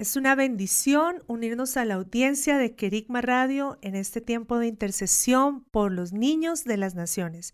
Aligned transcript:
Es 0.00 0.16
una 0.16 0.34
bendición 0.34 1.22
unirnos 1.26 1.76
a 1.76 1.84
la 1.84 1.96
audiencia 1.96 2.56
de 2.56 2.74
Kerigma 2.74 3.20
Radio 3.20 3.76
en 3.82 3.94
este 3.94 4.22
tiempo 4.22 4.58
de 4.58 4.66
intercesión 4.66 5.62
por 5.64 5.92
los 5.92 6.14
niños 6.14 6.64
de 6.64 6.78
las 6.78 6.94
naciones. 6.94 7.52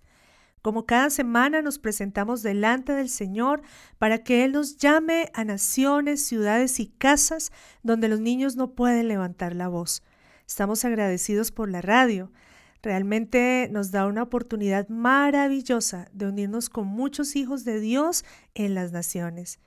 Como 0.63 0.87
cada 0.87 1.11
semana 1.11 1.61
nos 1.61 1.81
presentamos 1.81 2.45
delante 2.45 2.93
del 2.93 3.09
Señor 3.09 3.63
para 3.99 4.19
que 4.19 4.45
Él 4.45 4.53
nos 4.53 4.77
llame 4.77 5.29
a 5.35 5.43
naciones, 5.43 6.25
ciudades 6.25 6.79
y 6.79 6.87
casas 6.87 7.51
donde 7.83 8.07
los 8.07 8.21
niños 8.21 8.55
no 8.55 8.77
pueden 8.77 9.09
levantar 9.09 9.53
la 9.57 9.67
voz. 9.67 10.05
Estamos 10.47 10.85
agradecidos 10.85 11.51
por 11.51 11.69
la 11.69 11.83
radio. 11.83 12.31
Realmente 12.81 13.69
nos 13.73 13.91
da 13.91 14.07
una 14.07 14.23
oportunidad 14.23 14.89
maravillosa 14.89 16.07
de 16.13 16.29
unirnos 16.29 16.71
con 16.71 16.87
muchos 16.87 17.35
hijos 17.35 17.65
de 17.65 17.81
Dios 17.81 18.25
en 18.55 18.77
las 18.77 18.93
naciones. 18.93 19.59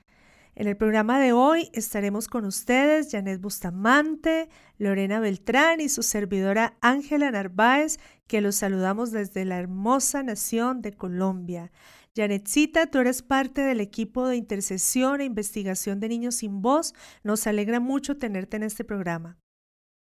En 0.54 0.66
el 0.66 0.76
programa 0.76 1.20
de 1.20 1.32
hoy 1.32 1.70
estaremos 1.72 2.26
con 2.26 2.44
ustedes 2.44 3.10
Janet 3.10 3.40
Bustamante, 3.40 4.48
Lorena 4.78 5.20
Beltrán 5.20 5.80
y 5.80 5.88
su 5.88 6.02
servidora 6.02 6.76
Ángela 6.80 7.30
Narváez, 7.30 7.98
que 8.26 8.40
los 8.40 8.56
saludamos 8.56 9.12
desde 9.12 9.44
la 9.44 9.58
hermosa 9.58 10.22
nación 10.22 10.82
de 10.82 10.92
Colombia. 10.92 11.70
Janetcita, 12.16 12.88
tú 12.88 12.98
eres 12.98 13.22
parte 13.22 13.62
del 13.62 13.80
equipo 13.80 14.26
de 14.26 14.36
intercesión 14.36 15.20
e 15.20 15.24
investigación 15.24 16.00
de 16.00 16.08
niños 16.08 16.34
sin 16.36 16.60
voz. 16.60 16.94
Nos 17.22 17.46
alegra 17.46 17.78
mucho 17.78 18.18
tenerte 18.18 18.56
en 18.56 18.64
este 18.64 18.84
programa. 18.84 19.38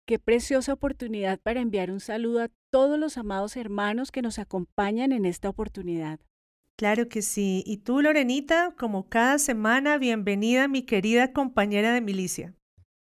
Qué 0.06 0.18
preciosa 0.18 0.72
oportunidad 0.72 1.38
para 1.38 1.60
enviar 1.60 1.90
un 1.90 2.00
saludo 2.00 2.42
a 2.42 2.48
todos 2.72 2.98
los 2.98 3.18
amados 3.18 3.56
hermanos 3.58 4.10
que 4.10 4.22
nos 4.22 4.38
acompañan 4.38 5.12
en 5.12 5.26
esta 5.26 5.50
oportunidad. 5.50 6.18
Claro 6.78 7.08
que 7.08 7.22
sí. 7.22 7.64
Y 7.66 7.78
tú, 7.78 8.00
Lorenita, 8.00 8.72
como 8.78 9.08
cada 9.08 9.40
semana, 9.40 9.98
bienvenida, 9.98 10.68
mi 10.68 10.82
querida 10.82 11.32
compañera 11.32 11.92
de 11.92 12.00
milicia. 12.00 12.54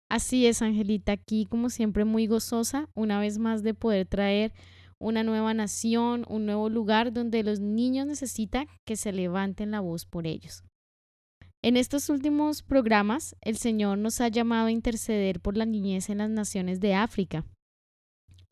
Así 0.09 0.47
es, 0.47 0.63
Angelita, 0.63 1.11
aquí 1.11 1.45
como 1.45 1.71
siempre 1.71 2.05
muy 2.05 2.29
gozosa, 2.29 2.89
una 2.95 3.19
vez 3.19 3.39
más 3.39 3.65
de 3.65 3.75
poder 3.75 4.07
traer 4.07 4.53
una 5.01 5.25
nueva 5.25 5.55
nación, 5.55 6.25
un 6.29 6.47
nuevo 6.47 6.69
lugar 6.69 7.13
donde 7.13 7.43
los 7.43 7.59
niños 7.59 8.07
necesitan 8.07 8.69
que 8.87 8.95
se 8.95 9.11
levanten 9.13 9.73
la 9.73 9.81
voz 9.81 10.07
por 10.07 10.29
ellos. 10.29 10.63
En 11.61 11.77
estos 11.77 12.09
últimos 12.09 12.63
programas, 12.63 13.35
el 13.41 13.57
Señor 13.57 13.99
nos 13.99 14.21
ha 14.21 14.29
llamado 14.29 14.69
a 14.69 14.71
interceder 14.71 15.41
por 15.41 15.57
la 15.57 15.67
niñez 15.67 16.11
en 16.11 16.19
las 16.19 16.31
naciones 16.31 16.79
de 16.79 16.95
África. 16.95 17.45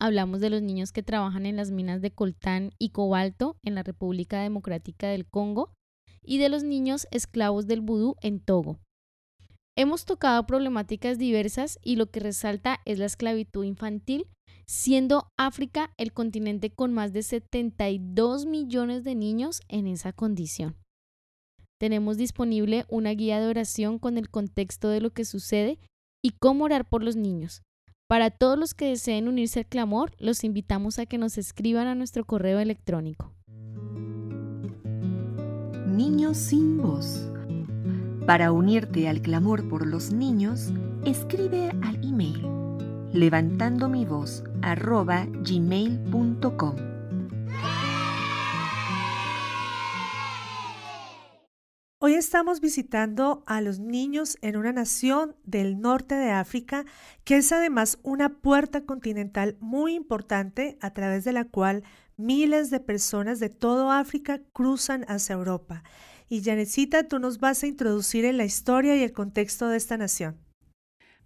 Hablamos 0.03 0.41
de 0.41 0.49
los 0.49 0.61
niños 0.61 0.91
que 0.91 1.01
trabajan 1.01 1.45
en 1.45 1.55
las 1.55 1.71
minas 1.71 2.01
de 2.01 2.11
coltán 2.11 2.71
y 2.77 2.89
cobalto 2.89 3.55
en 3.63 3.73
la 3.73 3.83
República 3.83 4.41
Democrática 4.41 5.07
del 5.07 5.25
Congo 5.25 5.71
y 6.21 6.39
de 6.39 6.49
los 6.49 6.65
niños 6.65 7.07
esclavos 7.09 7.67
del 7.67 7.79
vudú 7.79 8.17
en 8.21 8.41
Togo. 8.41 8.81
Hemos 9.77 10.03
tocado 10.03 10.45
problemáticas 10.45 11.17
diversas 11.17 11.79
y 11.81 11.95
lo 11.95 12.11
que 12.11 12.19
resalta 12.19 12.81
es 12.83 12.99
la 12.99 13.05
esclavitud 13.05 13.63
infantil, 13.63 14.27
siendo 14.65 15.29
África 15.37 15.93
el 15.95 16.11
continente 16.11 16.69
con 16.69 16.91
más 16.91 17.13
de 17.13 17.23
72 17.23 18.45
millones 18.45 19.05
de 19.05 19.15
niños 19.15 19.61
en 19.69 19.87
esa 19.87 20.11
condición. 20.11 20.75
Tenemos 21.79 22.17
disponible 22.17 22.83
una 22.89 23.11
guía 23.11 23.39
de 23.39 23.47
oración 23.47 23.99
con 23.99 24.17
el 24.17 24.29
contexto 24.29 24.89
de 24.89 24.99
lo 24.99 25.11
que 25.11 25.23
sucede 25.23 25.79
y 26.21 26.31
cómo 26.31 26.65
orar 26.65 26.89
por 26.89 27.05
los 27.05 27.15
niños, 27.15 27.61
para 28.07 28.29
todos 28.31 28.57
los 28.57 28.73
que 28.73 28.89
deseen 28.89 29.27
unirse 29.27 29.59
al 29.59 29.65
clamor, 29.65 30.11
los 30.19 30.43
invitamos 30.43 30.99
a 30.99 31.05
que 31.05 31.17
nos 31.17 31.37
escriban 31.37 31.87
a 31.87 31.95
nuestro 31.95 32.25
correo 32.25 32.59
electrónico. 32.59 33.31
Niños 35.87 36.37
sin 36.37 36.77
voz. 36.77 37.27
Para 38.25 38.51
unirte 38.51 39.09
al 39.09 39.21
clamor 39.21 39.67
por 39.67 39.85
los 39.85 40.11
niños, 40.11 40.71
escribe 41.05 41.69
al 41.81 42.03
email 42.03 42.53
levantando 43.13 43.87
mi 43.87 44.05
voz 44.05 44.43
gmail.com. 45.43 46.92
Hoy 52.05 52.15
estamos 52.15 52.59
visitando 52.59 53.45
a 53.47 53.61
los 53.61 53.79
niños 53.79 54.37
en 54.41 54.57
una 54.57 54.73
nación 54.73 55.37
del 55.45 55.79
norte 55.79 56.15
de 56.15 56.31
África, 56.31 56.83
que 57.23 57.37
es 57.37 57.53
además 57.53 57.97
una 58.03 58.27
puerta 58.41 58.81
continental 58.81 59.55
muy 59.61 59.93
importante 59.93 60.77
a 60.81 60.91
través 60.91 61.23
de 61.23 61.31
la 61.31 61.45
cual 61.45 61.85
miles 62.17 62.69
de 62.71 62.81
personas 62.81 63.39
de 63.39 63.47
todo 63.47 63.89
África 63.89 64.41
cruzan 64.51 65.05
hacia 65.07 65.35
Europa. 65.35 65.85
Y 66.27 66.43
Janecita, 66.43 67.07
tú 67.07 67.19
nos 67.19 67.39
vas 67.39 67.63
a 67.63 67.67
introducir 67.67 68.25
en 68.25 68.35
la 68.35 68.43
historia 68.43 68.97
y 68.97 69.03
el 69.03 69.13
contexto 69.13 69.69
de 69.69 69.77
esta 69.77 69.95
nación. 69.95 70.37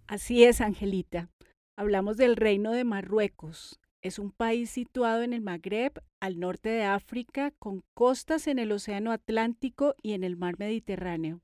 Así 0.06 0.44
es, 0.44 0.60
Angelita. 0.60 1.28
Hablamos 1.76 2.16
del 2.16 2.36
reino 2.36 2.70
de 2.70 2.84
Marruecos, 2.84 3.80
es 4.02 4.18
un 4.18 4.30
país 4.30 4.70
situado 4.70 5.22
en 5.22 5.32
el 5.32 5.40
Magreb, 5.40 6.02
al 6.20 6.38
norte 6.38 6.68
de 6.68 6.84
África, 6.84 7.52
con 7.58 7.82
costas 7.94 8.46
en 8.46 8.58
el 8.58 8.72
Océano 8.72 9.12
Atlántico 9.12 9.94
y 10.02 10.12
en 10.12 10.24
el 10.24 10.36
Mar 10.36 10.58
Mediterráneo. 10.58 11.40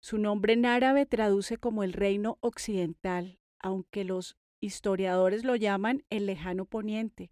Su 0.00 0.18
nombre 0.18 0.52
en 0.52 0.66
árabe 0.66 1.06
traduce 1.06 1.56
como 1.56 1.82
el 1.82 1.92
Reino 1.92 2.38
Occidental, 2.40 3.38
aunque 3.58 4.04
los 4.04 4.36
historiadores 4.60 5.44
lo 5.44 5.56
llaman 5.56 6.04
el 6.10 6.26
Lejano 6.26 6.64
Poniente. 6.64 7.30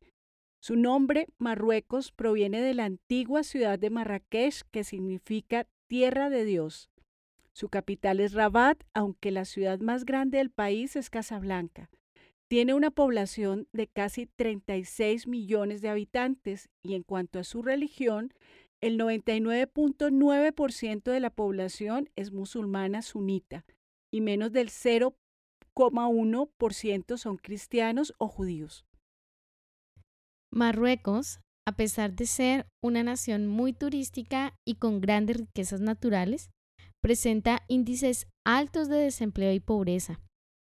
Su 0.60 0.76
nombre, 0.76 1.28
Marruecos, 1.38 2.12
proviene 2.12 2.60
de 2.60 2.74
la 2.74 2.84
antigua 2.84 3.42
ciudad 3.42 3.78
de 3.78 3.90
Marrakech, 3.90 4.62
que 4.70 4.84
significa 4.84 5.66
Tierra 5.86 6.30
de 6.30 6.44
Dios. 6.44 6.90
Su 7.52 7.68
capital 7.68 8.20
es 8.20 8.32
Rabat, 8.32 8.82
aunque 8.92 9.30
la 9.30 9.44
ciudad 9.44 9.78
más 9.78 10.04
grande 10.04 10.38
del 10.38 10.50
país 10.50 10.96
es 10.96 11.08
Casablanca. 11.08 11.88
Tiene 12.48 12.74
una 12.74 12.92
población 12.92 13.66
de 13.72 13.88
casi 13.88 14.26
36 14.26 15.26
millones 15.26 15.82
de 15.82 15.88
habitantes 15.88 16.68
y 16.84 16.94
en 16.94 17.02
cuanto 17.02 17.40
a 17.40 17.44
su 17.44 17.62
religión, 17.62 18.32
el 18.80 18.96
99.9% 18.98 21.10
de 21.10 21.20
la 21.20 21.30
población 21.30 22.10
es 22.14 22.30
musulmana 22.32 23.02
sunita 23.02 23.64
y 24.12 24.20
menos 24.20 24.52
del 24.52 24.68
0,1% 24.68 27.16
son 27.16 27.38
cristianos 27.38 28.14
o 28.18 28.28
judíos. 28.28 28.84
Marruecos, 30.52 31.40
a 31.66 31.72
pesar 31.72 32.14
de 32.14 32.26
ser 32.26 32.68
una 32.80 33.02
nación 33.02 33.48
muy 33.48 33.72
turística 33.72 34.56
y 34.64 34.76
con 34.76 35.00
grandes 35.00 35.38
riquezas 35.38 35.80
naturales, 35.80 36.50
presenta 37.02 37.64
índices 37.66 38.28
altos 38.44 38.88
de 38.88 38.98
desempleo 38.98 39.52
y 39.52 39.58
pobreza. 39.58 40.20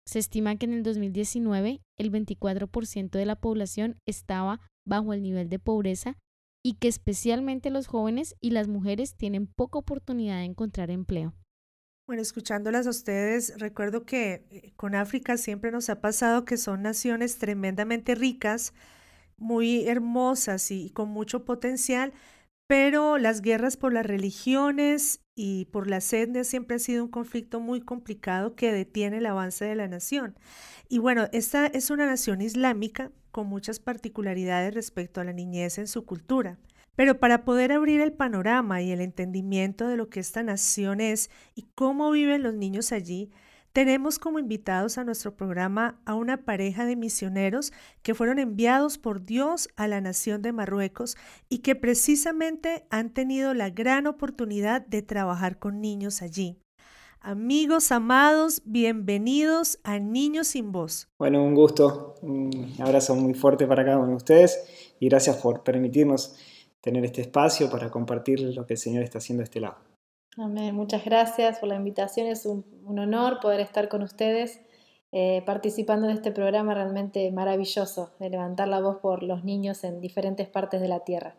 Se 0.07 0.19
estima 0.19 0.57
que 0.57 0.67
en 0.67 0.75
el 0.75 0.83
2019 0.83 1.81
el 1.99 2.11
24% 2.11 3.11
de 3.11 3.27
la 3.27 3.37
población 3.37 3.97
estaba 4.07 4.61
bajo 4.87 5.13
el 5.13 5.23
nivel 5.23 5.49
de 5.49 5.59
pobreza 5.59 6.19
y 6.65 6.75
que 6.75 6.89
especialmente 6.89 7.71
los 7.71 7.87
jóvenes 7.87 8.37
y 8.41 8.51
las 8.51 8.69
mujeres 8.69 9.17
tienen 9.17 9.47
poca 9.47 9.79
oportunidad 9.79 10.39
de 10.39 10.45
encontrar 10.45 10.91
empleo. 10.91 11.35
Bueno, 12.07 12.23
escuchándolas 12.23 12.87
a 12.87 12.91
ustedes, 12.91 13.59
recuerdo 13.59 14.05
que 14.05 14.45
eh, 14.51 14.73
con 14.77 14.95
África 14.95 15.37
siempre 15.37 15.71
nos 15.71 15.89
ha 15.89 16.01
pasado 16.01 16.45
que 16.45 16.57
son 16.57 16.83
naciones 16.83 17.39
tremendamente 17.39 18.15
ricas, 18.15 18.75
muy 19.37 19.89
hermosas 19.89 20.71
y 20.71 20.91
con 20.91 21.09
mucho 21.09 21.45
potencial, 21.45 22.13
pero 22.69 23.19
las 23.19 23.41
guerras 23.41 23.77
por 23.77 23.93
las 23.93 24.05
religiones 24.05 25.22
y 25.35 25.67
por 25.67 25.89
las 25.89 26.13
etnias 26.13 26.47
siempre 26.47 26.77
ha 26.77 26.79
sido 26.79 27.05
un 27.05 27.11
conflicto 27.11 27.61
muy 27.61 27.81
complicado 27.81 28.55
que 28.55 28.73
detiene 28.73 29.19
el 29.19 29.27
avance 29.27 29.65
de 29.65 29.75
la 29.75 29.89
nación. 29.89 30.37
Y 30.89 30.99
bueno, 30.99 31.29
esta 31.33 31.67
es 31.67 31.91
una 31.91 32.07
nación 32.07 32.43
islámica 32.43 33.11
con 33.31 33.47
muchas 33.47 33.81
particularidades 33.81 34.75
respecto 34.75 35.21
a 35.21 35.25
la 35.25 35.33
niñez 35.33 35.79
en 35.79 35.87
su 35.87 36.05
cultura. 36.05 36.59
Pero 36.95 37.19
para 37.19 37.45
poder 37.45 37.73
abrir 37.73 38.01
el 38.03 38.13
panorama 38.13 38.83
y 38.83 38.93
el 38.93 39.01
entendimiento 39.01 39.89
de 39.89 39.97
lo 39.97 40.11
que 40.11 40.21
esta 40.21 40.43
nación 40.43 41.01
es 41.01 41.31
y 41.55 41.63
cómo 41.75 42.11
viven 42.11 42.43
los 42.43 42.55
niños 42.55 42.93
allí, 42.93 43.31
tenemos 43.73 44.19
como 44.19 44.39
invitados 44.39 44.99
a 44.99 45.05
nuestro 45.05 45.35
programa 45.35 46.01
a 46.05 46.15
una 46.15 46.45
pareja 46.45 46.85
de 46.85 46.97
misioneros 46.97 47.73
que 48.03 48.15
fueron 48.15 48.39
enviados 48.39 48.99
por 48.99 49.25
Dios 49.25 49.69
a 49.77 49.89
la 49.89 50.01
nación 50.01 50.43
de 50.43 50.53
Marruecos 50.53 51.17
y 51.49 51.59
que 51.59 51.75
precisamente 51.75 52.85
han 52.91 53.11
tenido 53.11 53.55
la 53.55 53.71
gran 53.71 54.07
oportunidad 54.07 54.87
de 54.87 55.03
trabajar 55.03 55.59
con 55.59 55.81
niños 55.81 56.23
allí. 56.23 56.59
Amigos 57.21 57.93
amados, 57.93 58.63
bienvenidos 58.65 59.79
a 59.85 60.01
Niños 60.01 60.49
sin 60.49 60.73
Voz. 60.73 61.09
Bueno, 61.19 61.43
un 61.45 61.55
gusto, 61.55 62.17
un 62.21 62.75
abrazo 62.81 63.15
muy 63.15 63.33
fuerte 63.35 63.67
para 63.67 63.85
cada 63.85 63.99
uno 63.99 64.09
de 64.09 64.17
ustedes 64.17 64.95
y 64.99 65.09
gracias 65.09 65.37
por 65.37 65.63
permitirnos 65.63 66.37
tener 66.81 67.05
este 67.05 67.21
espacio 67.21 67.71
para 67.71 67.91
compartir 67.91 68.41
lo 68.41 68.67
que 68.67 68.75
el 68.75 68.79
Señor 68.79 69.05
está 69.05 69.19
haciendo 69.19 69.43
a 69.43 69.45
este 69.45 69.61
lado. 69.61 69.92
Amén. 70.39 70.75
Muchas 70.75 71.05
gracias 71.05 71.59
por 71.59 71.69
la 71.69 71.77
invitación. 71.77 72.27
Es 72.27 72.47
un, 72.47 72.65
honor 72.87 73.41
poder 73.41 73.61
estar 73.61 73.89
con 73.89 74.03
ustedes 74.03 74.61
eh, 75.13 75.43
participando 75.45 76.07
de 76.07 76.15
este 76.15 76.33
programa 76.33 76.75
realmente 76.75 77.31
maravilloso 77.33 78.15
de 78.19 78.31
levantar 78.31 78.69
la 78.69 78.81
voz 78.81 78.99
por 78.99 79.23
los 79.23 79.45
niños 79.45 79.85
en 79.85 80.01
diferentes 80.01 80.49
partes 80.49 80.81
de 80.81 80.89
la 80.89 81.01
tierra. 81.01 81.37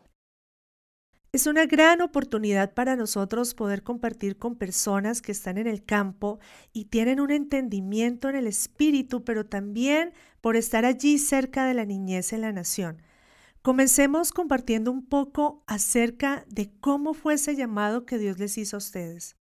Es 1.31 1.48
una 1.48 1.66
gran 1.66 2.01
oportunidad 2.01 2.75
para 2.75 2.95
nosotros 2.95 3.56
poder 3.56 3.81
compartir 3.81 4.38
con 4.38 4.56
personas 4.56 5.24
que 5.24 5.31
están 5.31 5.57
en 5.57 5.66
el 5.66 5.84
campo 5.84 6.38
y 6.74 6.86
tienen 6.86 7.19
un 7.19 7.31
entendimiento 7.31 8.30
en 8.30 8.36
el 8.36 8.45
espíritu, 8.45 9.24
pero 9.24 9.44
también 9.44 10.13
por 10.42 10.56
estar 10.56 10.86
allí 10.86 11.18
cerca 11.18 11.66
de 11.66 11.74
la 11.74 11.86
niñez 11.86 12.34
en 12.34 12.42
la 12.42 12.51
nación. 12.51 13.01
Comencemos 13.63 14.33
compartiendo 14.33 14.92
un 14.92 15.06
poco 15.06 15.63
acerca 15.68 16.44
de 16.50 16.69
cómo 16.81 17.13
fue 17.13 17.36
ese 17.36 17.56
llamado 17.56 18.06
que 18.06 18.18
Dios 18.18 18.38
les 18.38 18.57
hizo 18.57 18.75
a 18.75 18.80
ustedes. 18.80 19.38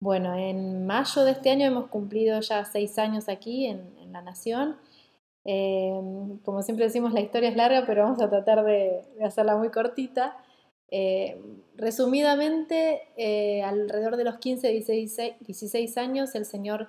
Bueno, 0.00 0.34
en 0.34 0.84
mayo 0.86 1.22
de 1.22 1.30
este 1.30 1.50
año 1.50 1.66
hemos 1.66 1.86
cumplido 1.86 2.40
ya 2.40 2.64
seis 2.64 2.98
años 2.98 3.28
aquí 3.28 3.66
en, 3.66 4.12
la 4.12 4.22
Nación. 4.22 4.76
Em, 5.44 6.38
como 6.38 6.62
siempre 6.62 6.86
decimos, 6.86 7.12
la 7.12 7.20
historia 7.20 7.48
es 7.48 7.54
larga, 7.54 7.84
pero 7.86 8.02
vamos 8.02 8.20
a 8.20 8.28
tratar 8.28 8.64
de, 8.64 9.02
hacerla 9.24 9.56
muy 9.56 9.70
cortita. 9.70 10.36
Em, 10.88 11.38
resumidamente, 11.76 13.02
eh, 13.16 13.62
alrededor 13.62 14.16
de 14.16 14.24
los 14.24 14.38
15, 14.38 14.68
16, 14.68 15.34
16 15.38 15.96
años, 15.96 16.34
el 16.34 16.44
Señor 16.44 16.88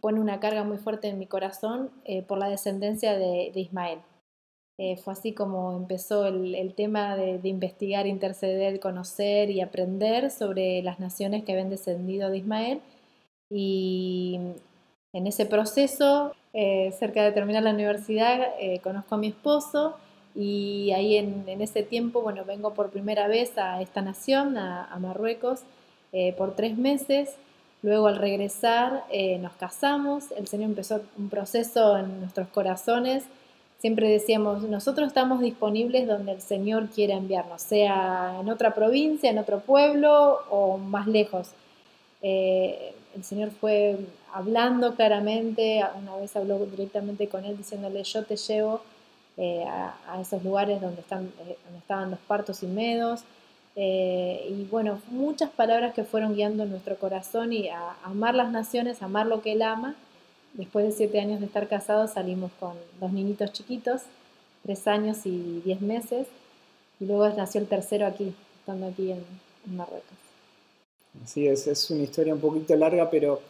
pone 0.00 0.20
una 0.20 0.38
carga 0.40 0.64
muy 0.64 0.78
fuerte 0.78 1.08
en 1.08 1.18
mi 1.18 1.26
corazón 1.26 1.90
eh, 2.04 2.22
por 2.22 2.38
la 2.38 2.48
descendencia 2.50 3.18
de 3.18 3.52
Ismael. 3.54 4.00
Eh, 4.82 4.96
fue 4.96 5.12
así 5.12 5.34
como 5.34 5.76
empezó 5.76 6.26
el, 6.26 6.72
tema 6.74 7.14
de, 7.14 7.38
investigar, 7.46 8.06
interceder, 8.06 8.80
conocer 8.80 9.50
y 9.50 9.60
aprender 9.60 10.30
sobre 10.30 10.82
las 10.82 10.98
naciones 10.98 11.44
que 11.44 11.52
habían 11.52 11.68
descendido 11.68 12.30
de 12.30 12.38
Ismael. 12.38 12.80
Y 13.50 14.40
en 15.12 15.26
ese 15.26 15.44
proceso, 15.44 16.32
eh, 16.54 16.94
cerca 16.98 17.22
de 17.22 17.32
terminar 17.32 17.62
la 17.62 17.74
universidad, 17.74 18.54
eh, 18.58 18.80
conozco 18.82 19.16
a 19.16 19.18
mi 19.18 19.28
esposo 19.28 19.96
y 20.34 20.92
ahí 20.92 21.16
en, 21.16 21.46
ese 21.60 21.82
tiempo, 21.82 22.22
bueno, 22.22 22.46
vengo 22.46 22.72
por 22.72 22.88
primera 22.90 23.28
vez 23.28 23.58
a 23.58 23.82
esta 23.82 24.00
nación, 24.00 24.56
a, 24.56 24.96
Marruecos, 24.98 25.60
por 26.38 26.56
tres 26.56 26.78
meses. 26.78 27.36
Luego 27.82 28.06
al 28.06 28.16
regresar 28.16 29.04
nos 29.40 29.52
casamos, 29.56 30.32
el 30.32 30.48
Señor 30.48 30.70
empezó 30.70 31.02
un 31.18 31.28
proceso 31.28 31.98
en 31.98 32.20
nuestros 32.20 32.48
corazones 32.48 33.24
siempre 33.80 34.08
decíamos, 34.08 34.62
nosotros 34.64 35.08
estamos 35.08 35.40
disponibles 35.40 36.06
donde 36.06 36.32
el 36.32 36.42
Señor 36.42 36.88
quiera 36.90 37.14
enviarnos, 37.14 37.62
sea 37.62 38.36
en 38.40 38.48
otra 38.50 38.74
provincia, 38.74 39.30
en 39.30 39.38
otro 39.38 39.60
pueblo 39.60 40.40
o 40.50 40.76
más 40.76 41.06
lejos. 41.06 41.48
Eh, 42.22 42.92
el 43.16 43.24
Señor 43.24 43.50
fue 43.50 43.96
hablando 44.32 44.94
claramente, 44.94 45.82
una 45.98 46.14
vez 46.16 46.36
habló 46.36 46.58
directamente 46.66 47.28
con 47.28 47.44
él 47.44 47.56
diciéndole, 47.56 48.04
yo 48.04 48.24
te 48.24 48.36
llevo 48.36 48.82
eh, 49.38 49.64
a, 49.66 50.20
esos 50.20 50.44
lugares 50.44 50.80
donde, 50.80 51.00
están, 51.00 51.32
eh, 51.46 51.56
donde 51.64 51.78
estaban 51.78 52.10
los 52.10 52.20
partos 52.20 52.62
y 52.62 52.66
medos. 52.66 53.22
y 53.76 54.66
bueno, 54.70 55.00
muchas 55.10 55.50
palabras 55.50 55.94
que 55.94 56.04
fueron 56.04 56.34
guiando 56.34 56.66
nuestro 56.66 56.96
corazón 56.96 57.52
y 57.54 57.68
a 57.70 57.96
amar 58.04 58.34
las 58.34 58.50
naciones, 58.50 59.02
amar 59.02 59.26
lo 59.26 59.40
que 59.40 59.52
Él 59.52 59.62
ama 59.62 59.96
Después 60.54 60.86
de 60.86 60.92
siete 60.92 61.20
años 61.20 61.40
de 61.40 61.46
estar 61.46 61.68
casados 61.68 62.12
salimos 62.12 62.50
con 62.58 62.72
dos 63.00 63.12
niñitos 63.12 63.52
chiquitos, 63.52 64.02
tres 64.64 64.86
años 64.86 65.18
y 65.24 65.62
diez 65.64 65.80
meses, 65.80 66.26
y 66.98 67.06
luego 67.06 67.28
nació 67.30 67.60
el 67.60 67.66
tercero 67.66 68.06
aquí, 68.06 68.34
estando 68.58 68.86
aquí 68.86 69.12
en, 69.12 69.24
Marruecos. 69.66 70.16
Así 71.22 71.46
es, 71.46 71.66
es 71.66 71.90
una 71.90 72.02
historia 72.02 72.34
un 72.34 72.40
poquito 72.40 72.74
larga, 72.74 73.10
pero 73.10 73.40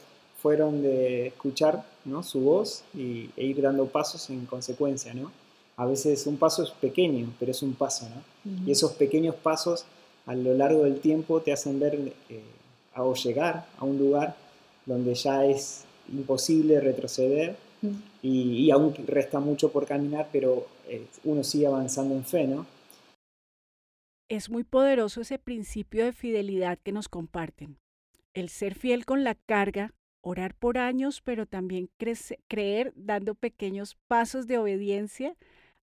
fueron 0.43 0.82
de 0.82 1.29
escuchar 1.29 1.85
¿no? 2.05 2.23
su 2.25 2.41
voz 2.41 2.82
y, 2.94 3.31
e 3.37 3.44
ir 3.44 3.62
dando 3.62 3.87
pasos 3.87 4.29
en 4.31 4.44
consecuencia. 4.44 5.14
¿no? 5.14 5.31
A 5.76 5.87
veces 5.87 6.26
un 6.26 6.37
paso 6.37 6.64
es 6.64 6.70
pequeño, 6.70 7.32
pero 7.38 7.53
es 7.53 7.62
un 7.62 7.75
paso. 7.75 8.08
¿no? 8.08 8.67
Y 8.67 8.73
esos 8.73 8.93
pequeños 8.93 9.37
pasos 9.37 9.85
a 10.26 10.35
lo 10.35 10.53
largo 10.55 10.82
del 10.82 11.00
tiempo 11.00 11.41
te 11.41 11.53
hacen 11.53 11.79
ver 11.79 12.12
eh, 12.29 12.43
o 12.96 13.14
llegar 13.14 13.67
a 13.79 13.85
un 13.85 13.99
lugar 13.99 14.35
donde 14.85 15.14
ya 15.14 15.44
es 15.44 15.85
imposible 16.12 16.80
retroceder 16.80 17.56
mm. 17.82 17.88
y, 18.22 18.70
aún 18.70 18.94
resta 19.06 19.40
mucho 19.40 19.70
por 19.70 19.86
caminar, 19.86 20.28
pero 20.32 20.66
eh, 20.88 21.06
uno 21.24 21.44
sigue 21.44 21.66
avanzando 21.66 22.14
en 22.14 22.24
fe, 22.24 22.46
¿no? 22.46 22.66
Es 24.28 24.48
muy 24.48 24.62
poderoso 24.62 25.22
ese 25.22 25.38
principio 25.38 26.04
de 26.04 26.12
fidelidad 26.12 26.78
que 26.78 26.92
nos 26.92 27.08
comparten. 27.08 27.78
El 28.32 28.48
ser 28.48 28.76
fiel 28.76 29.04
con 29.04 29.24
la 29.24 29.34
carga, 29.34 29.92
orar 30.20 30.54
por 30.54 30.78
años, 30.78 31.20
pero 31.20 31.46
también 31.46 31.90
creer 32.46 32.92
dando 32.94 33.34
pequeños 33.34 33.96
pasos 34.06 34.46
de 34.46 34.58
obediencia, 34.58 35.36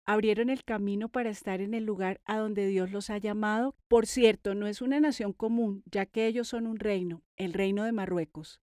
abrieron 0.05 0.49
el 0.49 0.62
camino 0.62 1.08
para 1.08 1.31
estar 1.31 1.61
en 1.61 1.75
el 1.75 1.84
lugar 1.84 2.20
a 2.25 2.38
donde 2.38 2.67
Dios 2.67 2.93
los 2.93 3.11
ha 3.11 3.19
llamado. 3.19 3.75
Por 3.88 4.06
cierto, 4.06 4.55
no 4.55 4.69
es 4.69 4.81
una 4.81 5.00
nación 5.00 5.32
común, 5.32 5.82
ya 5.90 6.06
que 6.06 6.26
ellos 6.26 6.49
son 6.49 6.67
un 6.67 6.78
reino, 6.78 7.23
el 7.37 7.52
reino 7.52 7.82
de 7.82 7.93
Marruecos. 7.93 8.61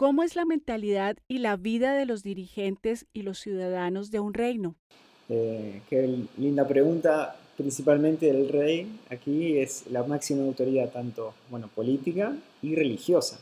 ¿Cómo 0.00 0.22
es 0.22 0.34
la 0.34 0.46
mentalidad 0.46 1.18
y 1.28 1.40
la 1.40 1.58
vida 1.58 1.92
de 1.92 2.06
los 2.06 2.22
dirigentes 2.22 3.04
y 3.12 3.20
los 3.20 3.38
ciudadanos 3.38 4.10
de 4.10 4.18
un 4.18 4.32
reino? 4.32 4.74
Eh, 5.28 5.82
qué 5.90 6.24
linda 6.38 6.66
pregunta. 6.66 7.36
Principalmente 7.58 8.30
el 8.30 8.48
rey 8.48 8.98
aquí 9.10 9.58
es 9.58 9.84
la 9.90 10.02
máxima 10.02 10.42
autoridad 10.44 10.88
tanto 10.88 11.34
bueno, 11.50 11.68
política 11.68 12.34
y 12.62 12.74
religiosa. 12.76 13.40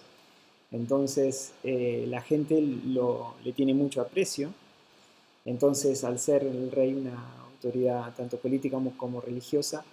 Entonces 0.73 1.53
eh, 1.63 2.07
la 2.09 2.23
gente 2.23 2.61
lo, 2.61 3.37
le 3.45 3.53
tiene 3.53 3.73
mucho 3.73 4.01
aprecio. 4.01 4.53
Entonces 5.45 6.03
al 6.03 6.19
ser 6.19 6.43
el 6.43 6.73
rey 6.73 6.93
una 6.93 7.23
autoridad 7.55 8.13
tanto 8.17 8.37
política 8.37 8.79
como, 8.97 9.21
religiosa, 9.21 9.85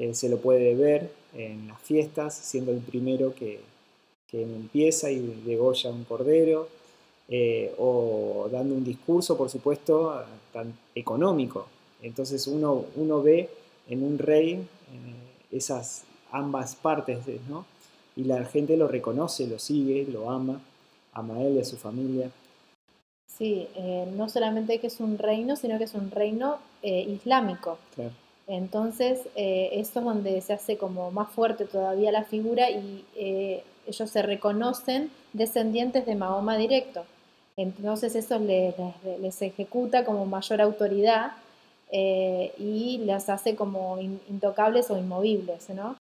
eh, 0.00 0.12
se 0.14 0.28
lo 0.28 0.38
puede 0.38 0.74
ver 0.74 1.12
en 1.36 1.68
las 1.68 1.80
fiestas, 1.80 2.34
siendo 2.34 2.72
el 2.72 2.78
primero 2.78 3.32
que, 3.36 3.60
que 4.30 4.42
empieza 4.42 5.10
y 5.10 5.42
degolla 5.44 5.90
un 5.90 6.04
cordero, 6.04 6.68
eh, 7.30 7.74
o 7.76 8.48
dando 8.50 8.74
un 8.74 8.82
discurso, 8.82 9.36
por 9.36 9.50
supuesto, 9.50 10.22
tan 10.50 10.72
económico. 10.94 11.66
Entonces 12.00 12.46
uno, 12.46 12.86
uno 12.96 13.22
ve 13.22 13.50
en 13.86 14.02
un 14.02 14.18
rey 14.18 14.54
eh, 14.54 15.56
esas 15.56 16.04
ambas 16.32 16.74
partes, 16.74 17.18
¿no? 17.48 17.66
Y 18.16 18.24
la 18.24 18.46
gente 18.46 18.78
lo 18.78 18.88
reconoce, 18.88 19.46
lo 19.46 19.58
sigue, 19.58 20.06
lo 20.10 20.30
ama, 20.30 20.60
ama 21.12 21.36
a 21.36 21.42
él 21.44 21.56
y 21.56 21.60
a 21.60 21.64
su 21.64 21.76
familia. 21.76 22.30
Sí, 23.26 23.68
eh, 23.74 24.10
no 24.16 24.30
solamente 24.30 24.80
que 24.80 24.86
es 24.86 24.98
un 24.98 25.18
reino, 25.18 25.54
sino 25.54 25.76
que 25.76 25.84
es 25.84 25.94
un 25.94 26.10
reino 26.10 26.58
islámico. 26.82 27.78
Entonces, 28.46 29.20
esto 29.34 29.98
es 29.98 30.04
donde 30.04 30.40
se 30.40 30.54
hace 30.54 30.78
como 30.78 31.10
más 31.10 31.28
fuerte 31.30 31.66
todavía 31.66 32.10
la 32.10 32.24
figura 32.24 32.70
y 32.70 33.04
ellos 33.88 34.10
se 34.10 34.22
reconocen 34.22 35.10
descendientes 35.32 36.06
de 36.06 36.14
Mahoma 36.14 36.56
directo. 36.56 37.04
Entonces 37.56 38.14
eso 38.14 38.38
les, 38.38 39.42
ejecuta 39.42 40.04
como 40.04 40.26
mayor 40.26 40.60
autoridad 40.60 41.32
eh, 41.90 42.52
y 42.58 42.98
las 42.98 43.28
hace 43.28 43.56
como 43.56 43.98
intocables 44.00 44.90
o 44.90 44.98
inmovibles. 44.98 45.68
¿no? 45.70 45.96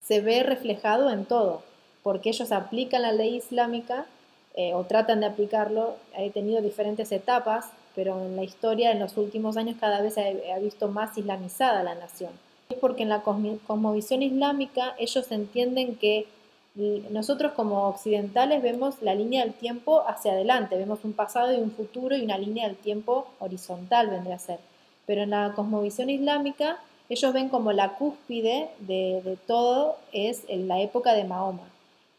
Se 0.00 0.20
ve 0.20 0.42
reflejado 0.44 1.10
en 1.10 1.24
todo, 1.24 1.62
porque 2.02 2.28
ellos 2.28 2.52
aplican 2.52 3.02
la 3.02 3.12
ley 3.12 3.36
islámica 3.36 4.06
eh, 4.54 4.72
o 4.74 4.84
tratan 4.84 5.20
de 5.20 5.26
aplicarlo. 5.26 5.96
He 6.16 6.30
tenido 6.30 6.62
diferentes 6.62 7.10
etapas, 7.10 7.66
pero 7.96 8.20
en 8.20 8.36
la 8.36 8.44
historia 8.44 8.92
en 8.92 9.00
los 9.00 9.16
últimos 9.16 9.56
años 9.56 9.76
cada 9.80 10.00
vez 10.00 10.14
se 10.14 10.52
ha 10.52 10.58
visto 10.60 10.88
más 10.88 11.18
islamizada 11.18 11.82
la 11.82 11.96
nación. 11.96 12.30
Es 12.68 12.78
porque 12.78 13.02
en 13.02 13.08
la 13.08 13.22
cosmovisión 13.22 14.22
islámica 14.22 14.94
ellos 14.98 15.30
entienden 15.32 15.96
que 15.96 16.26
nosotros 16.74 17.52
como 17.52 17.88
occidentales 17.88 18.62
vemos 18.62 19.00
la 19.00 19.14
línea 19.14 19.44
del 19.44 19.54
tiempo 19.54 20.02
hacia 20.08 20.32
adelante, 20.32 20.76
vemos 20.76 21.04
un 21.04 21.12
pasado 21.12 21.52
y 21.52 21.60
un 21.60 21.70
futuro 21.70 22.16
y 22.16 22.22
una 22.22 22.36
línea 22.36 22.66
del 22.66 22.76
tiempo 22.76 23.28
horizontal 23.38 24.10
vendría 24.10 24.34
a 24.36 24.40
ser. 24.40 24.58
Pero 25.06 25.22
en 25.22 25.30
la 25.30 25.52
cosmovisión 25.54 26.10
islámica 26.10 26.78
ellos 27.08 27.32
ven 27.32 27.48
como 27.48 27.72
la 27.72 27.94
cúspide 27.96 28.70
de, 28.78 29.38
todo 29.46 29.96
es 30.12 30.44
la 30.48 30.80
época 30.80 31.12
de 31.14 31.24
Mahoma. 31.24 31.62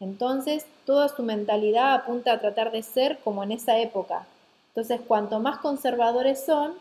Entonces, 0.00 0.66
toda 0.84 1.08
su 1.08 1.22
mentalidad 1.22 1.94
apunta 1.94 2.32
a 2.32 2.40
tratar 2.40 2.70
de 2.70 2.82
ser 2.82 3.18
como 3.24 3.42
en 3.42 3.52
esa 3.52 3.78
época. 3.78 4.26
Entonces, 4.68 5.00
cuanto 5.06 5.40
más 5.40 5.58
conservadores 5.58 6.44
son, 6.44 6.74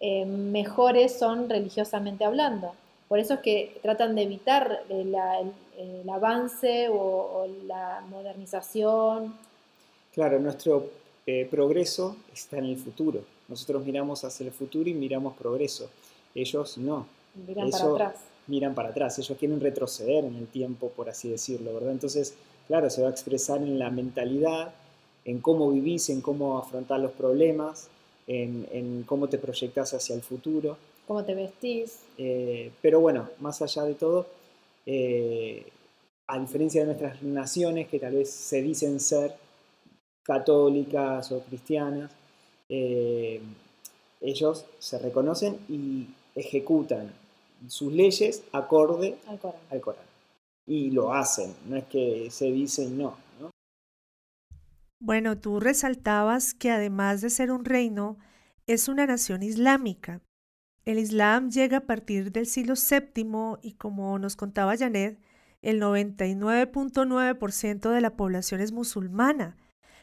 eh, 0.00 0.26
mejores 0.26 1.18
son 1.18 1.48
religiosamente 1.48 2.24
hablando. 2.24 2.74
Por 3.12 3.18
eso 3.18 3.34
es 3.34 3.40
que 3.40 3.78
tratan 3.82 4.14
de 4.14 4.22
evitar 4.22 4.84
el, 4.88 5.14
avance 6.08 6.88
o, 6.88 7.46
la 7.66 8.02
modernización. 8.08 9.34
Claro, 10.14 10.40
nuestro 10.40 10.86
eh, 11.26 11.46
progreso 11.50 12.16
está 12.32 12.56
en 12.56 12.64
el 12.64 12.78
futuro. 12.78 13.20
Nosotros 13.48 13.84
miramos 13.84 14.24
hacia 14.24 14.46
el 14.46 14.50
futuro 14.50 14.88
y 14.88 14.94
miramos 14.94 15.36
progreso. 15.36 15.90
Ellos 16.34 16.78
no. 16.78 17.06
Miran 17.46 17.70
para 17.70 17.84
atrás. 17.84 18.14
Miran 18.46 18.74
para 18.74 18.88
atrás. 18.88 19.18
Ellos 19.18 19.36
quieren 19.36 19.60
retroceder 19.60 20.24
en 20.24 20.36
el 20.36 20.46
tiempo, 20.46 20.88
por 20.88 21.10
así 21.10 21.28
decirlo, 21.28 21.74
¿verdad? 21.74 21.92
Entonces, 21.92 22.32
claro, 22.66 22.88
se 22.88 23.02
va 23.02 23.08
a 23.08 23.10
expresar 23.10 23.58
en 23.58 23.78
la 23.78 23.90
mentalidad, 23.90 24.72
en 25.26 25.42
cómo 25.42 25.70
vivís, 25.70 26.08
en 26.08 26.22
cómo 26.22 26.56
afrontar 26.56 26.98
los 27.00 27.12
problemas, 27.12 27.88
en, 28.26 29.02
cómo 29.04 29.28
te 29.28 29.36
proyectas 29.36 29.92
hacia 29.92 30.16
el 30.16 30.22
futuro. 30.22 30.78
Cómo 31.12 31.26
te 31.26 31.34
vestís. 31.34 31.98
Eh, 32.16 32.72
pero 32.80 32.98
bueno, 33.00 33.28
más 33.40 33.60
allá 33.60 33.82
de 33.82 33.92
todo, 33.92 34.26
eh, 34.86 35.62
a 36.26 36.38
diferencia 36.38 36.80
de 36.80 36.86
nuestras 36.86 37.22
naciones 37.22 37.88
que 37.88 37.98
tal 37.98 38.14
vez 38.14 38.30
se 38.30 38.62
dicen 38.62 38.98
ser 38.98 39.34
católicas 40.22 41.30
o 41.30 41.40
cristianas, 41.40 42.10
eh, 42.70 43.42
ellos 44.22 44.64
se 44.78 44.98
reconocen 45.00 45.58
y 45.68 46.06
ejecutan 46.34 47.12
sus 47.68 47.92
leyes 47.92 48.42
acorde 48.50 49.18
al 49.68 49.80
Corán. 49.82 50.06
Y 50.66 50.92
lo 50.92 51.12
hacen, 51.12 51.54
no 51.68 51.76
es 51.76 51.84
que 51.88 52.30
se 52.30 52.46
dicen 52.46 52.96
no, 52.96 53.18
no. 53.38 53.50
Bueno, 54.98 55.36
tú 55.36 55.60
resaltabas 55.60 56.54
que 56.54 56.70
además 56.70 57.20
de 57.20 57.28
ser 57.28 57.50
un 57.50 57.66
reino, 57.66 58.16
es 58.66 58.88
una 58.88 59.04
nación 59.04 59.42
islámica. 59.42 60.22
El 60.84 60.98
Islam 60.98 61.50
llega 61.50 61.78
a 61.78 61.86
partir 61.86 62.32
del 62.32 62.46
siglo 62.46 62.74
VII 62.74 63.58
y 63.62 63.72
como 63.74 64.18
nos 64.18 64.36
contaba 64.36 64.76
Janet, 64.76 65.18
el 65.62 65.80
99.9% 65.80 67.90
de 67.90 68.00
la 68.00 68.16
población 68.16 68.60
es 68.60 68.72
musulmana. 68.72 69.56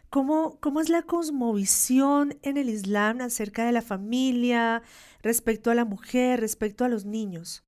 ¿Cómo, 0.10 0.58
¿Cómo, 0.60 0.82
es 0.82 0.90
la 0.90 1.04
cosmovisión 1.04 2.38
en 2.42 2.58
el 2.58 2.70
Islam 2.70 3.22
acerca 3.22 3.66
de 3.66 3.74
la 3.74 3.82
familia, 3.82 4.82
respecto 5.22 5.70
a 5.70 5.76
la 5.76 5.86
mujer, 5.86 6.40
respecto 6.40 6.86
a 6.86 6.90
los 6.90 7.06
niños? 7.06 7.64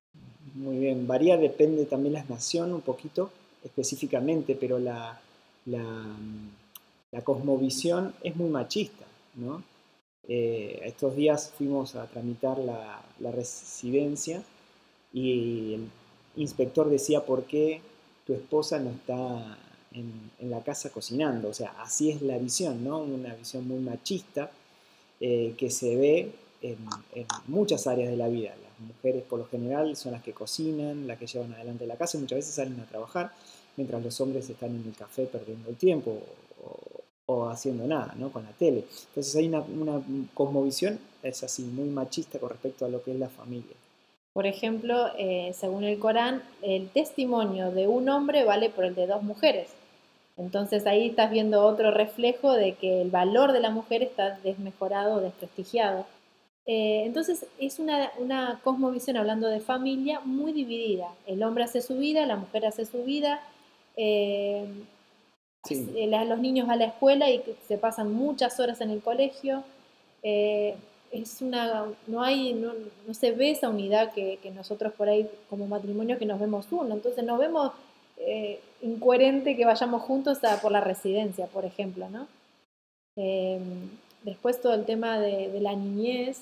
Muy 0.55 0.79
bien, 0.79 1.05
varía, 1.05 1.37
depende 1.37 1.85
también 1.85 2.13
la 2.13 2.23
nación 2.23 2.73
un 2.73 2.81
poquito 2.81 3.31
específicamente, 3.63 4.57
pero 4.59 4.79
la, 4.79 5.19
la, 5.65 7.21
cosmovisión 7.23 8.13
es 8.23 8.35
muy 8.35 8.49
machista, 8.49 9.05
¿no? 9.35 9.63
Eh, 10.27 10.81
estos 10.83 11.15
días 11.15 11.51
fuimos 11.57 11.95
a 11.95 12.05
tramitar 12.07 12.57
la, 12.59 13.01
residencia 13.31 14.41
y 15.13 15.73
el 15.75 15.87
inspector 16.37 16.89
decía 16.89 17.23
por 17.25 17.43
qué 17.43 17.81
tu 18.25 18.33
esposa 18.33 18.79
no 18.79 18.89
está 18.91 19.57
en, 19.93 20.31
la 20.49 20.63
casa 20.63 20.89
cocinando. 20.89 21.49
O 21.49 21.53
sea, 21.53 21.73
así 21.79 22.11
es 22.11 22.21
la 22.21 22.37
visión, 22.37 22.83
¿no? 22.83 22.99
Una 22.99 23.35
visión 23.35 23.67
muy 23.67 23.79
machista 23.79 24.51
eh, 25.19 25.53
que 25.57 25.69
se 25.69 25.95
ve 25.95 26.31
en, 26.61 26.77
muchas 27.47 27.87
áreas 27.87 28.09
de 28.09 28.17
la 28.17 28.27
vida. 28.27 28.49
Las 28.49 28.79
mujeres 28.79 29.23
por 29.23 29.39
lo 29.39 29.47
general 29.47 29.95
son 29.95 30.13
las 30.13 30.23
que 30.23 30.33
cocinan, 30.33 31.07
las 31.07 31.19
que 31.19 31.27
llevan 31.27 31.53
adelante 31.53 31.85
la 31.85 31.97
casa 31.97 32.17
y 32.17 32.21
muchas 32.21 32.37
veces 32.37 32.55
salen 32.55 32.79
a 32.79 32.85
trabajar, 32.85 33.31
mientras 33.77 34.03
los 34.03 34.19
hombres 34.21 34.49
están 34.49 34.75
en 34.75 34.87
el 34.87 34.95
café 34.95 35.25
perdiendo 35.25 35.69
el 35.69 35.75
tiempo 35.75 36.17
o, 36.63 37.00
haciendo 37.49 37.85
nada, 37.87 38.13
¿no? 38.17 38.31
Con 38.31 38.43
la 38.43 38.51
tele. 38.51 38.85
Entonces 39.09 39.35
hay 39.35 39.47
una, 39.47 40.01
cosmovisión, 40.33 40.99
es 41.23 41.43
así, 41.43 41.63
muy 41.63 41.89
machista 41.89 42.39
con 42.39 42.49
respecto 42.49 42.85
a 42.85 42.89
lo 42.89 43.03
que 43.03 43.11
es 43.11 43.19
la 43.19 43.29
familia. 43.29 43.75
Por 44.33 44.47
ejemplo, 44.47 45.07
eh, 45.17 45.51
según 45.53 45.83
el 45.83 45.99
Corán, 45.99 46.41
el 46.61 46.89
testimonio 46.89 47.71
de 47.71 47.87
un 47.87 48.07
hombre 48.09 48.45
vale 48.45 48.69
por 48.69 48.85
el 48.85 48.95
de 48.95 49.07
dos 49.07 49.23
mujeres. 49.23 49.67
Entonces 50.37 50.87
ahí 50.87 51.09
estás 51.09 51.29
viendo 51.31 51.65
otro 51.65 51.91
reflejo 51.91 52.53
de 52.53 52.73
que 52.73 53.01
el 53.01 53.11
valor 53.11 53.51
de 53.51 53.59
la 53.59 53.69
mujer 53.69 54.01
está 54.01 54.39
desmejorado, 54.43 55.19
desprestigiado. 55.19 56.05
Eh, 56.65 57.03
entonces 57.05 57.45
es 57.59 57.79
una, 57.79 58.11
una, 58.17 58.59
cosmovisión, 58.63 59.17
hablando 59.17 59.47
de 59.47 59.59
familia, 59.59 60.21
muy 60.23 60.53
dividida. 60.53 61.09
El 61.27 61.43
hombre 61.43 61.63
hace 61.63 61.81
su 61.81 61.97
vida, 61.97 62.25
la 62.25 62.37
mujer 62.37 62.65
hace 62.65 62.85
su 62.85 63.03
vida. 63.03 63.41
Eh, 63.97 64.65
los 65.69 66.39
niños 66.39 66.69
a 66.69 66.75
la 66.75 66.85
escuela 66.85 67.29
y 67.29 67.43
se 67.67 67.77
pasan 67.77 68.13
muchas 68.13 68.59
horas 68.59 68.81
en 68.81 68.89
el 68.89 69.01
colegio. 69.01 69.63
Eh, 70.23 70.75
es 71.11 71.41
una, 71.41 71.85
no 72.07 72.23
hay, 72.23 72.53
no, 72.53 72.73
se 73.13 73.31
ve 73.31 73.51
esa 73.51 73.69
unidad 73.69 74.13
que, 74.13 74.39
nosotros 74.55 74.93
por 74.93 75.09
ahí 75.09 75.29
como 75.49 75.67
matrimonio 75.67 76.17
que 76.17 76.25
nos 76.25 76.39
vemos 76.39 76.67
uno. 76.71 76.95
Entonces 76.95 77.23
nos 77.23 77.37
vemos 77.37 77.71
eh, 78.17 78.59
incoherente 78.81 79.55
que 79.55 79.65
vayamos 79.65 80.01
juntos 80.03 80.43
a, 80.43 80.61
por 80.61 80.71
la 80.71 80.81
residencia, 80.81 81.47
por 81.47 81.65
ejemplo, 81.65 82.07
¿no? 82.09 82.27
Después 84.23 84.61
todo 84.61 84.73
el 84.73 84.85
tema 84.85 85.19
de, 85.19 85.59
la 85.59 85.73
niñez 85.73 86.41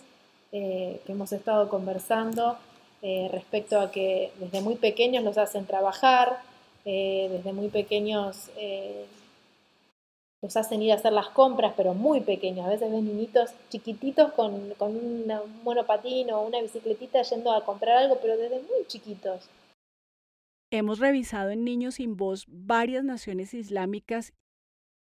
eh, 0.51 0.99
que 1.05 1.11
hemos 1.13 1.31
estado 1.31 1.69
conversando 1.69 2.57
eh, 3.01 3.29
respecto 3.31 3.79
a 3.79 3.91
que 3.91 4.31
desde 4.39 4.61
muy 4.61 4.75
pequeños 4.75 5.23
los 5.23 5.37
hacen 5.37 5.65
trabajar, 5.65 6.39
desde 7.29 7.53
muy 7.53 7.69
pequeños 7.69 8.49
los 10.41 10.55
hacen 10.55 10.81
ir 10.81 10.93
a 10.93 10.95
hacer 10.95 11.11
las 11.11 11.27
compras, 11.29 11.73
pero 11.75 11.93
muy 11.93 12.21
pequeños. 12.21 12.65
A 12.65 12.69
veces 12.69 12.89
ven 12.89 13.05
niñitos 13.05 13.51
chiquititos 13.69 14.31
con 14.31 14.53
un 14.79 15.33
monopatín 15.63 16.31
o 16.31 16.41
una 16.43 16.61
bicicletita 16.61 17.21
yendo 17.23 17.51
a 17.51 17.65
comprar 17.65 17.97
algo, 17.97 18.19
pero 18.21 18.37
desde 18.37 18.55
muy 18.55 18.85
chiquitos. 18.87 19.49
Hemos 20.71 20.99
revisado 20.99 21.49
en 21.49 21.63
Niños 21.63 21.95
sin 21.95 22.15
Voz 22.15 22.45
varias 22.47 23.03
naciones 23.03 23.53
islámicas. 23.53 24.33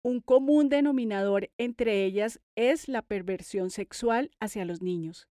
Un 0.02 0.20
común 0.20 0.70
denominador 0.70 1.50
entre 1.58 2.04
ellas 2.04 2.40
es 2.56 2.88
la 2.88 3.02
perversión 3.02 3.70
sexual 3.70 4.30
hacia 4.40 4.64
los 4.64 4.80
niños. 4.82 5.28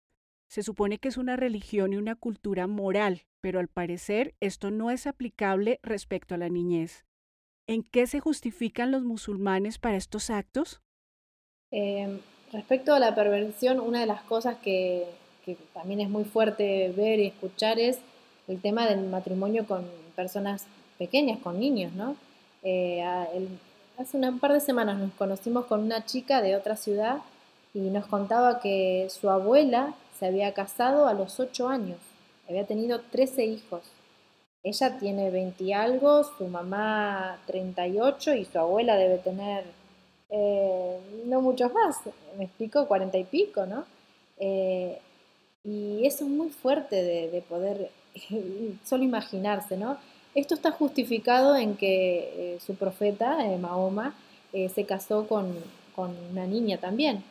Se 0.48 0.62
supone 0.62 0.98
que 0.98 1.08
es 1.08 1.18
una 1.18 1.36
religión 1.36 1.92
y 1.92 1.96
una 1.96 2.14
cultura 2.14 2.66
moral, 2.66 3.22
pero 3.40 3.60
al 3.60 3.68
parecer 3.68 4.34
esto 4.40 4.70
no 4.70 4.90
es 4.90 5.06
aplicable 5.06 5.78
respecto 5.82 6.34
a 6.34 6.38
la 6.38 6.48
niñez. 6.48 7.04
¿En 7.66 7.82
qué 7.82 8.06
se 8.06 8.20
justifican 8.20 8.90
los 8.90 9.02
musulmanes 9.04 9.78
para 9.78 9.98
estos 9.98 10.30
actos? 10.30 10.80
Em, 11.70 12.18
respecto 12.50 12.94
a 12.94 12.98
la 12.98 13.14
perversión, 13.14 13.78
una 13.78 14.00
de 14.00 14.06
las 14.06 14.22
cosas 14.22 14.56
que, 14.56 15.06
que 15.44 15.56
también 15.74 16.00
es 16.00 16.08
muy 16.08 16.24
fuerte 16.24 16.92
ver 16.96 17.18
y 17.18 17.26
escuchar 17.26 17.78
es 17.78 17.98
el 18.48 18.60
tema 18.60 18.88
del 18.88 19.06
matrimonio 19.06 19.66
con 19.66 19.84
personas 20.16 20.66
pequeñas, 20.98 21.38
con 21.40 21.60
niños, 21.60 21.92
¿no? 21.92 22.16
Eh, 22.62 23.04
hace 23.98 24.16
un 24.16 24.38
par 24.38 24.52
de 24.52 24.60
semanas 24.60 24.98
nos 24.98 25.12
conocimos 25.12 25.66
con 25.66 25.82
una 25.82 26.04
chica 26.06 26.40
de 26.40 26.56
otra 26.56 26.76
ciudad 26.76 27.18
y 27.74 27.80
nos 27.80 28.06
contaba 28.06 28.60
que 28.60 29.08
su 29.10 29.28
abuela 29.28 29.94
se 30.18 30.26
había 30.26 30.52
casado 30.54 31.06
a 31.06 31.14
los 31.14 31.38
8 31.40 31.68
años, 31.68 31.98
había 32.48 32.66
tenido 32.66 33.00
13 33.00 33.44
hijos. 33.44 33.82
Ella 34.62 34.98
tiene 34.98 35.30
20 35.30 35.64
y 35.64 35.72
algo, 35.72 36.24
su 36.24 36.48
mamá 36.48 37.38
38 37.46 38.34
y 38.34 38.44
su 38.44 38.58
abuela 38.58 38.96
debe 38.96 39.18
tener 39.18 39.64
eh, 40.30 40.98
no 41.26 41.40
muchos 41.40 41.72
más, 41.72 41.96
me 42.36 42.44
explico, 42.44 42.86
40 42.86 43.18
y 43.18 43.24
pico, 43.24 43.66
¿no? 43.66 43.84
Eh, 44.38 44.98
y 45.64 46.04
eso 46.06 46.24
es 46.24 46.30
muy 46.30 46.50
fuerte 46.50 46.96
de 46.96 47.42
poder 47.42 47.90
solo 48.84 49.04
imaginarse, 49.04 49.76
¿no? 49.76 49.98
Esto 50.38 50.54
está 50.54 50.70
justificado 50.70 51.56
en 51.56 51.74
que 51.76 52.54
eh, 52.54 52.58
su 52.64 52.76
profeta, 52.76 53.44
eh, 53.44 53.58
Mahoma, 53.58 54.14
eh, 54.52 54.68
se 54.68 54.84
casó 54.84 55.26
con, 55.26 55.52
una 56.30 56.46
niña 56.46 56.78
también. 56.78 57.24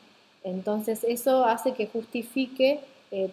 Entonces 0.47 1.03
eso 1.03 1.45
hace 1.45 1.73
que 1.73 1.87
justifique 1.87 2.79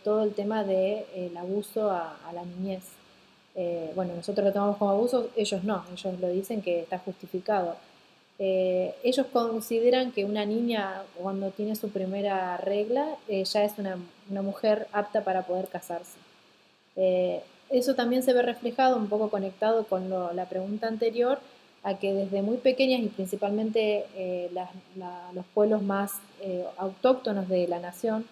todo 0.02 0.22
el 0.22 0.34
tema 0.34 0.64
del 0.64 1.36
abuso 1.36 1.90
a, 1.90 2.16
la 2.32 2.44
niñez. 2.44 2.82
bueno, 3.94 4.14
nosotros 4.14 4.46
lo 4.46 4.52
tomamos 4.52 4.76
como 4.76 4.90
abuso, 4.90 5.28
ellos 5.36 5.64
no, 5.64 5.84
ellos 5.92 6.20
lo 6.20 6.28
dicen 6.28 6.62
que 6.62 6.80
está 6.80 6.98
justificado. 6.98 7.76
ellos 8.38 9.26
consideran 9.32 10.12
que 10.12 10.24
una 10.24 10.44
niña 10.44 11.02
cuando 11.16 11.50
tiene 11.50 11.76
su 11.76 11.90
primera 11.90 12.56
regla 12.56 13.16
ya 13.28 13.64
es 13.64 13.78
una, 13.78 13.98
una, 14.30 14.42
mujer 14.42 14.86
apta 14.92 15.22
para 15.22 15.42
poder 15.42 15.68
casarse 15.68 16.18
eso 17.70 17.94
también 17.94 18.22
se 18.22 18.32
ve 18.32 18.42
reflejado, 18.42 18.96
un 18.96 19.08
poco 19.08 19.30
conectado 19.30 19.84
con 19.84 20.08
la 20.10 20.48
pregunta 20.48 20.86
anterior, 20.86 21.40
a 21.84 21.98
que 21.98 22.12
desde 22.12 22.42
muy 22.42 22.56
pequeñas 22.56 23.00
y 23.00 23.08
principalmente 23.08 24.06
eh, 24.16 24.50
los 25.34 25.46
pueblos 25.54 25.82
más 25.82 26.14
eh, 26.40 26.64
autóctonos 26.76 27.48
de 27.48 27.68
la 27.68 27.78
nación, 27.78 28.26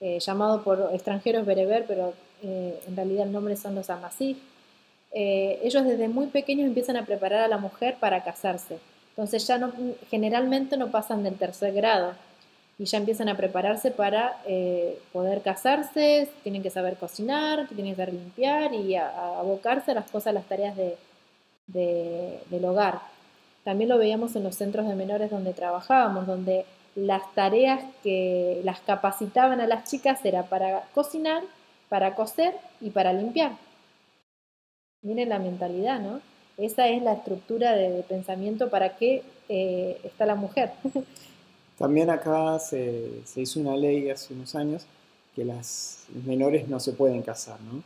eh, 0.00 0.18
llamado 0.20 0.62
por 0.62 0.90
extranjeros 0.92 1.46
bereber, 1.46 1.84
pero 1.86 2.12
en 2.42 2.96
realidad 2.96 3.26
el 3.26 3.32
nombre 3.32 3.54
son 3.54 3.74
los 3.74 3.90
amasí, 3.90 4.38
eh, 5.12 5.58
ellos 5.64 5.84
desde 5.84 6.08
muy 6.08 6.26
pequeños 6.26 6.66
empiezan 6.66 6.96
a 6.96 7.04
preparar 7.04 7.40
a 7.40 7.48
la 7.48 7.58
mujer 7.58 7.96
para 7.98 8.22
casarse. 8.22 8.78
Entonces 9.10 9.46
ya 9.46 9.58
no, 9.58 9.72
generalmente 10.08 10.76
no 10.76 10.90
pasan 10.90 11.22
del 11.24 11.34
tercer 11.34 11.74
grado 11.74 12.14
y 12.78 12.84
ya 12.84 12.98
empiezan 12.98 13.28
a 13.28 13.36
prepararse 13.36 13.90
para 13.90 14.40
eh, 14.46 14.98
poder 15.12 15.42
casarse, 15.42 16.28
tienen 16.42 16.62
que 16.62 16.70
saber 16.70 16.96
cocinar, 16.96 17.68
tienen 17.68 17.92
que 17.92 17.96
saber 17.96 18.14
limpiar 18.14 18.72
y 18.72 18.94
abocarse 18.94 19.90
a 19.90 19.94
las 19.94 20.10
cosas, 20.10 20.28
a 20.28 20.32
las 20.32 20.44
tareas 20.44 20.76
de, 20.76 20.96
del 21.72 22.64
hogar. 22.64 23.00
También 23.64 23.90
lo 23.90 23.98
veíamos 23.98 24.34
en 24.36 24.42
los 24.42 24.56
centros 24.56 24.86
de 24.88 24.94
menores 24.94 25.30
donde 25.30 25.52
trabajábamos, 25.52 26.26
donde 26.26 26.64
las 26.94 27.22
tareas 27.34 27.82
que 28.02 28.60
las 28.64 28.80
capacitaban 28.80 29.60
a 29.60 29.66
las 29.66 29.88
chicas 29.88 30.24
era 30.24 30.44
para 30.44 30.88
cocinar, 30.94 31.42
para 31.88 32.14
coser 32.14 32.54
y 32.80 32.90
para 32.90 33.12
limpiar. 33.12 33.52
Miren 35.02 35.28
la 35.28 35.38
mentalidad, 35.38 36.00
¿no? 36.00 36.20
Esa 36.56 36.88
es 36.88 37.02
la 37.02 37.14
estructura 37.14 37.72
de, 37.74 38.02
pensamiento 38.02 38.68
para 38.68 38.96
qué 38.96 39.22
eh, 39.48 39.98
está 40.04 40.26
la 40.26 40.34
mujer. 40.34 40.72
También 41.78 42.10
acá 42.10 42.58
se, 42.58 43.22
hizo 43.36 43.60
una 43.60 43.74
ley 43.74 44.10
hace 44.10 44.34
unos 44.34 44.54
años 44.54 44.84
que 45.34 45.46
las 45.46 46.04
menores 46.26 46.68
no 46.68 46.78
se 46.78 46.92
pueden 46.92 47.22
casar, 47.22 47.58
¿no? 47.62 47.82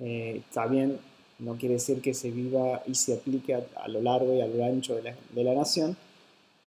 Eh, 0.00 0.42
también 0.52 0.98
no 1.42 1.56
quiere 1.56 1.74
decir 1.74 2.00
que 2.00 2.14
se 2.14 2.30
viva 2.30 2.82
y 2.86 2.94
se 2.94 3.14
aplique 3.14 3.54
a, 3.54 3.88
lo 3.88 4.00
largo 4.00 4.34
y 4.34 4.40
a 4.40 4.46
lo 4.46 4.64
ancho 4.64 4.94
de 4.94 5.44
la, 5.44 5.54
nación, 5.54 5.96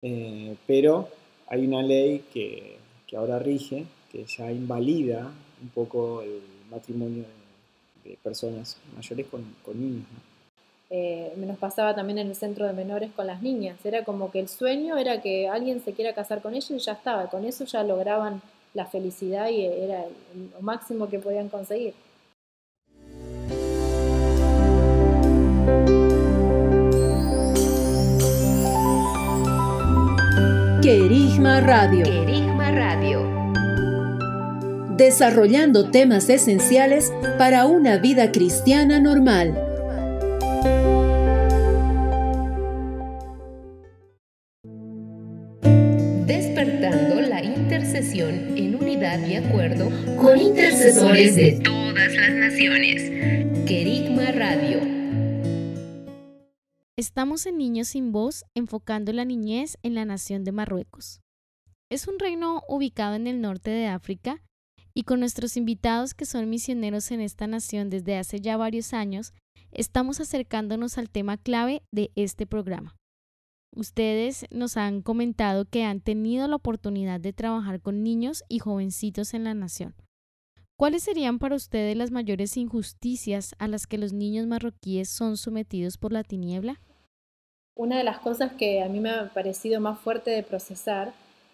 eh, 0.01 0.55
pero 0.67 1.10
hay 1.48 1.65
una 1.65 1.81
ley 1.81 2.25
que, 2.34 2.77
ahora 3.15 3.39
rige, 3.39 3.86
que 4.12 4.25
ya 4.25 4.51
invalida 4.51 5.31
un 5.62 5.69
poco 5.69 6.22
el 6.22 6.41
matrimonio 6.69 7.24
de, 8.03 8.17
personas 8.22 8.77
mayores 8.95 9.27
con, 9.27 9.55
con 9.63 9.79
niños. 9.79 10.05
¿no? 10.12 10.36
eh, 10.89 11.34
nos 11.38 11.57
pasaba 11.57 11.95
también 11.95 12.19
en 12.19 12.27
el 12.27 12.36
centro 12.36 12.65
de 12.65 12.74
menores 12.74 13.12
con 13.15 13.27
las 13.27 13.41
niñas. 13.41 13.77
Era 13.84 14.03
como 14.03 14.31
que 14.31 14.39
el 14.39 14.48
sueño 14.48 14.98
era 14.98 15.22
que 15.22 15.50
alguien 15.50 15.84
se 15.84 15.93
quiera 15.93 16.13
casar 16.13 16.41
con 16.41 16.53
ellos 16.53 16.72
y 16.72 16.79
ya 16.79 16.93
estaba. 16.93 17.29
Con 17.29 17.45
eso 17.45 17.65
ya 17.65 17.84
lograban 17.84 18.41
la 18.74 18.86
felicidad 18.86 19.50
y 19.50 19.65
era 19.65 20.05
lo 20.53 20.62
máximo 20.62 21.10
que 21.10 21.19
podían 21.19 21.50
conseguir. 21.50 21.93
Querigma 30.86 31.62
Radio. 31.62 32.04
Querigma 32.04 32.70
Radio. 32.70 33.27
Desarrollando 34.96 35.89
temas 35.89 36.30
esenciales 36.30 37.12
para 37.39 37.65
una 37.65 37.98
vida 37.98 38.32
cristiana 38.32 39.00
normal. 39.00 39.56
Despertando 46.27 47.20
la 47.20 47.44
intercesión 47.44 48.56
en 48.56 48.75
unidad 48.75 49.25
y 49.27 49.38
acuerdo 49.38 49.89
con 50.18 50.39
intercesores 50.39 51.36
de 51.36 51.62
todas 51.63 52.13
las 52.13 52.30
naciones. 52.30 53.14
Estamos 57.15 57.45
en 57.45 57.57
Niños 57.57 57.88
sin 57.88 58.12
Voz, 58.12 58.43
enfocando 58.55 59.13
la 59.13 59.24
niñez 59.24 59.77
en 59.84 59.95
la 59.95 60.03
nación 60.03 60.43
de 60.43 60.51
Marruecos. 60.51 61.22
Es 61.89 62.10
un 62.10 62.19
reino 62.19 62.62
ubicado 62.67 63.15
en 63.15 63.25
el 63.25 63.39
norte 63.39 63.69
de 63.69 63.88
África 63.88 64.43
y 64.93 65.03
con 65.03 65.22
nuestros 65.22 65.55
invitados 65.55 66.13
que 66.13 66.25
son 66.25 66.50
misioneros 66.50 67.12
en 67.12 67.22
esta 67.22 67.48
nación 67.48 67.89
desde 67.89 68.17
hace 68.17 68.41
ya 68.41 68.57
varios 68.57 68.91
años, 68.93 69.32
estamos 69.71 70.19
acercándonos 70.19 70.97
al 70.97 71.10
tema 71.10 71.38
clave 71.38 71.84
de 71.89 72.12
este 72.15 72.45
programa. 72.45 72.97
Ustedes 73.73 74.45
nos 74.51 74.75
han 74.75 75.01
comentado 75.01 75.63
que 75.63 75.86
han 75.86 76.01
tenido 76.01 76.49
la 76.49 76.58
oportunidad 76.58 77.21
de 77.21 77.32
trabajar 77.32 77.80
con 77.80 78.04
niños 78.04 78.43
y 78.49 78.60
jovencitos 78.60 79.34
en 79.34 79.45
la 79.45 79.54
nación. 79.54 79.95
¿Cuáles 80.78 81.04
serían 81.04 81.39
para 81.39 81.56
ustedes 81.56 81.95
las 81.95 82.12
mayores 82.12 82.58
injusticias 82.58 83.56
a 83.58 83.69
las 83.69 83.88
que 83.88 83.97
los 83.97 84.12
niños 84.12 84.47
marroquíes 84.47 85.08
son 85.08 85.38
sometidos 85.38 85.97
por 85.97 86.12
la 86.12 86.25
tiniebla? 86.25 86.82
Una 87.78 87.98
de 87.98 88.06
las 88.06 88.20
cosas 88.20 88.54
que 88.54 88.82
a 88.82 88.88
mí 88.88 89.02
me 89.02 89.10
ha 89.10 89.30
parecido 89.34 89.82
más 89.82 90.00
fuerte 90.00 90.32
de 90.32 90.44
procesar 90.44 91.12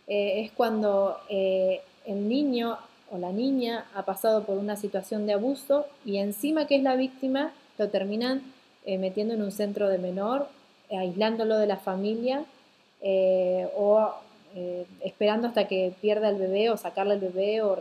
eh, 0.08 0.42
es 0.42 0.52
cuando 0.52 1.18
eh, 1.30 1.82
el 2.06 2.30
niño 2.30 2.78
o 3.10 3.18
la 3.18 3.32
niña 3.32 3.86
ha 3.96 4.04
pasado 4.04 4.44
por 4.44 4.60
una 4.60 4.76
situación 4.76 5.26
de 5.26 5.34
abuso 5.34 5.88
y 6.06 6.18
encima 6.18 6.68
que 6.68 6.76
es 6.76 6.84
la 6.84 6.96
víctima 6.96 7.54
lo 7.80 7.90
terminan 7.90 8.44
eh, 8.86 9.00
metiendo 9.00 9.34
en 9.34 9.42
un 9.42 9.52
centro 9.52 9.90
de 9.90 9.98
menor, 9.98 10.48
aislándolo 10.92 11.58
de 11.58 11.68
la 11.68 11.78
familia 11.78 12.46
o 13.76 14.14
esperando 15.04 15.48
hasta 15.48 15.68
que 15.68 15.94
pierda 16.02 16.30
el 16.30 16.36
bebé 16.36 16.70
o 16.70 16.78
sacarle 16.78 17.16
el 17.16 17.20
bebé 17.20 17.64
o, 17.64 17.78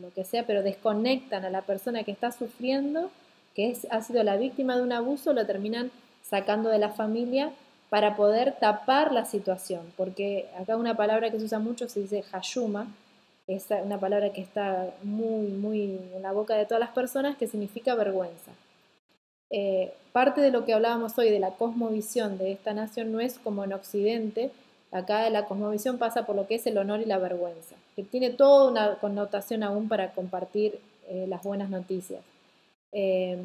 lo 0.00 0.10
que 0.14 0.24
sea, 0.24 0.46
pero 0.46 0.62
desconectan 0.62 1.44
a 1.44 1.50
la 1.50 1.62
persona 1.62 2.04
que 2.04 2.10
está 2.10 2.32
sufriendo, 2.32 3.10
que 3.54 3.76
ha 3.90 4.02
sido 4.02 4.22
la 4.22 4.36
víctima 4.36 4.76
de 4.76 4.82
un 4.82 4.92
abuso, 4.92 5.32
lo 5.32 5.46
terminan 5.46 5.90
sacando 6.22 6.70
de 6.70 6.78
la 6.78 6.88
familia 6.88 7.52
para 7.92 8.16
poder 8.16 8.54
tapar 8.58 9.12
la 9.12 9.26
situación, 9.26 9.82
porque 9.98 10.48
acá 10.58 10.78
una 10.78 10.96
palabra 10.96 11.30
que 11.30 11.38
se 11.38 11.44
usa 11.44 11.58
mucho 11.58 11.90
se 11.90 12.00
dice 12.00 12.24
hayuma, 12.32 12.86
es 13.46 13.66
una 13.84 14.00
palabra 14.00 14.32
que 14.32 14.40
está 14.40 14.88
muy, 15.02 15.48
muy 15.48 16.00
en 16.14 16.22
la 16.22 16.32
boca 16.32 16.54
de 16.54 16.64
todas 16.64 16.80
las 16.80 16.92
personas, 16.92 17.36
que 17.36 17.46
significa 17.46 17.94
vergüenza. 17.94 18.52
Eh, 19.50 19.92
parte 20.10 20.40
de 20.40 20.50
lo 20.50 20.64
que 20.64 20.72
hablábamos 20.72 21.18
hoy 21.18 21.28
de 21.28 21.38
la 21.38 21.50
cosmovisión 21.50 22.38
de 22.38 22.52
esta 22.52 22.72
nación 22.72 23.12
no 23.12 23.20
es 23.20 23.38
como 23.38 23.62
en 23.62 23.74
Occidente, 23.74 24.50
acá 24.90 25.28
la 25.28 25.44
cosmovisión 25.44 25.98
pasa 25.98 26.24
por 26.24 26.34
lo 26.34 26.46
que 26.46 26.54
es 26.54 26.66
el 26.66 26.78
honor 26.78 27.02
y 27.02 27.04
la 27.04 27.18
vergüenza, 27.18 27.76
que 27.94 28.04
tiene 28.04 28.30
toda 28.30 28.70
una 28.70 28.94
connotación 29.00 29.62
aún 29.62 29.88
para 29.88 30.12
compartir 30.12 30.80
eh, 31.08 31.26
las 31.28 31.42
buenas 31.42 31.68
noticias. 31.68 32.22
Eh, 32.90 33.36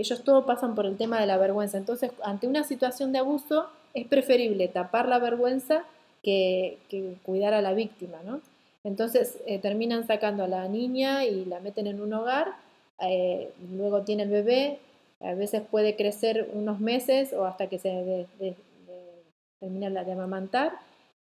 ellos 0.00 0.24
todo 0.24 0.46
pasan 0.46 0.74
por 0.74 0.86
el 0.86 0.96
tema 0.96 1.20
de 1.20 1.26
la 1.26 1.38
vergüenza, 1.38 1.78
entonces 1.78 2.12
ante 2.22 2.46
una 2.46 2.64
situación 2.64 3.12
de 3.12 3.18
abuso 3.18 3.68
es 3.94 4.06
preferible 4.06 4.68
tapar 4.68 5.08
la 5.08 5.18
vergüenza 5.18 5.84
que, 6.22 6.78
cuidar 7.24 7.54
a 7.54 7.62
la 7.62 7.72
víctima, 7.72 8.18
¿no? 8.24 8.40
Entonces 8.84 9.38
terminan 9.60 10.06
sacando 10.06 10.44
a 10.44 10.48
la 10.48 10.66
niña 10.66 11.24
y 11.24 11.44
la 11.44 11.60
meten 11.60 11.86
en 11.86 12.00
un 12.00 12.12
hogar, 12.14 12.48
luego 13.70 14.02
tiene 14.02 14.24
el 14.24 14.30
bebé, 14.30 14.78
a 15.20 15.34
veces 15.34 15.62
puede 15.70 15.94
crecer 15.94 16.50
unos 16.52 16.80
meses 16.80 17.32
o 17.32 17.44
hasta 17.44 17.68
que 17.68 17.78
se 17.78 18.26
termina 19.60 20.04
de 20.04 20.12
amamantar. 20.12 20.72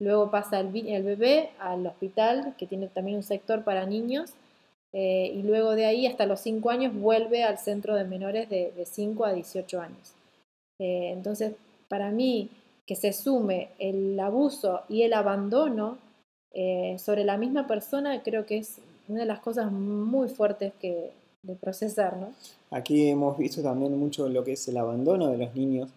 Luego 0.00 0.30
pasa 0.30 0.60
el, 0.60 0.68
bebé 0.68 1.50
al 1.58 1.86
hospital, 1.86 2.54
que 2.56 2.66
tiene 2.66 2.88
también 2.88 3.18
un 3.18 3.22
sector 3.22 3.62
para 3.64 3.84
niños. 3.84 4.32
Eh, 4.92 5.32
y 5.34 5.42
luego 5.42 5.76
de 5.76 5.86
ahí, 5.86 6.06
hasta 6.06 6.26
los 6.26 6.40
5 6.40 6.70
años, 6.70 6.94
vuelve 6.94 7.44
al 7.44 7.58
centro 7.58 7.94
de 7.94 8.04
menores 8.04 8.48
de, 8.48 8.72
5 8.84 9.24
a 9.24 9.32
18 9.32 9.80
años. 9.80 10.14
Eh, 10.78 11.10
entonces, 11.12 11.54
para 11.88 12.10
mí, 12.10 12.50
que 12.86 12.96
se 12.96 13.12
sume 13.12 13.68
el 13.78 14.18
abuso 14.18 14.82
y 14.88 15.02
el 15.02 15.12
abandono 15.12 15.98
eh, 16.52 16.96
sobre 16.98 17.24
la 17.24 17.36
misma 17.36 17.66
persona, 17.66 18.22
creo 18.22 18.46
que 18.46 18.58
es 18.58 18.78
una 19.08 19.20
de 19.20 19.26
las 19.26 19.40
cosas 19.40 19.70
muy 19.70 20.28
fuertes 20.28 20.72
que, 20.80 21.10
de 21.42 21.54
procesar, 21.54 22.16
¿no? 22.16 22.32
Aquí 22.70 23.08
hemos 23.08 23.38
visto 23.38 23.62
también 23.62 23.96
mucho 23.96 24.28
lo 24.28 24.44
que 24.44 24.52
es 24.52 24.68
el 24.68 24.76
abandono 24.76 25.28
de 25.28 25.38
los 25.38 25.54
niños 25.54 25.90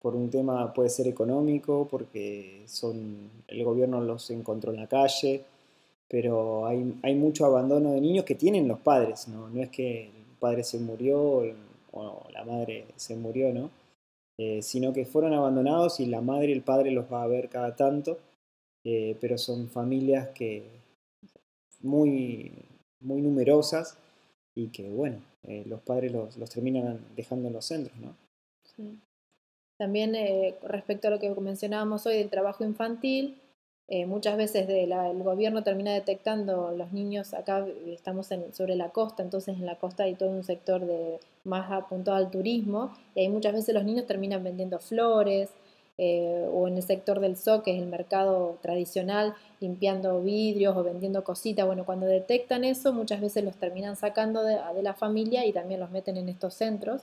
por 0.00 0.14
un 0.14 0.30
tema 0.30 0.72
puede 0.72 0.90
ser 0.90 1.08
económico, 1.08 1.88
porque 1.90 2.62
son 2.66 3.30
el 3.48 3.64
gobierno 3.64 4.00
los 4.00 4.30
encontró 4.30 4.72
en 4.72 4.80
la 4.80 4.86
calle, 4.86 5.44
pero 6.08 6.66
hay, 6.66 6.98
hay 7.02 7.14
mucho 7.14 7.44
abandono 7.44 7.92
de 7.92 8.00
niños 8.00 8.24
que 8.24 8.34
tienen 8.34 8.68
los 8.68 8.80
padres, 8.80 9.28
¿no? 9.28 9.48
No 9.48 9.62
es 9.62 9.68
que 9.70 10.06
el 10.06 10.36
padre 10.38 10.64
se 10.64 10.78
murió 10.78 11.44
o 11.92 12.26
la 12.32 12.44
madre 12.44 12.86
se 12.96 13.16
murió, 13.16 13.52
¿no? 13.52 13.70
Eh, 14.40 14.62
sino 14.62 14.92
que 14.92 15.04
fueron 15.04 15.32
abandonados 15.32 15.98
y 15.98 16.06
la 16.06 16.20
madre 16.20 16.50
y 16.50 16.52
el 16.52 16.62
padre 16.62 16.92
los 16.92 17.12
va 17.12 17.24
a 17.24 17.26
ver 17.26 17.48
cada 17.48 17.74
tanto, 17.74 18.18
eh, 18.84 19.16
pero 19.20 19.36
son 19.36 19.68
familias 19.68 20.28
que 20.28 20.62
muy, 21.80 22.52
muy 23.00 23.20
numerosas 23.20 23.98
y 24.54 24.68
que, 24.68 24.88
bueno, 24.90 25.20
eh, 25.42 25.64
los 25.66 25.80
padres 25.80 26.12
los, 26.12 26.36
los, 26.36 26.50
terminan 26.50 27.00
dejando 27.16 27.48
en 27.48 27.54
los 27.54 27.64
centros, 27.64 27.96
¿no? 27.98 28.14
También 29.76 30.14
respecto 30.62 31.08
a 31.08 31.10
lo 31.10 31.18
que 31.18 31.30
mencionábamos 31.30 32.06
hoy 32.06 32.18
del 32.18 32.30
trabajo 32.30 32.64
infantil, 32.64 33.40
eh, 33.88 34.06
muchas 34.06 34.36
veces 34.36 34.68
el 34.68 35.22
gobierno 35.22 35.62
termina 35.62 35.92
detectando 35.92 36.72
los 36.76 36.92
niños, 36.92 37.32
acá 37.32 37.66
estamos 37.86 38.30
en, 38.30 38.52
sobre 38.54 38.76
la 38.76 38.90
costa, 38.90 39.22
entonces 39.22 39.56
en 39.56 39.66
la 39.66 39.76
costa 39.76 40.04
hay 40.04 40.14
todo 40.14 40.30
un 40.30 40.44
sector 40.44 40.84
de, 40.84 41.18
más 41.44 41.70
apuntado 41.72 42.16
al 42.16 42.30
turismo, 42.30 42.94
y 43.14 43.20
ahí 43.20 43.28
muchas 43.28 43.54
veces 43.54 43.74
los 43.74 43.84
niños 43.84 44.06
terminan 44.06 44.44
vendiendo 44.44 44.78
flores, 44.78 45.50
eh, 46.00 46.46
o 46.52 46.68
en 46.68 46.76
el 46.76 46.82
sector 46.84 47.18
del 47.18 47.36
zoo, 47.36 47.64
que 47.64 47.72
es 47.72 47.82
el 47.82 47.88
mercado 47.88 48.56
tradicional, 48.62 49.34
limpiando 49.58 50.22
vidrios 50.22 50.76
o 50.76 50.84
vendiendo 50.84 51.24
cositas. 51.24 51.66
Bueno, 51.66 51.84
cuando 51.84 52.06
detectan 52.06 52.62
eso, 52.62 52.92
muchas 52.92 53.20
veces 53.20 53.42
los 53.42 53.56
terminan 53.56 53.96
sacando 53.96 54.44
de, 54.44 54.60
la 54.80 54.94
familia 54.94 55.44
y 55.44 55.52
también 55.52 55.80
los 55.80 55.90
meten 55.90 56.16
en 56.16 56.28
estos 56.28 56.54
centros. 56.54 57.02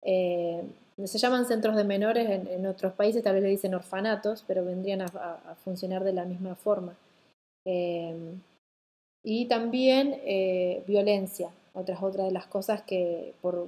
Eh, 0.00 0.62
se 1.04 1.18
llaman 1.18 1.46
centros 1.46 1.76
de 1.76 1.84
menores 1.84 2.28
en, 2.48 2.66
otros 2.66 2.92
países, 2.92 3.22
tal 3.22 3.34
vez 3.34 3.42
le 3.42 3.48
dicen 3.50 3.74
orfanatos, 3.74 4.44
pero 4.46 4.64
vendrían 4.64 5.02
a, 5.02 5.56
funcionar 5.64 6.04
de 6.04 6.12
la 6.12 6.24
misma 6.24 6.54
forma. 6.54 6.94
Eh, 7.64 8.14
y 9.22 9.46
también 9.46 10.20
eh, 10.24 10.82
violencia, 10.86 11.50
otras 11.72 12.02
otra 12.02 12.24
de 12.24 12.30
las 12.30 12.46
cosas 12.46 12.82
que 12.82 13.34
por, 13.40 13.66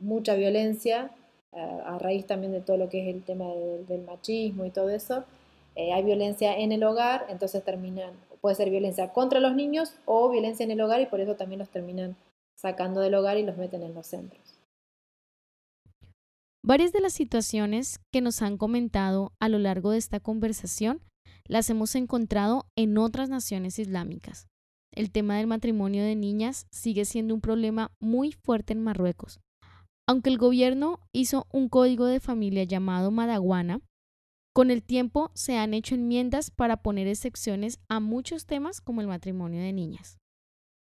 mucha 0.00 0.34
violencia, 0.34 1.10
a 1.52 1.98
raíz 1.98 2.26
también 2.26 2.52
de 2.52 2.60
todo 2.60 2.76
lo 2.76 2.90
que 2.90 3.00
es 3.00 3.14
el 3.14 3.22
tema 3.22 3.46
del 3.88 4.02
machismo 4.02 4.66
y 4.66 4.70
todo 4.70 4.90
eso, 4.90 5.24
hay 5.74 6.02
violencia 6.02 6.56
en 6.56 6.72
el 6.72 6.84
hogar, 6.84 7.26
entonces 7.30 7.64
terminan, 7.64 8.12
puede 8.42 8.56
ser 8.56 8.68
violencia 8.68 9.12
contra 9.12 9.40
los 9.40 9.54
niños 9.54 9.94
o 10.04 10.28
violencia 10.28 10.64
en 10.64 10.70
el 10.70 10.80
hogar 10.80 11.00
y 11.00 11.06
por 11.06 11.20
eso 11.20 11.34
también 11.34 11.58
los 11.58 11.70
terminan 11.70 12.14
sacando 12.56 13.00
del 13.00 13.14
hogar 13.14 13.38
y 13.38 13.42
los 13.42 13.56
meten 13.56 13.82
en 13.82 13.94
los 13.94 14.06
centros. 14.06 14.55
Varias 16.66 16.90
de 16.90 17.00
las 17.00 17.12
situaciones 17.12 18.00
que 18.12 18.20
nos 18.20 18.42
han 18.42 18.56
comentado 18.58 19.32
a 19.38 19.48
lo 19.48 19.60
largo 19.60 19.92
de 19.92 19.98
esta 19.98 20.18
conversación 20.18 21.00
las 21.46 21.70
hemos 21.70 21.94
encontrado 21.94 22.66
en 22.74 22.98
otras 22.98 23.28
naciones 23.28 23.78
islámicas. 23.78 24.48
El 24.90 25.12
tema 25.12 25.36
del 25.36 25.46
matrimonio 25.46 26.02
de 26.02 26.16
niñas 26.16 26.66
sigue 26.72 27.04
siendo 27.04 27.34
un 27.34 27.40
problema 27.40 27.92
muy 28.00 28.32
fuerte 28.32 28.72
en 28.72 28.82
Marruecos. 28.82 29.38
Aunque 30.08 30.28
el 30.28 30.38
gobierno 30.38 30.98
hizo 31.12 31.46
un 31.52 31.68
código 31.68 32.06
de 32.06 32.18
familia 32.18 32.64
llamado 32.64 33.12
Madawana, 33.12 33.80
con 34.52 34.72
el 34.72 34.82
tiempo 34.82 35.30
se 35.34 35.56
han 35.58 35.72
hecho 35.72 35.94
enmiendas 35.94 36.50
para 36.50 36.78
poner 36.78 37.06
excepciones 37.06 37.78
a 37.88 38.00
muchos 38.00 38.44
temas 38.44 38.80
como 38.80 39.00
el 39.00 39.06
matrimonio 39.06 39.60
de 39.60 39.72
niñas. 39.72 40.18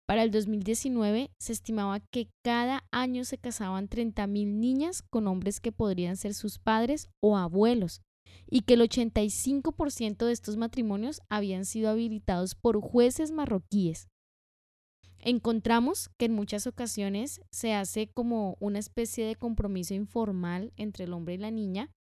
Para 0.07 0.25
el 0.25 0.31
2019 0.31 1.31
se 1.39 1.53
estimaba 1.53 2.01
que 2.01 2.29
cada 2.43 2.85
año 2.91 3.25
se 3.25 3.39
casaban 3.39 3.89
30.000 3.89 4.47
niñas 4.47 5.03
con 5.03 5.27
hombres 5.27 5.61
que 5.61 5.73
podrían 5.73 6.17
ser 6.17 6.35
sus 6.35 6.59
padres 6.59 7.09
o 7.21 7.37
abuelos 7.37 8.03
y 8.51 8.63
que 8.63 8.75
el 8.75 8.83
85% 8.83 10.27
de 10.27 10.33
estos 10.33 10.57
matrimonios 10.57 11.21
habían 11.29 11.65
sido 11.65 11.91
habilitados 11.91 12.55
por 12.55 12.81
jueces 12.81 13.31
marroquíes. 13.31 14.09
Encontramos 15.25 16.11
que 16.19 16.25
en 16.27 16.35
muchas 16.35 16.67
ocasiones 16.67 17.41
se 17.53 17.75
hace 17.75 18.09
como 18.09 18.57
una 18.59 18.81
especie 18.81 19.25
de 19.25 19.37
compromiso 19.37 19.95
informal 19.95 20.73
entre 20.77 21.05
el 21.05 21.13
hombre 21.13 21.35
y 21.35 21.39
la 21.39 21.53
niña. 21.53 21.91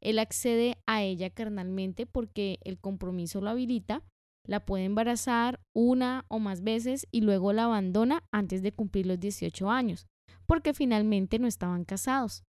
Él 0.00 0.20
accede 0.20 0.78
a 0.86 1.02
ella 1.02 1.30
carnalmente 1.30 2.06
porque 2.06 2.60
el 2.62 2.78
compromiso 2.78 3.40
lo 3.40 3.50
habilita, 3.50 4.04
la 4.48 4.64
puede 4.64 4.84
embarazar 4.84 5.60
una 5.74 6.24
o 6.28 6.38
más 6.38 6.62
veces 6.62 7.06
y 7.12 7.20
luego 7.20 7.52
la 7.52 7.64
abandona 7.64 8.24
antes 8.32 8.62
de 8.62 8.72
cumplir 8.72 9.06
los 9.06 9.20
18 9.20 9.70
años, 9.70 10.08
porque 10.46 10.74
finalmente 10.74 11.38
no 11.38 11.46
estaban 11.46 11.84
casados. 11.84 12.42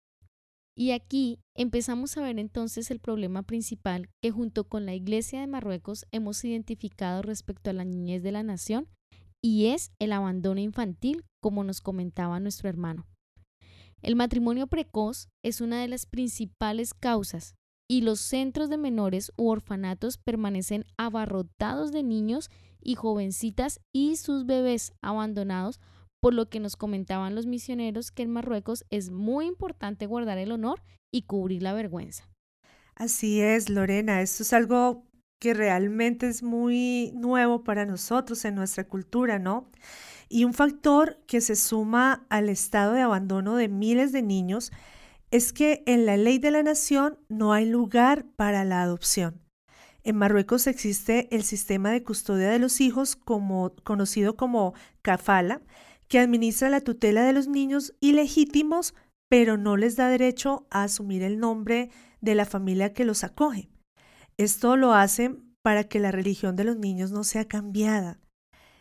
Y 0.76 0.90
aquí 0.90 1.40
empezamos 1.54 2.16
a 2.16 2.22
ver 2.22 2.38
entonces 2.38 2.90
el 2.90 3.00
problema 3.00 3.42
principal 3.42 4.10
que 4.22 4.30
junto 4.30 4.68
con 4.68 4.84
la 4.84 4.94
Iglesia 4.94 5.40
de 5.40 5.46
Marruecos 5.46 6.04
hemos 6.12 6.44
identificado 6.44 7.22
respecto 7.22 7.70
a 7.70 7.72
la 7.72 7.86
niñez 7.86 8.22
de 8.22 8.32
la 8.32 8.42
nación, 8.42 8.86
y 9.42 9.66
es 9.66 9.90
el 9.98 10.12
abandono 10.12 10.60
infantil, 10.60 11.24
como 11.40 11.64
nos 11.64 11.80
comentaba 11.80 12.40
nuestro 12.40 12.68
hermano. 12.68 13.06
El 14.02 14.16
matrimonio 14.16 14.66
precoz 14.66 15.28
es 15.42 15.62
una 15.62 15.80
de 15.80 15.88
las 15.88 16.04
principales 16.04 16.92
causas 16.92 17.55
y 17.88 18.00
los 18.00 18.20
centros 18.20 18.68
de 18.68 18.78
menores 18.78 19.32
u 19.36 19.48
orfanatos 19.48 20.18
permanecen 20.18 20.84
abarrotados 20.96 21.92
de 21.92 22.02
niños 22.02 22.50
y 22.80 22.94
jovencitas 22.94 23.80
y 23.92 24.16
sus 24.16 24.46
bebés 24.46 24.92
abandonados, 25.02 25.80
por 26.20 26.34
lo 26.34 26.48
que 26.48 26.60
nos 26.60 26.76
comentaban 26.76 27.34
los 27.34 27.46
misioneros 27.46 28.10
que 28.10 28.22
en 28.22 28.30
Marruecos 28.30 28.84
es 28.90 29.10
muy 29.10 29.46
importante 29.46 30.06
guardar 30.06 30.38
el 30.38 30.52
honor 30.52 30.82
y 31.12 31.22
cubrir 31.22 31.62
la 31.62 31.72
vergüenza. 31.72 32.28
Así 32.94 33.40
es, 33.40 33.68
Lorena, 33.68 34.22
esto 34.22 34.42
es 34.42 34.52
algo 34.52 35.04
que 35.38 35.52
realmente 35.52 36.28
es 36.28 36.42
muy 36.42 37.12
nuevo 37.14 37.62
para 37.62 37.84
nosotros 37.84 38.44
en 38.44 38.54
nuestra 38.54 38.84
cultura, 38.84 39.38
¿no? 39.38 39.70
Y 40.28 40.44
un 40.44 40.54
factor 40.54 41.18
que 41.26 41.40
se 41.40 41.56
suma 41.56 42.26
al 42.30 42.48
estado 42.48 42.94
de 42.94 43.02
abandono 43.02 43.54
de 43.56 43.68
miles 43.68 44.12
de 44.12 44.22
niños 44.22 44.72
es 45.30 45.52
que 45.52 45.82
en 45.86 46.06
la 46.06 46.16
ley 46.16 46.38
de 46.38 46.50
la 46.50 46.62
nación 46.62 47.18
no 47.28 47.52
hay 47.52 47.66
lugar 47.66 48.26
para 48.36 48.64
la 48.64 48.82
adopción. 48.82 49.42
En 50.02 50.16
Marruecos 50.16 50.66
existe 50.68 51.28
el 51.34 51.42
sistema 51.42 51.90
de 51.90 52.04
custodia 52.04 52.48
de 52.48 52.60
los 52.60 52.80
hijos 52.80 53.16
como, 53.16 53.74
conocido 53.82 54.36
como 54.36 54.74
kafala, 55.02 55.62
que 56.06 56.20
administra 56.20 56.70
la 56.70 56.80
tutela 56.80 57.24
de 57.24 57.32
los 57.32 57.48
niños 57.48 57.94
ilegítimos, 58.00 58.94
pero 59.28 59.56
no 59.56 59.76
les 59.76 59.96
da 59.96 60.08
derecho 60.08 60.68
a 60.70 60.84
asumir 60.84 61.22
el 61.22 61.40
nombre 61.40 61.90
de 62.20 62.36
la 62.36 62.44
familia 62.44 62.92
que 62.92 63.04
los 63.04 63.24
acoge. 63.24 63.68
Esto 64.36 64.76
lo 64.76 64.92
hacen 64.92 65.56
para 65.62 65.84
que 65.84 65.98
la 65.98 66.12
religión 66.12 66.54
de 66.54 66.62
los 66.62 66.76
niños 66.76 67.10
no 67.10 67.24
sea 67.24 67.46
cambiada. 67.46 68.20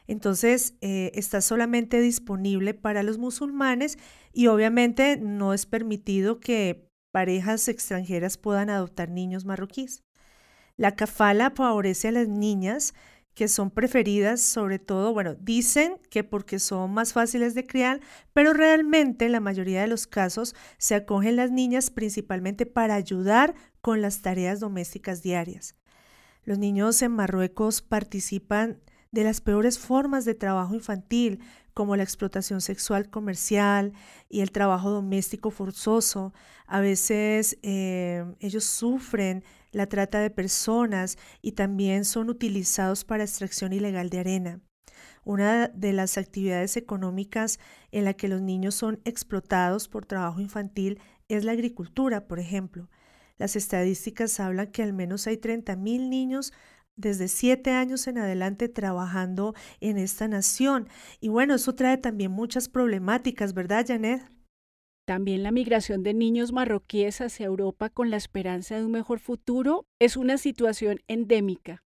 Entonces, 0.08 0.76
eh, 0.82 1.12
está 1.16 1.42
solamente 1.42 2.00
disponible 2.00 2.74
para 2.74 3.04
los 3.04 3.18
musulmanes 3.18 3.98
y 4.34 4.48
obviamente 4.48 5.18
no 5.18 5.54
es 5.54 5.66
permitido 5.66 6.40
que 6.40 6.88
parejas 7.12 7.68
extranjeras 7.68 8.38
puedan 8.38 8.70
adoptar 8.70 9.10
niños 9.10 9.46
marroquíes. 9.46 10.04
La 10.78 10.96
kafala 10.96 11.52
favorece 11.52 12.10
a 12.10 12.12
las 12.12 12.28
niñas 12.28 12.94
que 13.36 13.48
son 13.50 13.70
preferidas, 13.70 14.42
sobre 14.42 14.80
todo, 14.80 15.14
bueno, 15.14 15.36
dicen 15.36 15.98
que 16.10 16.24
porque 16.24 16.58
son 16.58 16.94
más 16.94 17.12
fáciles 17.12 17.54
de 17.54 17.68
criar, 17.68 18.00
pero 18.34 18.54
realmente 18.54 19.26
en 19.26 19.34
la 19.34 19.42
mayoría 19.42 19.82
de 19.82 19.88
los 19.88 20.08
casos 20.08 20.56
se 20.78 20.96
acogen 20.96 21.36
las 21.36 21.52
niñas 21.52 21.90
principalmente 21.90 22.66
para 22.66 22.96
ayudar 22.96 23.54
con 23.82 24.02
las 24.02 24.22
tareas 24.22 24.62
domésticas 24.62 25.22
diarias. 25.22 25.76
Los 26.44 26.60
niños 26.60 27.02
en 27.02 27.12
Marruecos 27.12 27.82
participan 27.82 28.80
de 29.16 29.24
las 29.24 29.40
peores 29.40 29.80
formas 29.80 30.26
de 30.26 30.36
trabajo 30.36 30.76
infantil, 30.76 31.40
como 31.74 31.96
la 31.96 32.04
explotación 32.04 32.60
sexual 32.60 33.10
comercial 33.10 33.94
y 34.28 34.42
el 34.42 34.52
trabajo 34.52 34.90
doméstico 34.92 35.52
forzoso. 35.52 36.34
A 36.68 36.82
veces 36.82 37.58
eh, 37.64 38.26
ellos 38.42 38.66
sufren 38.66 39.46
la 39.72 39.88
trata 39.88 40.20
de 40.20 40.32
personas 40.32 41.18
y 41.42 41.54
también 41.54 42.04
son 42.04 42.30
utilizados 42.30 43.06
para 43.06 43.24
extracción 43.24 43.72
ilegal 43.72 44.10
de 44.10 44.20
arena. 44.20 44.60
Una 45.24 45.70
de 45.70 45.94
las 45.94 46.18
actividades 46.18 46.76
económicas 46.76 47.58
en 47.94 48.04
la 48.04 48.16
que 48.16 48.28
los 48.28 48.42
niños 48.42 48.76
son 48.76 49.00
explotados 49.06 49.88
por 49.88 50.06
trabajo 50.06 50.42
infantil 50.42 51.00
es 51.30 51.46
la 51.46 51.54
agricultura, 51.54 52.28
por 52.28 52.40
ejemplo. 52.40 52.90
Las 53.38 53.56
estadísticas 53.56 54.42
hablan 54.42 54.68
que 54.68 54.84
al 54.84 54.92
menos 54.92 55.26
hay 55.26 55.38
30.000 55.38 56.10
niños 56.10 56.54
desde 56.96 57.28
siete 57.28 57.72
años 57.72 58.08
en 58.08 58.18
adelante 58.18 58.70
trabajando 58.70 59.54
en 59.80 59.98
esta 59.98 60.28
nación. 60.28 60.88
Y 61.20 61.30
bueno, 61.30 61.56
eso 61.56 61.76
trae 61.76 61.98
también 61.98 62.32
muchas 62.32 62.70
problemáticas, 62.70 63.54
¿verdad, 63.54 63.86
Janet? 63.88 64.30
También 65.06 65.44
la 65.44 65.52
migración 65.52 66.02
de 66.02 66.14
niños 66.14 66.52
marroquíes 66.52 67.22
hacia 67.22 67.46
Europa 67.46 67.90
con 67.90 68.10
la 68.10 68.18
esperanza 68.18 68.76
de 68.76 68.86
un 68.86 68.92
mejor 68.92 69.20
futuro 69.20 69.86
es 70.00 70.18
una 70.18 70.38
situación 70.38 71.00
endémica. 71.08 71.84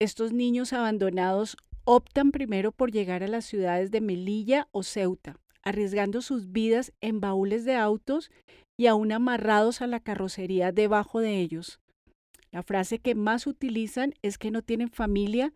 Estos 0.00 0.32
niños 0.32 0.72
abandonados 0.72 1.56
optan 1.84 2.32
primero 2.32 2.72
por 2.72 2.90
llegar 2.90 3.22
a 3.22 3.28
las 3.28 3.44
ciudades 3.44 3.90
de 3.90 4.00
Melilla 4.00 4.68
o 4.72 4.82
Ceuta, 4.82 5.36
arriesgando 5.62 6.22
sus 6.22 6.50
vidas 6.50 6.92
en 7.00 7.20
baúles 7.20 7.64
de 7.64 7.76
autos 7.76 8.30
y 8.76 8.86
aún 8.86 9.12
amarrados 9.12 9.82
a 9.82 9.86
la 9.86 10.00
carrocería 10.00 10.72
debajo 10.72 11.20
de 11.20 11.38
ellos. 11.38 11.80
La 12.52 12.62
frase 12.62 12.98
que 12.98 13.14
más 13.14 13.46
utilizan 13.46 14.14
es 14.22 14.38
que 14.38 14.50
no 14.50 14.62
tienen 14.62 14.90
familia 14.90 15.52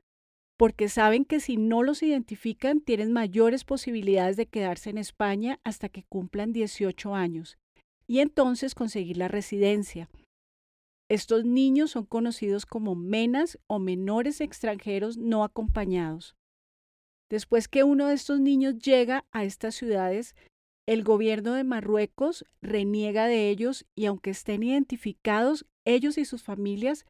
porque 0.57 0.89
saben 0.89 1.25
que 1.25 1.41
si 1.41 1.57
no 1.57 1.83
los 1.83 2.03
identifican 2.03 2.81
tienen 2.81 3.13
mayores 3.13 3.65
posibilidades 3.65 4.37
de 4.37 4.47
quedarse 4.47 4.91
en 4.91 4.99
España 4.99 5.59
hasta 5.65 5.89
que 5.89 6.05
cumplan 6.05 6.53
18 6.53 7.15
años 7.15 7.59
y 8.07 8.21
entonces 8.21 8.75
conseguir 8.75 9.17
la 9.17 9.29
residencia. 9.29 10.09
Estos 11.11 11.45
niños 11.45 11.91
son 11.91 12.07
conocidos 12.07 12.67
como 12.67 12.95
menas 12.95 13.59
o 13.67 13.79
menores 13.79 14.41
extranjeros 14.41 15.19
no 15.19 15.45
acompañados. 15.45 16.35
Después 17.31 17.69
que 17.69 17.85
uno 17.85 18.09
de 18.09 18.15
estos 18.15 18.41
niños 18.41 18.79
llega 18.79 19.25
a 19.33 19.45
estas 19.45 19.75
ciudades, 19.75 20.35
el 20.87 21.03
gobierno 21.03 21.55
de 21.55 21.65
Marruecos 21.65 22.45
reniega 22.63 23.27
de 23.27 23.51
ellos 23.51 23.87
y 23.95 24.07
aunque 24.07 24.31
estén 24.31 24.63
identificados 24.63 25.67
ellos 25.85 26.19
y 26.19 26.25
sus 26.25 26.43
familias, 26.43 27.07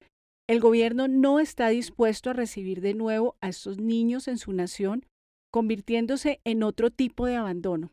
el 0.48 0.60
gobierno 0.60 1.08
no 1.08 1.40
está 1.40 1.68
dispuesto 1.68 2.30
a 2.30 2.34
recibir 2.34 2.80
de 2.80 2.94
nuevo 2.94 3.37
a 3.40 3.48
estos 3.48 3.78
niños 3.78 4.28
en 4.28 4.38
su 4.38 4.52
nación, 4.52 5.06
convirtiéndose 5.50 6.40
en 6.44 6.62
otro 6.62 6.90
tipo 6.90 7.26
de 7.26 7.37
abandono, 7.37 7.92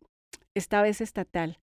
esta 0.56 0.82
vez 0.82 1.00
estatal. 1.00 1.60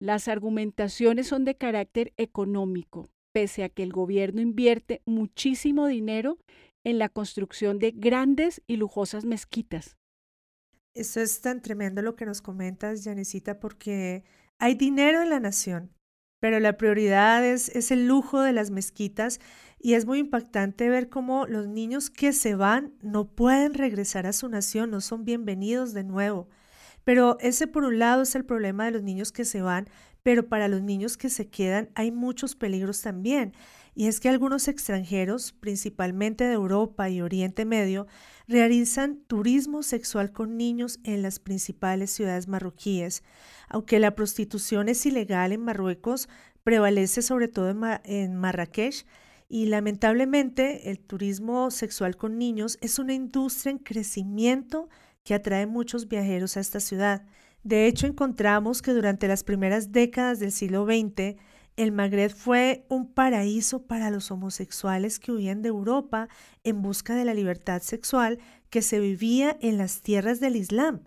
Las 0.00 0.28
argumentaciones 0.28 1.26
son 1.28 1.44
de 1.44 1.56
carácter 1.56 2.12
económico, 2.16 3.08
pese 3.32 3.64
a 3.64 3.68
que 3.68 3.82
el 3.82 3.92
gobierno 3.92 4.40
invierte 4.40 5.02
muchísimo 5.06 5.86
dinero 5.86 6.38
en 6.84 6.98
la 6.98 7.08
construcción 7.08 7.78
de 7.78 7.92
grandes 7.92 8.62
y 8.66 8.76
lujosas 8.76 9.24
mezquitas. 9.24 9.96
Eso 10.94 11.20
es 11.20 11.40
tan 11.40 11.62
tremendo 11.62 12.02
lo 12.02 12.16
que 12.16 12.26
nos 12.26 12.42
comentas, 12.42 13.04
Janesita, 13.04 13.60
porque 13.60 14.24
Hay 14.60 14.74
dinero 14.74 15.22
en 15.22 15.30
la 15.30 15.38
nación, 15.38 15.92
pero 16.40 16.60
la 16.60 16.76
prioridad 16.76 17.44
es, 17.44 17.90
el 17.90 18.06
lujo 18.06 18.40
de 18.40 18.52
las 18.52 18.70
mezquitas 18.70 19.40
y 19.80 19.94
es 19.94 20.06
muy 20.06 20.18
impactante 20.18 20.88
ver 20.88 21.08
cómo 21.08 21.46
los 21.46 21.68
niños 21.68 22.10
que 22.10 22.32
se 22.32 22.54
van 22.54 22.92
no 23.02 23.26
pueden 23.26 23.74
regresar 23.74 24.26
a 24.26 24.32
su 24.32 24.48
nación, 24.48 24.90
no 24.90 25.00
son 25.00 25.24
bienvenidos 25.24 25.94
de 25.94 26.04
nuevo. 26.04 26.48
Pero 27.04 27.38
ese 27.40 27.66
por 27.66 27.84
un 27.84 27.98
lado 27.98 28.22
es 28.22 28.34
el 28.34 28.44
problema 28.44 28.84
de 28.84 28.90
los 28.92 29.02
niños 29.02 29.32
que 29.32 29.44
se 29.44 29.62
van, 29.62 29.88
pero 30.22 30.48
para 30.48 30.68
los 30.68 30.82
niños 30.82 31.16
que 31.16 31.30
se 31.30 31.48
quedan 31.48 31.90
hay 31.94 32.10
muchos 32.10 32.54
peligros 32.54 33.00
también. 33.00 33.54
Y 33.94 34.06
es 34.06 34.20
que 34.20 34.28
algunos 34.28 34.68
extranjeros, 34.68 35.52
principalmente 35.52 36.44
de 36.44 36.54
Europa 36.54 37.08
y 37.10 37.20
Oriente 37.20 37.64
Medio, 37.64 38.06
realizan 38.46 39.16
turismo 39.26 39.82
sexual 39.82 40.32
con 40.32 40.56
niños 40.56 41.00
en 41.04 41.22
las 41.22 41.38
principales 41.38 42.10
ciudades 42.10 42.48
marroquíes. 42.48 43.22
Aunque 43.68 43.98
la 43.98 44.14
prostitución 44.14 44.88
es 44.88 45.04
ilegal 45.04 45.52
en 45.52 45.62
Marruecos, 45.62 46.28
prevalece 46.62 47.22
sobre 47.22 47.48
todo 47.48 47.74
en, 48.04 48.36
Marrakech 48.36 49.06
y 49.48 49.66
lamentablemente 49.66 50.90
el 50.90 50.98
turismo 50.98 51.70
sexual 51.70 52.16
con 52.16 52.38
niños 52.38 52.78
es 52.80 52.98
una 52.98 53.14
industria 53.14 53.70
en 53.70 53.78
crecimiento 53.78 54.88
que 55.24 55.34
atrae 55.34 55.66
muchos 55.66 56.08
viajeros 56.08 56.56
a 56.56 56.60
esta 56.60 56.80
ciudad. 56.80 57.24
De 57.62 57.86
hecho, 57.86 58.06
encontramos 58.06 58.82
que 58.82 58.92
durante 58.92 59.28
las 59.28 59.44
primeras 59.44 59.92
décadas 59.92 60.38
del 60.38 60.52
siglo 60.52 60.86
XX, 60.86 61.36
el 61.78 61.92
Magreb 61.92 62.32
fue 62.32 62.84
un 62.88 63.06
paraíso 63.06 63.84
para 63.84 64.10
los 64.10 64.32
homosexuales 64.32 65.20
que 65.20 65.30
huían 65.30 65.62
de 65.62 65.68
Europa 65.68 66.28
en 66.64 66.82
busca 66.82 67.14
de 67.14 67.24
la 67.24 67.34
libertad 67.34 67.82
sexual 67.82 68.40
que 68.68 68.82
se 68.82 68.98
vivía 68.98 69.56
en 69.60 69.78
las 69.78 70.02
tierras 70.02 70.40
del 70.40 70.56
Islam. 70.56 71.02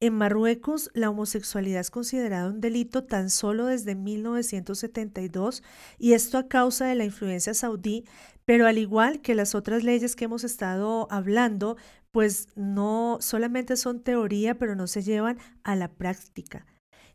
En 0.00 0.14
Marruecos, 0.14 0.90
la 0.94 1.10
homosexualidad 1.10 1.82
es 1.82 1.90
considerada 1.90 2.48
un 2.48 2.62
delito 2.62 3.04
tan 3.04 3.28
solo 3.28 3.66
desde 3.66 3.96
1972 3.96 5.62
y 5.98 6.14
esto 6.14 6.38
a 6.38 6.48
causa 6.48 6.86
de 6.86 6.94
la 6.94 7.04
influencia 7.04 7.52
saudí, 7.52 8.06
pero 8.46 8.66
al 8.66 8.78
igual 8.78 9.20
que 9.20 9.34
las 9.34 9.54
otras 9.54 9.84
leyes 9.84 10.16
que 10.16 10.24
hemos 10.24 10.42
estado 10.42 11.06
hablando, 11.10 11.76
pues 12.12 12.48
no 12.56 13.18
solamente 13.20 13.76
son 13.76 14.00
teoría, 14.02 14.56
pero 14.56 14.74
no 14.74 14.86
se 14.86 15.02
llevan 15.02 15.36
a 15.64 15.76
la 15.76 15.88
práctica. 15.88 16.64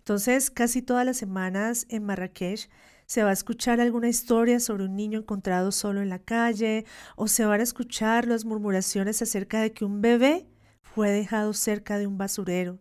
Entonces, 0.04 0.52
casi 0.52 0.82
todas 0.82 1.06
las 1.06 1.16
semanas 1.16 1.86
en 1.88 2.04
Marrakech 2.04 2.70
se 3.06 3.24
va 3.24 3.30
a 3.30 3.34
escuchar 3.34 3.80
alguna 3.80 4.10
historia 4.10 4.60
sobre 4.60 4.84
un 4.84 4.98
niño 4.98 5.20
encontrado 5.20 5.72
solo 5.72 6.02
en 6.02 6.10
la 6.10 6.20
calle 6.20 6.84
o 7.16 7.30
se 7.30 7.46
van 7.46 7.62
a 7.62 7.64
escuchar 7.64 8.28
las 8.28 8.44
murmuraciones 8.44 9.22
acerca 9.22 9.62
de 9.62 9.72
que 9.72 9.86
un 9.86 10.02
bebé 10.02 10.46
fue 10.82 11.10
dejado 11.10 11.54
cerca 11.54 11.98
de 11.98 12.06
un 12.06 12.18
basurero. 12.18 12.80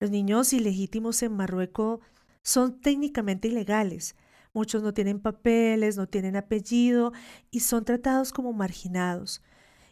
Los 0.00 0.10
niños 0.10 0.52
ilegítimos 0.52 1.22
en 1.22 1.36
Marruecos 1.36 2.00
son 2.42 2.80
técnicamente 2.80 3.46
ilegales. 3.46 4.16
Muchos 4.52 4.82
no 4.82 4.92
tienen 4.92 5.20
papeles, 5.20 5.96
no 5.96 6.08
tienen 6.08 6.34
apellido 6.34 7.12
y 7.52 7.60
son 7.60 7.84
tratados 7.84 8.32
como 8.32 8.52
marginados. 8.52 9.40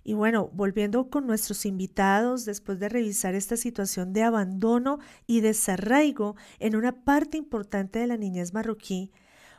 Y 0.05 0.15
bueno, 0.15 0.51
volviendo 0.53 1.11
con 1.11 1.27
nuestros 1.27 1.67
invitados, 1.67 2.45
después 2.45 2.79
de 2.79 2.89
revisar 2.89 3.35
esta 3.35 3.57
situación 3.57 4.13
de 4.13 4.23
abandono 4.23 4.99
y 5.27 5.41
desarraigo 5.41 6.37
en 6.59 6.77
una 6.77 7.05
parte 7.05 7.37
importante 7.37 7.99
de 7.99 8.07
la 8.07 8.17
niñez 8.17 8.53
marroquí, 8.55 9.13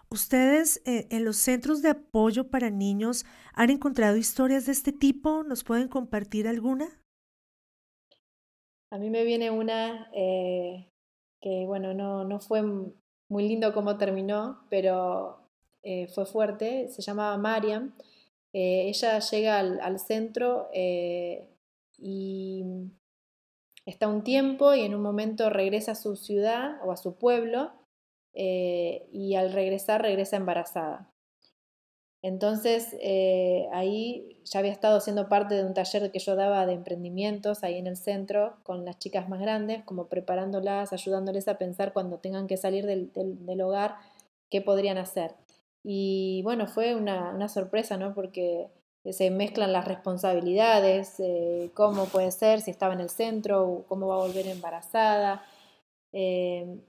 ¿ustedes 0.09 0.81
eh, 0.85 1.07
en 1.11 1.25
los 1.25 1.37
centros 1.37 1.81
de 1.81 1.89
apoyo 1.89 2.49
para 2.49 2.69
niños 2.69 3.25
han 3.53 3.69
encontrado 3.69 4.17
historias 4.17 4.65
de 4.65 4.71
este 4.71 4.91
tipo? 4.91 5.43
¿Nos 5.43 5.63
pueden 5.63 5.87
compartir 5.87 6.47
alguna? 6.47 6.87
A 8.91 8.97
mí 8.97 9.09
me 9.11 9.23
viene 9.23 9.51
una 9.51 10.09
eh, 10.15 10.89
que, 11.41 11.65
bueno, 11.67 11.93
no, 11.93 12.23
no, 12.23 12.39
fue 12.39 12.63
muy 12.63 13.47
lindo 13.47 13.71
cómo 13.73 13.97
terminó, 13.97 14.65
pero 14.69 15.47
eh, 15.83 16.07
fue 16.07 16.25
fuerte. 16.25 16.89
Se 16.89 17.03
llamaba 17.03 17.37
Mariam 17.37 17.93
eh, 18.53 18.87
ella 18.87 19.19
llega 19.19 19.59
al, 19.59 19.99
centro 19.99 20.69
eh, 20.73 21.47
y 21.97 22.63
está 23.85 24.07
un 24.07 24.23
tiempo 24.23 24.73
y 24.73 24.81
en 24.81 24.95
un 24.95 25.01
momento 25.01 25.49
regresa 25.49 25.91
a 25.91 25.95
su 25.95 26.15
ciudad 26.15 26.79
o 26.83 26.91
a 26.91 26.97
su 26.97 27.15
pueblo 27.15 27.71
eh, 28.33 29.07
y 29.11 29.35
al 29.35 29.51
regresar 29.51 30.01
regresa 30.01 30.37
embarazada. 30.37 31.11
Entonces 32.21 32.97
ahí 33.71 34.41
ya 34.43 34.59
había 34.59 34.73
estado 34.73 34.99
siendo 34.99 35.29
parte 35.29 35.55
de 35.55 35.63
un 35.63 35.73
taller 35.73 36.11
que 36.11 36.19
yo 36.19 36.35
daba 36.35 36.65
de 36.65 36.73
emprendimientos 36.73 37.63
ahí 37.63 37.77
en 37.77 37.87
el 37.87 37.95
centro 37.95 38.57
con 38.63 38.83
las 38.83 38.99
chicas 38.99 39.29
más 39.29 39.39
grandes, 39.39 39.85
como 39.85 40.07
preparándolas, 40.07 40.91
ayudándoles 40.91 41.47
a 41.47 41.57
pensar 41.57 41.93
cuando 41.93 42.17
tengan 42.17 42.47
que 42.47 42.57
salir 42.57 42.85
del 42.85 43.61
hogar 43.61 43.95
qué 44.49 44.59
podrían 44.61 44.97
hacer. 44.97 45.35
Y 45.83 46.41
bueno, 46.43 46.67
fue 46.67 46.95
una, 46.95 47.47
sorpresa, 47.49 47.97
¿no? 47.97 48.13
Porque 48.13 48.67
se 49.05 49.31
mezclan 49.31 49.73
las 49.73 49.87
responsabilidades, 49.87 51.19
eh, 51.19 51.71
cómo 51.73 52.05
puede 52.05 52.31
ser, 52.31 52.61
si 52.61 52.71
estaba 52.71 52.93
en 52.93 52.99
el 52.99 53.09
centro, 53.09 53.85
cómo 53.87 54.07
va 54.07 54.15
a 54.15 54.27
volver 54.27 54.47
embarazada. 54.47 55.43
Eh, 56.11 56.79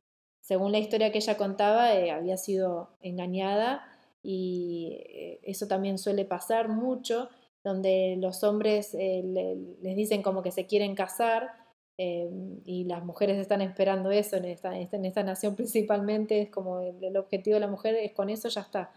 según 0.40 0.72
la 0.72 0.78
historia 0.78 1.12
que 1.12 1.18
ella 1.18 1.36
contaba, 1.36 1.94
eh, 1.94 2.10
había 2.10 2.36
sido 2.36 2.90
engañada 3.00 3.86
y 4.22 5.38
eso 5.42 5.66
también 5.66 5.98
suele 5.98 6.24
pasar 6.24 6.68
mucho, 6.68 7.30
donde 7.64 8.16
los 8.18 8.42
hombres 8.44 8.94
les 8.94 9.96
dicen 9.96 10.22
como 10.22 10.42
que 10.42 10.50
se 10.50 10.66
quieren 10.66 10.94
casar 10.94 11.59
y 12.02 12.84
las 12.84 13.04
mujeres 13.04 13.36
están 13.36 13.60
esperando 13.60 14.10
eso 14.10 14.36
en 14.36 14.46
esta, 14.46 14.78
en 14.78 15.04
esta 15.04 15.22
nación 15.22 15.54
principalmente, 15.54 16.40
es 16.40 16.48
como 16.48 16.80
el, 16.80 17.16
objetivo 17.16 17.54
de 17.54 17.60
la 17.60 17.66
mujer 17.66 17.94
es 17.94 18.12
con 18.12 18.30
eso 18.30 18.48
ya 18.48 18.62
está. 18.62 18.92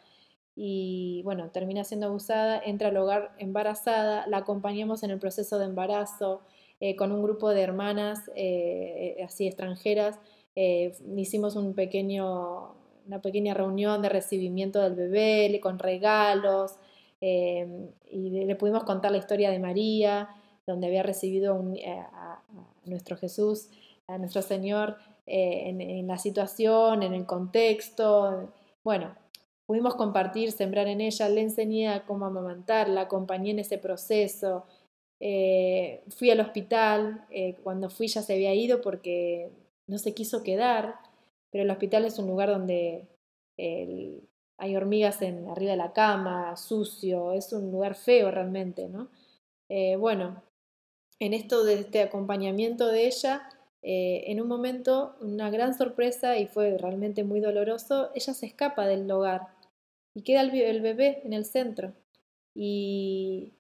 Y 0.56 1.22
bueno, 1.24 1.50
termina 1.50 1.84
siendo 1.84 2.08
abusada, 2.08 2.62
entra 2.64 2.90
al 2.90 2.98
hogar 2.98 3.34
embarazada, 3.40 4.26
la 4.28 4.38
acompañamos 4.38 5.04
en 5.04 5.12
el 5.12 5.20
proceso 5.20 5.58
de 5.58 5.66
embarazo 5.66 6.44
eh, 6.80 6.96
con 6.96 7.12
un 7.12 7.24
grupo 7.24 7.50
de 7.50 7.62
hermanas 7.62 8.30
eh, 8.36 9.16
eh, 9.18 9.24
así 9.24 9.48
extranjeras. 9.48 10.20
hicimos 10.56 11.56
un 11.56 11.74
pequeño, 11.74 12.76
una 13.08 13.22
pequeña 13.22 13.54
reunión 13.54 14.02
de 14.02 14.10
recibimiento 14.10 14.82
del 14.82 14.96
bebé 14.96 15.60
con 15.62 15.80
regalos 15.80 16.74
y 17.20 18.30
le 18.46 18.56
pudimos 18.56 18.84
contar 18.84 19.12
la 19.12 19.18
historia 19.18 19.50
de 19.50 19.60
María, 19.60 20.30
donde 20.66 20.88
había 20.88 21.04
recibido 21.04 21.62
a, 21.86 22.42
nuestro 22.86 23.18
Jesús, 23.18 23.70
a 24.08 24.18
nuestro 24.18 24.42
Señor, 24.42 24.98
eh, 25.26 25.70
en, 25.70 26.08
la 26.08 26.18
situación, 26.18 27.04
en 27.04 27.14
el 27.14 27.26
contexto. 27.26 28.52
Bueno, 28.84 29.16
pudimos 29.66 29.96
compartir, 29.96 30.52
sembrar 30.52 30.88
en 30.88 31.02
ella, 31.02 31.30
le 31.30 31.42
enseñé 31.42 31.90
a 31.90 32.06
cómo 32.06 32.26
amamantar, 32.26 32.90
la 32.90 33.02
acompañé 33.02 33.52
en 33.52 33.60
ese 33.60 33.78
proceso. 33.78 34.66
Eh, 35.20 36.04
fui 36.10 36.30
al 36.30 36.42
hospital, 36.42 37.26
eh, 37.30 37.56
cuando 37.64 37.90
fui 37.90 38.08
ya 38.08 38.22
se 38.22 38.34
había 38.34 38.54
ido 38.54 38.82
porque 38.82 39.50
no 39.88 39.98
se 39.98 40.14
quiso 40.14 40.44
quedar, 40.44 40.96
pero 41.52 41.64
el 41.64 41.72
hospital 41.72 42.06
es 42.06 42.20
un 42.20 42.28
lugar 42.28 42.50
donde 42.50 43.08
hay 44.58 44.76
hormigas 44.76 45.22
en, 45.22 45.48
arriba 45.48 45.72
de 45.72 45.78
la 45.78 45.94
cama, 45.94 46.58
sucio, 46.58 47.32
es 47.34 47.54
un 47.54 47.72
lugar 47.72 47.96
feo 47.96 48.32
realmente, 48.32 48.90
¿no? 48.90 49.10
bueno, 50.00 50.42
en 51.24 51.34
esto 51.34 51.64
de 51.64 51.76
este 51.76 52.02
acompañamiento 52.02 52.88
de 52.88 53.08
ella, 53.08 53.50
eh, 53.82 54.26
en 54.28 54.42
un 54.42 54.48
momento, 54.50 55.16
una 55.22 55.50
gran 55.50 55.74
sorpresa 55.78 56.38
y 56.38 56.48
fue 56.48 56.78
realmente 56.78 57.24
muy 57.24 57.40
doloroso, 57.40 58.12
ella 58.14 58.34
se 58.34 58.46
escapa 58.46 58.88
del 58.88 59.10
hogar 59.10 59.48
y 60.14 60.24
queda 60.24 60.42
el, 60.42 60.82
bebé 60.82 61.22
en 61.24 61.32
el 61.32 61.46
centro. 61.46 61.94
Y 62.54 63.54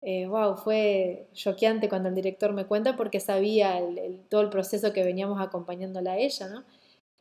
wow, 0.00 0.52
eh, 0.52 0.56
fue 0.62 1.28
choqueante 1.32 1.88
cuando 1.88 2.08
el 2.08 2.14
director 2.14 2.52
me 2.52 2.66
cuenta 2.66 2.94
porque 2.94 3.18
sabía 3.18 3.80
todo 4.28 4.40
el 4.40 4.48
proceso 4.48 4.92
que 4.92 5.02
veníamos 5.02 5.40
acompañándola 5.40 6.12
a 6.12 6.18
ella. 6.18 6.64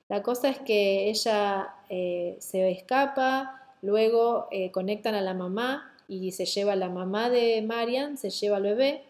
La 0.10 0.22
cosa 0.22 0.50
es 0.50 0.60
que 0.60 1.10
ella 1.10 1.74
eh, 1.90 2.38
se 2.40 2.70
escapa, 2.70 3.76
luego 3.82 4.48
conectan 4.72 5.16
a 5.16 5.22
la 5.22 5.34
mamá 5.34 5.92
y 6.08 6.34
se 6.34 6.46
lleva 6.46 6.76
la 6.76 6.90
mamá 6.90 7.32
de 7.32 7.64
Marian, 7.64 8.18
se 8.18 8.30
lleva 8.30 8.58
al 8.58 8.64
bebé 8.64 9.04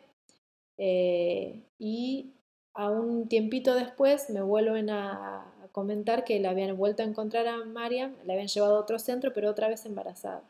eh, 0.86 1.64
y 1.80 2.34
a 2.74 2.90
un 2.90 3.30
tiempito 3.30 3.74
después 3.74 4.30
me 4.30 4.42
vuelven 4.42 4.90
a, 4.90 5.50
comentar 5.72 6.26
que 6.26 6.40
la 6.42 6.50
habían 6.50 6.76
vuelto 6.78 7.02
a 7.04 7.06
encontrar 7.06 7.48
a 7.48 7.64
Mariam, 7.64 8.16
la 8.26 8.34
habían 8.34 8.50
llevado 8.50 8.76
a 8.76 8.82
otro 8.82 9.00
centro, 9.00 9.32
pero 9.34 9.50
otra 9.50 9.70
vez 9.70 9.86
embarazada. 9.86 10.44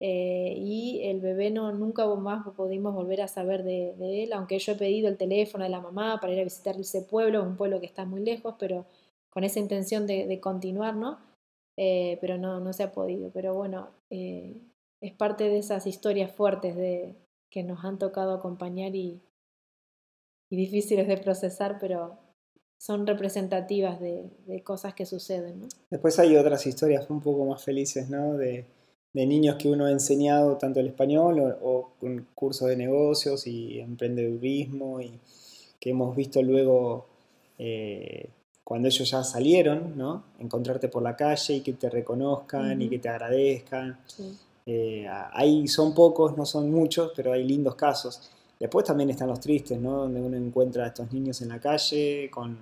Eh, 0.00 0.54
y 0.58 1.02
el 1.04 1.20
bebé 1.20 1.50
no, 1.50 1.72
nunca 1.72 2.04
más 2.16 2.46
pudimos 2.56 2.94
volver 2.94 3.22
a 3.22 3.28
saber 3.28 3.62
de, 3.62 3.94
él, 4.24 4.32
aunque 4.32 4.58
yo 4.58 4.72
he 4.72 4.76
pedido 4.76 5.08
el 5.08 5.16
teléfono 5.16 5.62
de 5.64 5.70
la 5.70 5.80
mamá 5.80 6.18
para 6.20 6.32
ir 6.32 6.40
a 6.40 6.44
visitar 6.44 6.78
ese 6.78 7.02
pueblo, 7.02 7.44
un 7.44 7.56
pueblo 7.56 7.78
que 7.80 7.86
está 7.86 8.04
muy 8.04 8.22
lejos, 8.22 8.56
pero 8.58 8.86
con 9.30 9.44
esa 9.44 9.60
intención 9.60 10.06
de, 10.06 10.40
continuar, 10.40 10.96
¿no? 10.96 11.20
Eh, 11.76 12.18
pero 12.20 12.38
no, 12.38 12.58
no 12.60 12.72
se 12.72 12.82
ha 12.82 12.92
podido. 12.92 13.30
Pero 13.30 13.54
bueno, 13.54 13.90
es 14.10 15.12
parte 15.16 15.44
de 15.44 15.58
esas 15.58 15.86
historias 15.86 16.32
fuertes 16.32 16.76
de, 16.76 17.14
que 17.54 17.62
nos 17.62 17.84
han 17.84 18.00
tocado 18.00 18.34
acompañar 18.34 18.96
y, 18.96 19.22
difíciles 20.50 21.06
de 21.08 21.16
procesar, 21.16 21.78
pero 21.80 22.18
son 22.78 23.06
representativas 23.06 24.00
de, 24.00 24.62
cosas 24.64 24.94
que 24.94 25.06
suceden. 25.06 25.60
¿no? 25.60 25.68
Después 25.90 26.18
hay 26.18 26.36
otras 26.36 26.66
historias 26.66 27.08
un 27.10 27.20
poco 27.20 27.44
más 27.44 27.64
felices, 27.64 28.10
¿no? 28.10 28.34
De, 28.36 28.66
niños 29.14 29.54
que 29.56 29.68
uno 29.68 29.86
ha 29.86 29.92
enseñado 29.92 30.56
tanto 30.56 30.80
el 30.80 30.88
español 30.88 31.56
o, 31.62 31.92
con 32.00 32.26
cursos 32.34 32.68
de 32.68 32.76
negocios 32.76 33.46
y 33.46 33.78
emprendedurismo 33.78 35.00
y 35.00 35.20
que 35.78 35.90
hemos 35.90 36.16
visto 36.16 36.42
luego 36.42 37.06
eh, 37.58 38.30
cuando 38.64 38.88
ellos 38.88 39.08
ya 39.08 39.22
salieron, 39.22 39.96
¿no? 39.96 40.24
Encontrarte 40.40 40.88
por 40.88 41.04
la 41.04 41.14
calle 41.14 41.54
y 41.54 41.60
que 41.60 41.74
te 41.74 41.88
reconozcan 41.88 42.82
y 42.82 42.88
que 42.88 42.98
te 42.98 43.08
agradezcan. 43.08 43.96
Eh, 44.66 45.06
ahí 45.32 45.68
son 45.68 45.94
pocos, 45.94 46.36
no 46.36 46.46
son 46.46 46.70
muchos, 46.70 47.12
pero 47.14 47.32
hay 47.32 47.44
lindos 47.44 47.74
casos. 47.74 48.30
Después 48.58 48.84
también 48.86 49.10
están 49.10 49.28
los 49.28 49.40
tristes, 49.40 49.78
¿no? 49.78 50.02
Donde 50.02 50.20
uno 50.20 50.36
encuentra 50.36 50.84
a 50.84 50.86
estos 50.88 51.12
niños 51.12 51.42
en 51.42 51.48
la 51.48 51.60
calle 51.60 52.30
con, 52.30 52.56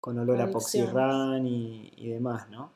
con 0.00 0.18
olor 0.18 0.40
a 0.40 0.50
poxirrán 0.50 1.46
y, 1.46 1.92
y, 1.96 2.08
demás, 2.08 2.48
¿no? 2.50 2.72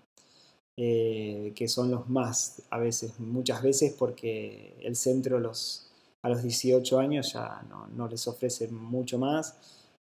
Eh, 0.77 1.53
que 1.57 1.69
son 1.69 1.91
los 1.91 2.09
más, 2.09 2.63
a 2.71 2.79
veces, 2.79 3.19
muchas 3.19 3.63
veces 3.63 3.95
porque 3.99 4.77
el 4.81 4.95
centro 4.95 5.41
los, 5.41 5.91
a 6.23 6.29
los 6.29 6.43
18 6.43 7.01
años 7.01 7.33
ya 7.33 7.63
no, 7.69 7.89
no 7.89 8.07
les 8.07 8.29
ofrece 8.29 8.69
mucho 8.69 9.19
más 9.19 9.57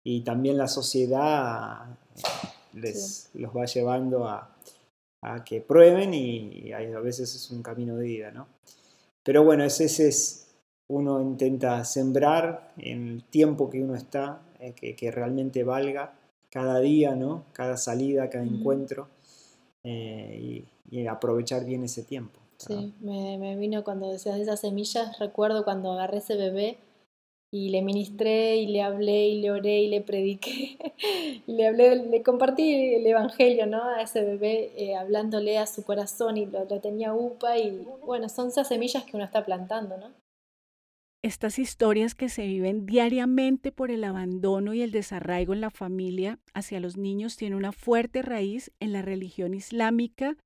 y 0.03 0.23
también 0.23 0.57
la 0.57 0.69
sociedad 0.69 1.99
les, 2.73 3.29
los 3.35 3.55
va 3.55 3.67
llevando 3.67 4.27
a, 4.27 4.57
a 5.23 5.45
que 5.45 5.61
prueben 5.61 6.13
y, 6.13 6.73
a 6.73 7.01
veces 7.01 7.35
es 7.35 7.51
un 7.51 7.63
camino 7.63 7.97
de 7.97 8.05
vida, 8.05 8.31
¿no? 8.33 8.49
Pero 9.23 9.45
bueno, 9.45 9.65
ese, 9.65 9.87
es, 9.87 10.49
uno 10.89 11.21
intenta 11.21 11.85
sembrar 11.85 12.73
en 12.77 13.09
el 13.09 13.25
tiempo 13.25 13.71
que 13.71 13.83
uno 13.83 13.95
está, 13.95 14.43
eh, 14.59 14.75
que, 14.75 15.11
realmente 15.11 15.63
valga 15.63 16.13
cada 16.51 16.81
día, 16.81 17.15
¿no? 17.15 17.45
Cada 17.53 17.77
salida, 17.77 18.29
cada 18.29 18.45
encuentro 18.45 19.09
eh, 19.85 20.65
y, 20.91 21.07
aprovechar 21.07 21.65
bien 21.65 21.85
ese 21.85 22.03
tiempo. 22.03 22.39
Sí, 22.59 22.93
me, 23.01 23.39
me, 23.39 23.57
vino 23.57 23.83
cuando 23.83 24.11
decías 24.11 24.37
de 24.37 24.43
esas 24.43 24.61
semillas, 24.61 25.19
recuerdo 25.19 25.65
cuando 25.65 25.93
agarré 25.93 26.19
ese 26.19 26.37
bebé 26.37 26.79
y 27.55 27.69
le 27.69 27.83
ministré 27.83 28.57
y 28.57 28.67
le 28.67 28.81
hablé 28.81 29.29
y 29.29 29.43
le 29.43 29.51
oré 29.51 29.83
y 29.83 29.89
le 29.89 30.01
prediqué, 30.01 30.79
le 31.47 31.67
hablé, 31.67 31.97
le 31.97 32.23
compartí 32.23 32.95
el 32.95 33.07
evangelio, 33.07 33.67
¿no? 33.67 33.85
A 33.85 34.01
ese 34.01 34.25
bebé 34.25 34.73
eh, 34.77 34.97
hablándole 34.97 35.59
a 35.59 35.67
su 35.67 35.85
corazón 35.85 36.39
y 36.39 36.47
lo, 36.47 36.65
lo, 36.65 36.81
tenía 36.81 37.13
upa 37.13 37.59
y 37.59 37.87
bueno, 38.07 38.31
son 38.31 38.49
esas 38.49 38.69
semillas 38.69 39.05
que 39.05 39.17
uno 39.17 39.27
está 39.27 39.45
plantando, 39.45 39.99
¿no? 39.99 40.11
Estas 41.23 41.59
historias 41.59 42.15
que 42.15 42.31
se 42.31 42.47
viven 42.47 42.87
diariamente 42.87 43.71
por 43.71 43.91
el 43.91 44.03
abandono 44.03 44.73
y 44.73 44.83
el 44.83 44.91
desarraigo 44.91 45.53
en 45.53 45.61
la 45.61 45.71
familia 45.71 46.41
hacia 46.55 46.81
los 46.81 46.97
niños 46.97 47.37
tienen 47.37 47.59
una 47.59 47.71
fuerte 47.71 48.23
raíz 48.23 48.73
en 48.81 48.93
la 48.93 49.03
religión 49.03 49.55
islámica 49.55 50.37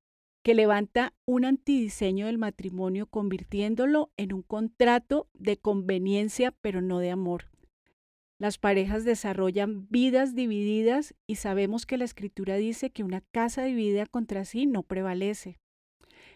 que 0.47 0.55
levanta 0.55 1.13
un 1.27 1.45
antidiseño 1.45 2.27
del 2.27 2.39
matrimonio 2.39 3.09
convirtiéndolo 3.09 4.13
en 4.17 4.33
un 4.33 4.43
contrato 4.43 5.29
de 5.35 5.57
conveniencia 5.57 6.53
pero 6.61 6.81
no 6.81 7.01
de 7.01 7.11
amor. 7.11 7.51
Las 8.39 8.57
parejas 8.57 9.05
desarrollan 9.05 9.89
vidas 9.91 10.37
divididas 10.37 11.17
y 11.27 11.35
sabemos 11.35 11.85
que 11.85 11.97
la 11.97 12.05
escritura 12.05 12.55
dice 12.55 12.91
que 12.91 13.03
una 13.03 13.23
casa 13.33 13.65
dividida 13.65 14.07
contra 14.07 14.45
sí 14.45 14.67
no 14.67 14.85
prevalece. 14.85 15.59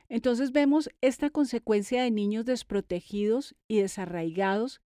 Entonces 0.08 0.50
vemos 0.50 0.90
esta 1.00 1.30
consecuencia 1.30 2.02
de 2.02 2.10
niños 2.10 2.44
desprotegidos 2.46 3.54
y 3.68 3.78
desarraigados 3.78 4.80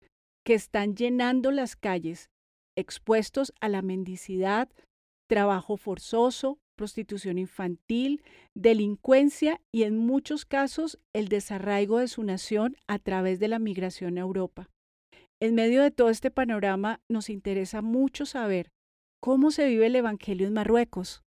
que 0.44 0.54
están 0.54 0.98
llenando 0.98 1.52
las 1.52 1.78
calles, 1.78 2.30
expuestos 2.76 3.54
a 3.62 3.70
la 3.70 3.82
mendicidad, 3.82 4.68
trabajo 5.30 5.78
forzoso, 5.78 6.60
prostitución 6.84 7.38
infantil, 7.38 8.22
delincuencia 8.56 9.62
y 9.72 9.84
en 9.84 9.96
muchos 9.96 10.44
casos 10.44 11.00
el 11.14 11.30
desarraigo 11.30 12.00
de 12.00 12.10
su 12.10 12.24
nación 12.24 12.76
a 12.88 13.00
través 13.00 13.40
de 13.40 13.48
la 13.48 13.58
migración 13.58 14.18
a 14.18 14.22
Europa. 14.22 14.70
En 15.40 15.56
medio 15.56 15.82
de 15.82 15.92
todo 15.92 16.10
este 16.10 16.30
panorama 16.30 17.00
nos 17.08 17.30
interesa 17.30 17.82
mucho 17.82 18.26
saber 18.26 18.70
cómo 19.22 19.52
se 19.52 19.66
vive 19.66 19.86
el 19.86 19.96
Evangelio 19.96 20.46
en 20.46 20.52
Marruecos. 20.52 21.24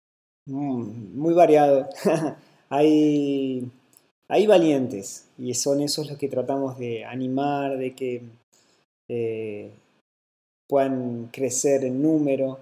Mm, 0.48 1.20
muy 1.20 1.36
variado. 1.36 1.88
hay, 2.70 3.70
hay 4.28 4.48
valientes 4.48 5.30
y 5.38 5.54
son 5.54 5.82
esos 5.82 6.10
los 6.10 6.18
que 6.18 6.30
tratamos 6.30 6.80
de 6.80 7.06
animar, 7.06 7.78
de 7.78 7.94
que 7.94 8.24
eh, 9.08 9.70
puedan 10.68 11.30
crecer 11.32 11.84
en 11.84 12.02
número 12.02 12.58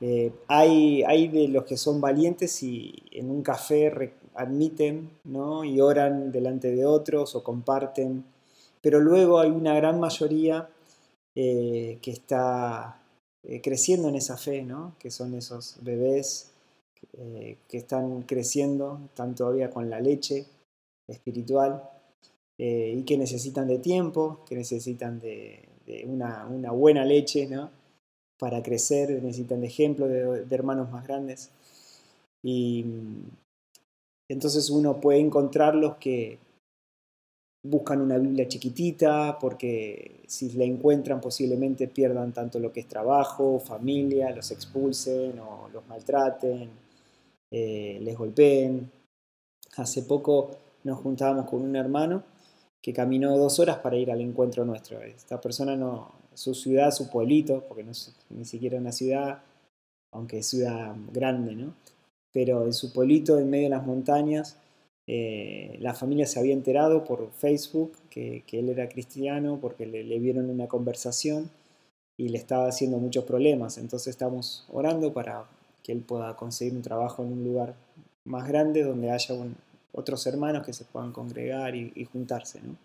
eh, 0.00 0.32
hay, 0.48 1.02
hay 1.04 1.28
de 1.28 1.48
los 1.48 1.64
que 1.64 1.76
son 1.76 2.00
valientes 2.00 2.62
y 2.62 2.94
en 3.12 3.30
un 3.30 3.42
café 3.42 4.12
admiten 4.34 5.10
¿no? 5.24 5.64
y 5.64 5.80
oran 5.80 6.30
delante 6.30 6.70
de 6.70 6.84
otros 6.84 7.34
o 7.34 7.42
comparten, 7.42 8.24
pero 8.82 9.00
luego 9.00 9.40
hay 9.40 9.50
una 9.50 9.74
gran 9.74 9.98
mayoría 9.98 10.68
eh, 11.34 11.98
que 12.02 12.10
está 12.10 13.00
eh, 13.42 13.60
creciendo 13.62 14.08
en 14.08 14.16
esa 14.16 14.36
fe, 14.36 14.66
que 14.98 15.10
son 15.10 15.34
esos 15.34 15.78
bebés 15.82 16.52
que 17.68 17.78
están 17.78 18.22
creciendo, 18.22 19.00
están 19.06 19.34
todavía 19.34 19.70
con 19.70 19.88
la 19.88 20.00
leche 20.00 20.44
espiritual 21.08 21.88
y 22.58 23.02
que 23.04 23.16
necesitan 23.16 23.68
de 23.68 23.78
tiempo, 23.78 24.40
que 24.46 24.54
necesitan 24.54 25.18
de, 25.18 25.66
de 25.86 26.04
una, 26.06 26.46
una, 26.46 26.72
buena 26.72 27.04
leche, 27.04 27.46
¿no? 27.46 27.70
Para 28.38 28.62
crecer, 28.62 29.10
necesitan 29.22 29.60
de 29.60 29.66
ejemplo 29.66 30.08
de, 30.08 30.46
hermanos 30.50 30.90
más 30.90 31.06
grandes. 31.06 31.50
Y 32.42 32.84
entonces 34.28 34.70
uno 34.70 35.00
puede 35.00 35.20
encontrar 35.20 35.74
los 35.74 35.96
que 35.96 36.38
buscan 37.64 38.00
una 38.00 38.18
Biblia 38.18 38.46
chiquitita, 38.46 39.38
porque 39.40 40.22
si 40.26 40.52
la 40.52 40.64
encuentran 40.64 41.20
posiblemente 41.20 41.88
pierdan 41.88 42.32
tanto 42.32 42.58
lo 42.58 42.72
que 42.72 42.80
es 42.80 42.88
trabajo, 42.88 43.58
familia, 43.58 44.30
los 44.30 44.50
expulsen 44.50 45.38
o 45.40 45.68
los 45.72 45.86
maltraten, 45.88 46.70
eh, 47.50 47.98
les 48.00 48.16
golpeen. 48.16 48.90
Hace 49.76 50.02
poco 50.02 50.50
nos 50.84 51.00
juntábamos 51.00 51.48
con 51.48 51.62
un 51.62 51.74
hermano 51.74 52.22
que 52.80 52.92
caminó 52.92 53.36
dos 53.36 53.58
horas 53.58 53.78
para 53.78 53.96
ir 53.96 54.12
al 54.12 54.20
encuentro 54.20 54.64
nuestro. 54.64 55.00
Esta 55.02 55.40
persona 55.40 55.74
no, 55.74 56.12
su 56.36 56.54
ciudad, 56.54 56.90
su 56.90 57.10
pueblito, 57.10 57.64
porque 57.66 57.82
no 57.82 57.92
es 57.92 58.14
ni 58.30 58.44
siquiera 58.44 58.78
una 58.78 58.92
ciudad, 58.92 59.42
aunque 60.12 60.38
es 60.38 60.46
ciudad 60.46 60.94
grande, 61.12 61.54
¿no? 61.54 61.74
Pero 62.32 62.66
en 62.66 62.74
su 62.74 62.92
pueblito, 62.92 63.38
en 63.38 63.48
medio 63.48 63.64
de 63.64 63.76
las 63.76 63.86
montañas, 63.86 64.58
eh, 65.06 65.76
la 65.80 65.94
familia 65.94 66.26
se 66.26 66.38
había 66.38 66.52
enterado 66.52 67.04
por 67.04 67.30
Facebook 67.32 67.92
que, 68.10 68.44
él 68.52 68.68
era 68.68 68.88
cristiano 68.88 69.58
porque 69.60 69.86
le, 69.86 70.18
vieron 70.18 70.50
una 70.50 70.66
conversación 70.66 71.50
y 72.16 72.28
le 72.28 72.38
estaba 72.38 72.68
haciendo 72.68 72.98
muchos 72.98 73.24
problemas. 73.24 73.78
Entonces 73.78 74.08
estamos 74.08 74.66
orando 74.70 75.12
para 75.12 75.44
que 75.82 75.92
él 75.92 76.00
pueda 76.00 76.36
conseguir 76.36 76.74
un 76.74 76.82
trabajo 76.82 77.22
en 77.22 77.32
un 77.32 77.44
lugar 77.44 77.74
más 78.24 78.48
grande 78.48 78.82
donde 78.82 79.10
haya 79.10 79.34
otros 79.92 80.26
hermanos 80.26 80.66
que 80.66 80.72
se 80.72 80.84
puedan 80.84 81.12
congregar 81.12 81.74
y, 81.74 81.92
y 81.94 82.04
juntarse. 82.04 82.60
¿no? 82.60 82.76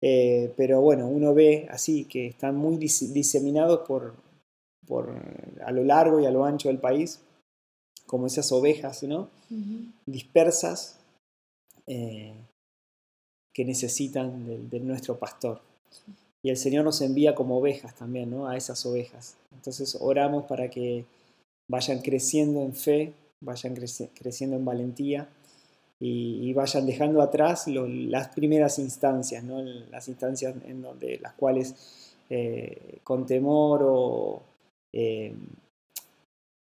Eh, 0.00 0.52
pero 0.56 0.80
bueno, 0.80 1.08
uno 1.08 1.34
ve 1.34 1.66
así 1.70 2.04
que 2.04 2.26
están 2.28 2.56
muy 2.56 2.76
diseminados 2.76 3.86
por, 3.86 4.14
por, 4.86 5.12
a 5.64 5.72
lo 5.72 5.84
largo 5.84 6.20
y 6.20 6.26
a 6.26 6.30
lo 6.30 6.44
ancho 6.44 6.68
del 6.68 6.78
país, 6.78 7.20
como 8.06 8.26
esas 8.26 8.50
ovejas, 8.52 9.02
¿no? 9.02 9.28
Dispersas 10.06 10.98
eh, 11.86 12.34
que 13.54 13.64
necesitan 13.64 14.68
de, 14.68 14.80
nuestro 14.80 15.18
pastor. 15.18 15.60
Y 16.42 16.50
el 16.50 16.56
Señor 16.56 16.84
nos 16.84 17.00
envía 17.00 17.34
como 17.34 17.58
ovejas 17.58 17.94
también, 17.96 18.30
¿no? 18.30 18.48
A 18.48 18.56
esas 18.56 18.86
ovejas. 18.86 19.36
Entonces 19.52 19.96
oramos 20.00 20.44
para 20.44 20.70
que 20.70 21.04
vayan 21.68 22.00
creciendo 22.00 22.62
en 22.62 22.74
fe, 22.74 23.14
vayan 23.40 23.74
creciendo 23.74 24.56
en 24.56 24.64
valentía 24.64 25.28
y, 26.00 26.52
vayan 26.52 26.86
dejando 26.86 27.22
atrás 27.22 27.66
las 27.66 28.28
primeras 28.28 28.78
instancias, 28.78 29.42
¿no? 29.42 29.60
las 29.62 30.08
instancias 30.08 30.54
en 30.64 30.82
donde 30.82 31.18
las 31.20 31.32
cuales 31.34 31.74
eh, 32.30 32.98
con 33.02 33.26
temor 33.26 33.82
o 33.84 34.42
eh, 34.92 35.34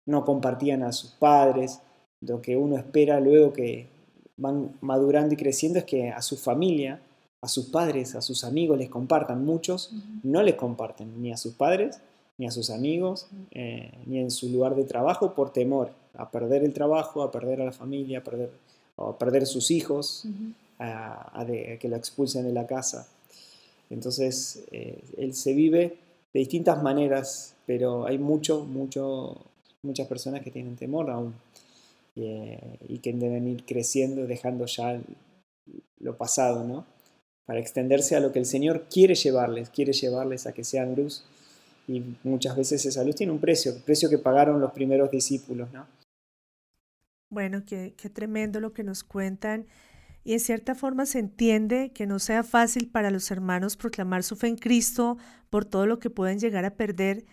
no 0.07 0.25
compartían 0.25 0.83
a 0.83 0.93
sus 0.93 1.11
padres. 1.11 1.81
Lo 2.23 2.41
que 2.41 2.57
uno 2.57 2.77
espera 2.77 3.21
luego 3.21 3.53
que 3.53 3.89
van 4.39 4.77
madurando 4.81 5.35
y 5.35 5.37
creciendo 5.37 5.79
es 5.79 5.85
que 5.85 6.11
a 6.11 6.23
su 6.23 6.37
familia, 6.37 7.01
a 7.43 7.49
sus 7.49 7.67
padres, 7.67 8.15
a 8.15 8.23
sus 8.23 8.43
amigos 8.45 8.79
les 8.79 8.89
compartan. 8.89 9.45
Muchos 9.45 9.93
no 10.23 10.43
les 10.43 10.55
comparten 10.55 11.21
ni 11.21 11.33
a 11.33 11.37
sus 11.37 11.55
padres, 11.55 12.01
ni 12.39 12.47
a 12.47 12.51
sus 12.51 12.71
amigos, 12.71 13.29
eh, 13.51 13.93
ni 14.07 14.19
en 14.19 14.31
su 14.31 14.49
lugar 14.51 14.75
de 14.77 14.85
trabajo 14.85 15.35
por 15.35 15.53
temor 15.53 15.91
a 16.15 16.31
perder 16.31 16.65
el 16.65 16.73
trabajo, 16.73 17.23
a 17.23 17.31
perder 17.31 17.61
a 17.61 17.67
la 17.67 17.73
familia, 17.73 18.19
a 18.19 18.25
perder 18.25 18.51
o 18.97 19.17
perder 19.17 19.47
sus 19.47 19.71
hijos, 19.71 20.25
a, 20.79 21.47
que 21.47 21.89
lo 21.89 21.97
expulsen 21.97 22.45
de 22.45 22.53
la 22.53 22.67
casa. 22.67 23.09
Entonces, 23.91 24.65
eh, 24.73 25.03
él 25.17 25.35
se 25.35 25.55
vive 25.55 25.99
de 26.33 26.41
distintas 26.41 26.83
maneras, 26.83 27.55
pero 27.67 28.07
hay 28.07 28.19
mucho, 28.19 28.65
mucho, 28.65 29.47
muchas 29.83 30.07
personas 30.09 30.43
que 30.43 30.51
tienen 30.51 30.77
temor 30.77 31.11
aún 31.11 31.35
eh, 32.17 32.79
y 32.89 32.99
que 32.99 33.13
deben 33.13 33.47
ir 33.47 33.65
creciendo, 33.65 34.27
dejando 34.27 34.67
ya 34.67 35.01
lo 36.01 36.17
pasado, 36.17 36.65
¿no? 36.65 36.87
Para 37.47 37.61
extenderse 37.61 38.17
a 38.17 38.21
lo 38.21 38.33
que 38.33 38.41
el 38.41 38.47
Señor 38.47 38.87
quiere 38.91 39.15
llevarles, 39.15 39.71
quiere 39.71 39.93
llevarles 39.93 40.47
a 40.47 40.53
que 40.53 40.65
sean 40.65 40.97
luz. 40.97 41.25
Y 41.89 42.03
muchas 42.25 42.57
veces 42.57 42.85
esa 42.85 43.05
luz 43.05 43.15
tiene 43.15 43.33
un 43.33 43.39
precio, 43.39 43.73
el 43.73 43.81
precio 43.81 44.11
que 44.11 44.19
pagaron 44.19 44.61
los 44.61 44.73
primeros 44.73 45.11
discípulos, 45.11 45.73
¿no? 45.73 45.87
Bueno, 47.29 47.65
qué, 47.67 47.93
tremendo 48.13 48.61
lo 48.61 48.73
que 48.73 48.85
nos 48.85 49.03
cuentan. 49.03 49.67
Y 50.25 50.33
en 50.35 50.41
cierta 50.41 50.75
forma 50.75 51.07
se 51.07 51.19
entiende 51.19 51.93
que 51.93 52.07
no 52.07 52.19
sea 52.19 52.43
fácil 52.43 52.89
para 52.89 53.11
los 53.11 53.31
hermanos 53.31 53.77
proclamar 53.77 54.23
su 54.23 54.37
fe 54.37 54.49
en 54.49 54.57
Cristo 54.57 55.19
por 55.51 55.65
todo 55.65 55.87
lo 55.87 55.99
que 55.99 56.11
pueden 56.11 56.39
llegar 56.41 56.65
a 56.65 56.75
perder, 56.77 57.25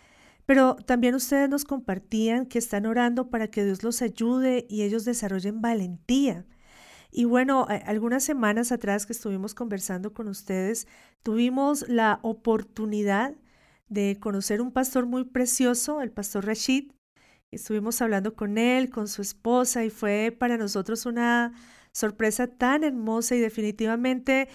pero 0.46 0.76
también 0.76 1.16
ustedes 1.16 1.50
nos 1.50 1.66
compartían 1.66 2.46
que 2.46 2.60
están 2.60 2.86
orando 2.86 3.30
para 3.30 3.48
que 3.50 3.66
Dios 3.66 3.84
los 3.84 4.02
ayude 4.02 4.66
y 4.70 4.84
ellos 4.84 5.06
desarrollen 5.06 5.62
valentía. 5.62 6.46
Y 7.12 7.26
bueno, 7.26 7.68
algunas 7.86 8.24
semanas 8.24 8.72
atrás 8.72 9.06
que 9.06 9.14
estuvimos 9.14 9.56
conversando 9.56 10.14
con 10.14 10.28
ustedes, 10.28 10.88
tuvimos 11.24 11.88
la 11.90 12.20
oportunidad 12.24 13.36
de 13.90 14.18
conocer 14.20 14.62
un 14.62 14.72
pastor 14.72 15.06
muy 15.06 15.24
precioso, 15.26 16.02
el 16.02 16.12
pastor 16.12 16.46
Rashid. 16.46 16.92
Estuvimos 17.56 18.02
hablando 18.02 18.36
con 18.36 18.58
él, 18.58 18.90
con 18.90 19.08
su 19.08 19.22
esposa, 19.22 19.86
y 19.86 19.90
fue 19.90 20.36
para 20.38 20.58
nosotros 20.58 21.06
una 21.06 21.54
sorpresa 21.92 22.48
tan 22.48 22.84
hermosa 22.84 23.36
y 23.36 23.40
definitivamente 23.40 24.48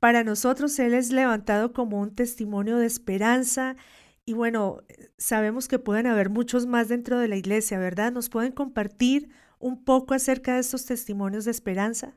para 0.00 0.24
nosotros 0.24 0.76
él 0.80 0.94
es 0.94 1.12
levantado 1.12 1.72
como 1.72 2.00
un 2.00 2.14
testimonio 2.14 2.78
de 2.78 2.86
esperanza 2.86 3.76
y 4.24 4.34
bueno, 4.34 4.82
sabemos 5.18 5.66
que 5.66 5.78
pueden 5.80 6.06
haber 6.06 6.30
muchos 6.30 6.66
más 6.66 6.88
dentro 6.88 7.18
de 7.18 7.26
la 7.26 7.36
iglesia, 7.36 7.78
¿verdad? 7.78 8.12
¿Nos 8.12 8.28
pueden 8.28 8.52
compartir 8.52 9.30
un 9.58 9.84
poco 9.84 10.14
acerca 10.14 10.54
de 10.54 10.60
estos 10.60 10.86
testimonios 10.86 11.44
de 11.44 11.50
esperanza? 11.50 12.16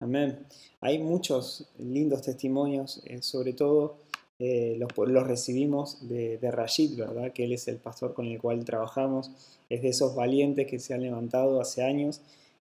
Amén. 0.00 0.46
Hay 0.80 0.98
muchos 0.98 1.70
lindos 1.78 2.22
testimonios, 2.22 3.02
eh, 3.04 3.22
sobre 3.22 3.54
todo 3.54 3.98
eh, 4.38 4.76
los, 4.78 4.90
los, 5.08 5.26
recibimos 5.26 6.08
de, 6.08 6.38
de, 6.38 6.50
Rashid, 6.50 6.96
¿verdad? 6.96 7.32
Que 7.32 7.44
él 7.44 7.52
es 7.52 7.66
el 7.68 7.76
pastor 7.76 8.14
con 8.14 8.26
el 8.26 8.40
cual 8.40 8.64
trabajamos, 8.64 9.32
es 9.68 9.82
de 9.82 9.88
esos 9.88 10.14
valientes 10.14 10.66
que 10.66 10.78
se 10.78 10.94
han 10.94 11.02
levantado 11.02 11.60
hace 11.60 11.82
años 11.82 12.20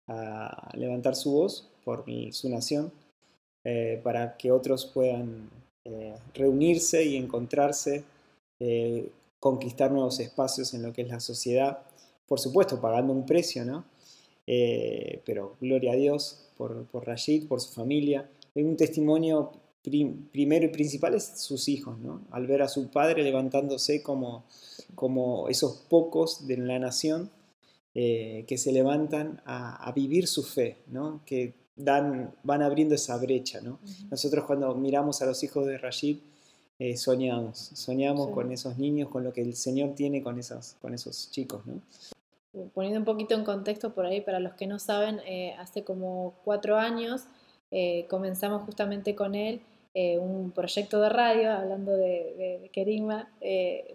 a 0.07 0.69
levantar 0.76 1.15
su 1.15 1.32
voz 1.32 1.67
por 1.84 2.05
su 2.32 2.49
nación, 2.49 2.91
eh, 3.63 3.99
para 4.03 4.38
que 4.38 4.51
otros 4.51 4.86
puedan 4.86 5.49
eh, 5.86 6.15
reunirse 6.34 7.03
y 7.03 7.15
encontrarse, 7.15 8.03
eh, 8.59 9.09
conquistar 9.39 9.91
nuevos 9.91 10.19
espacios 10.19 10.73
en 10.73 10.84
lo 10.84 10.93
que 10.93 11.03
es 11.03 11.07
la 11.07 11.19
sociedad, 11.19 11.80
por 12.28 12.39
supuesto 12.39 12.80
pagando 12.82 13.13
un 13.13 13.26
precio, 13.26 13.65
¿no? 13.65 13.86
Pero 14.45 15.55
gloria 15.59 15.93
a 15.93 15.95
Dios 15.95 16.47
por, 16.57 16.86
por 16.86 17.07
Rashid, 17.07 17.47
por 17.47 17.61
su 17.61 17.73
familia. 17.73 18.30
Un 18.53 18.78
testimonio 18.78 19.51
primero 19.89 20.65
y 20.65 20.69
principal 20.69 21.15
es 21.15 21.23
sus 21.41 21.67
hijos, 21.67 21.99
¿no? 21.99 22.21
Al 22.31 22.47
ver 22.47 22.61
a 22.61 22.67
su 22.67 22.89
padre 22.89 23.23
levantándose 23.23 24.03
como, 24.03 24.45
como 24.95 25.49
esos 25.49 25.86
pocos 25.89 26.47
de 26.47 26.57
la 26.57 26.79
nación 26.79 27.29
que 27.93 28.57
se 28.57 28.73
levantan 28.73 29.41
a, 29.45 29.88
a, 29.88 29.93
vivir 29.93 30.27
su 30.27 30.43
fe, 30.43 30.79
¿no? 30.88 31.21
Que 31.25 31.53
dan, 31.75 32.33
van 32.43 32.61
abriendo 32.61 32.95
esa 32.95 33.17
brecha. 33.17 33.61
¿no? 33.61 33.79
Nosotros 34.09 34.45
cuando 34.45 34.73
miramos 34.75 35.21
a 35.21 35.25
los 35.25 35.43
hijos 35.43 35.65
de 35.65 35.77
Rashid, 35.77 36.19
eh, 36.79 36.97
soñamos, 36.97 37.57
soñamos 37.57 38.29
con 38.31 38.51
esos 38.51 38.77
niños, 38.77 39.09
con 39.09 39.23
lo 39.23 39.31
que 39.33 39.41
el 39.41 39.55
Señor 39.55 39.95
tiene 39.95 40.21
con 40.21 40.39
esos, 40.39 40.75
con 40.81 40.93
esos 40.93 41.31
chicos. 41.31 41.65
¿no? 41.65 41.81
Poniendo 42.73 42.99
un 42.99 43.05
poquito 43.05 43.36
en 43.36 43.43
contexto 43.43 43.93
por 43.93 44.05
ahí, 44.05 44.21
para 44.21 44.39
los 44.39 44.53
que 44.53 44.67
no 44.67 44.79
saben, 44.79 45.19
eh, 45.25 45.53
hace 45.57 45.83
como 45.83 46.36
cuatro 46.43 46.77
años 46.77 47.23
eh, 47.71 48.05
comenzamos 48.09 48.63
justamente 48.63 49.15
con 49.15 49.36
él 49.36 49.61
un 50.19 50.51
proyecto 50.51 50.99
de 50.99 51.09
radio, 51.09 51.53
hablando 51.53 51.93
de, 51.93 52.59
de, 52.61 52.69
Kerigma, 52.73 53.29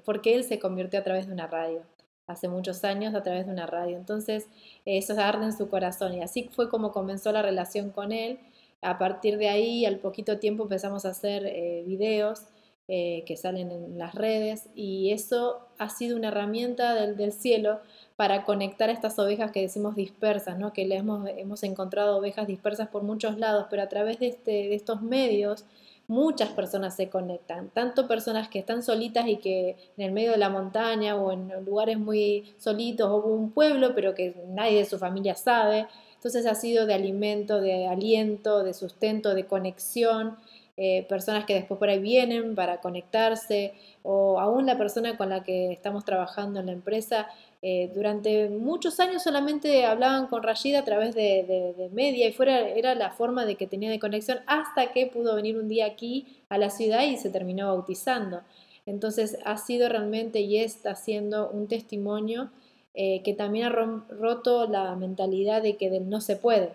porque 0.04 0.34
él 0.34 0.44
se 0.44 0.58
convirtió 0.58 0.98
a 0.98 1.04
través 1.04 1.26
de 1.26 1.34
una 1.34 1.46
radio 1.46 1.82
hace 2.30 2.48
muchos 2.48 2.84
años 2.84 3.14
a 3.14 3.22
través 3.22 3.46
de 3.46 3.52
una 3.52 3.66
radio. 3.66 3.96
Entonces, 3.96 4.48
eso 4.84 5.18
arde 5.20 5.46
en 5.46 5.56
su 5.56 5.68
corazón 5.68 6.14
y 6.14 6.22
así 6.22 6.48
fue 6.52 6.68
como 6.68 6.92
comenzó 6.92 7.32
la 7.32 7.42
relación 7.42 7.90
con 7.90 8.12
él. 8.12 8.38
A 8.82 8.98
partir 8.98 9.36
de 9.36 9.48
ahí, 9.48 9.84
al 9.84 9.98
poquito 9.98 10.38
tiempo 10.38 10.62
empezamos 10.62 11.04
a 11.04 11.10
hacer 11.10 11.44
eh, 11.46 11.84
videos 11.86 12.46
eh, 12.88 13.24
que 13.26 13.36
salen 13.36 13.70
en 13.70 13.98
las 13.98 14.14
redes 14.14 14.68
y 14.74 15.12
eso 15.12 15.68
ha 15.78 15.90
sido 15.90 16.16
una 16.16 16.28
herramienta 16.28 16.94
del 16.94 17.32
cielo 17.32 17.80
para 18.20 18.44
conectar 18.44 18.90
estas 18.90 19.18
ovejas 19.18 19.50
que 19.50 19.62
decimos 19.62 19.96
dispersas, 19.96 20.58
¿no? 20.58 20.74
que 20.74 20.84
le 20.84 20.96
hemos, 20.96 21.26
hemos 21.38 21.62
encontrado 21.62 22.18
ovejas 22.18 22.46
dispersas 22.46 22.88
por 22.88 23.02
muchos 23.02 23.38
lados, 23.38 23.68
pero 23.70 23.80
a 23.80 23.88
través 23.88 24.18
de, 24.18 24.26
este, 24.26 24.50
de 24.50 24.74
estos 24.74 25.00
medios 25.00 25.64
muchas 26.06 26.50
personas 26.50 26.94
se 26.94 27.08
conectan, 27.08 27.70
tanto 27.70 28.06
personas 28.06 28.50
que 28.50 28.58
están 28.58 28.82
solitas 28.82 29.26
y 29.26 29.36
que 29.36 29.70
en 29.96 30.04
el 30.04 30.12
medio 30.12 30.32
de 30.32 30.36
la 30.36 30.50
montaña 30.50 31.16
o 31.16 31.32
en 31.32 31.64
lugares 31.64 31.98
muy 31.98 32.52
solitos 32.58 33.08
o 33.08 33.16
un 33.24 33.52
pueblo, 33.52 33.94
pero 33.94 34.14
que 34.14 34.34
nadie 34.48 34.76
de 34.76 34.84
su 34.84 34.98
familia 34.98 35.34
sabe. 35.34 35.86
Entonces 36.16 36.44
ha 36.44 36.54
sido 36.54 36.84
de 36.84 36.92
alimento, 36.92 37.62
de 37.62 37.86
aliento, 37.86 38.62
de 38.62 38.74
sustento, 38.74 39.34
de 39.34 39.46
conexión. 39.46 40.36
Eh, 40.76 41.04
personas 41.08 41.44
que 41.44 41.54
después 41.54 41.78
por 41.78 41.90
ahí 41.90 41.98
vienen 41.98 42.54
para 42.54 42.80
conectarse 42.80 43.74
o 44.02 44.40
aún 44.40 44.64
la 44.64 44.78
persona 44.78 45.18
con 45.18 45.28
la 45.28 45.42
que 45.42 45.72
estamos 45.72 46.06
trabajando 46.06 46.58
en 46.60 46.66
la 46.66 46.72
empresa 46.72 47.28
eh, 47.62 47.90
durante 47.94 48.48
muchos 48.48 49.00
años 49.00 49.22
solamente 49.22 49.84
hablaban 49.84 50.28
con 50.28 50.42
Rashid 50.42 50.76
a 50.76 50.84
través 50.84 51.14
de, 51.14 51.90
media 51.92 52.26
y 52.26 52.32
fuera 52.32 52.68
era 52.70 52.94
la 52.94 53.10
forma 53.10 53.44
de 53.44 53.56
que 53.56 53.66
tenía 53.66 53.90
de 53.90 53.98
conexión 53.98 54.38
hasta 54.46 54.92
que 54.92 55.06
pudo 55.06 55.34
venir 55.34 55.58
un 55.58 55.68
día 55.68 55.84
aquí 55.84 56.42
a 56.48 56.56
la 56.56 56.70
ciudad 56.70 57.02
y 57.02 57.18
se 57.18 57.28
terminó 57.28 57.66
bautizando. 57.66 58.40
Entonces 58.86 59.38
ha 59.44 59.58
sido 59.58 59.88
realmente 59.90 60.40
y 60.40 60.56
está 60.58 60.94
siendo 60.94 61.50
un 61.50 61.68
testimonio 61.68 62.50
eh, 62.94 63.22
que 63.22 63.34
también 63.34 63.66
ha 63.66 64.04
roto 64.08 64.66
la 64.66 64.96
mentalidad 64.96 65.62
de 65.62 65.76
que 65.76 65.90
no 66.00 66.20
se 66.22 66.36
puede, 66.36 66.72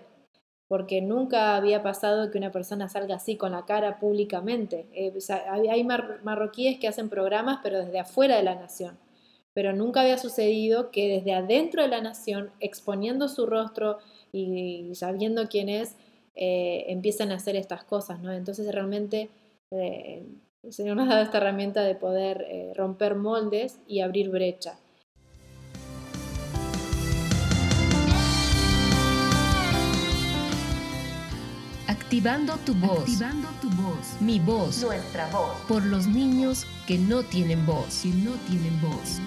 porque 0.67 1.01
nunca 1.01 1.55
había 1.55 1.81
pasado 1.81 2.29
que 2.29 2.38
una 2.38 2.51
persona 2.51 2.89
salga 2.89 3.15
así 3.15 3.38
con 3.38 3.53
la 3.53 3.65
cara 3.65 3.99
públicamente. 3.99 4.86
Eh, 4.93 5.11
hay 5.49 5.83
marroquíes 5.83 6.79
que 6.79 6.88
hacen 6.88 7.09
programas 7.09 7.59
pero 7.63 7.79
desde 7.79 7.99
afuera 7.99 8.38
de 8.38 8.43
la 8.43 8.55
nación 8.55 8.97
pero 9.56 9.72
nunca 9.72 10.01
había 10.01 10.18
sucedido 10.18 10.91
que 10.91 11.08
desde 11.08 11.34
adentro 11.34 11.82
de 11.82 11.88
la 11.88 12.01
nación, 12.01 12.51
exponiendo 12.60 13.30
su 13.30 13.45
rostro 13.45 13.99
y 14.34 14.91
sabiendo 14.95 15.47
quién 15.47 15.70
es, 15.70 15.95
eh, 16.36 16.84
empiezan 16.89 17.32
a 17.32 17.36
hacer 17.36 17.56
estas 17.56 17.86
cosas, 17.86 18.20
¿no? 18.20 18.34
Entonces 18.34 18.70
realmente 18.70 19.30
eh, 19.72 20.28
el 20.62 20.74
Señor 20.74 20.97
nos 20.97 21.08
ha 21.08 21.12
dado 21.12 21.24
esta 21.24 21.38
herramienta 21.38 21.84
de 21.84 21.95
poder 21.95 22.45
eh, 22.49 22.74
romper 22.76 23.16
moldes 23.16 23.80
y 23.88 24.01
abrir 24.01 24.30
brecha. 24.30 24.78
Activando 31.88 32.58
tu 32.66 32.74
voz. 32.74 32.99
Activando 32.99 33.47
tu 33.62 33.70
voz. 33.70 34.20
Mi 34.20 34.39
voz. 34.39 34.84
Nuestra 34.84 35.30
voz. 35.32 35.56
Por 35.68 35.86
los 35.86 36.08
niños 36.08 36.66
que 36.88 36.97
no 36.97 37.24
tienen 37.24 37.66
voz. 37.66 38.01
Que 38.03 38.10
no 38.10 38.32
tienen 38.47 38.82
voz. 38.82 39.22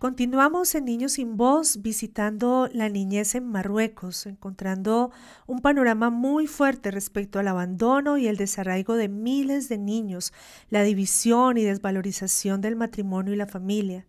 Continuamos 0.00 0.74
en 0.74 0.86
Niños 0.86 1.12
sin 1.12 1.36
Voz 1.36 1.82
visitando 1.82 2.70
la 2.72 2.88
niñez 2.88 3.34
en 3.34 3.46
Marruecos, 3.46 4.24
encontrando 4.24 5.10
un 5.46 5.60
panorama 5.60 6.08
muy 6.08 6.46
fuerte 6.46 6.90
respecto 6.90 7.38
al 7.38 7.48
abandono 7.48 8.16
y 8.16 8.26
el 8.26 8.38
desarraigo 8.38 8.94
de 8.94 9.08
miles 9.08 9.68
de 9.68 9.76
niños, 9.76 10.32
la 10.70 10.84
división 10.84 11.58
y 11.58 11.64
desvalorización 11.64 12.62
del 12.62 12.76
matrimonio 12.76 13.34
y 13.34 13.36
la 13.36 13.46
familia. 13.46 14.06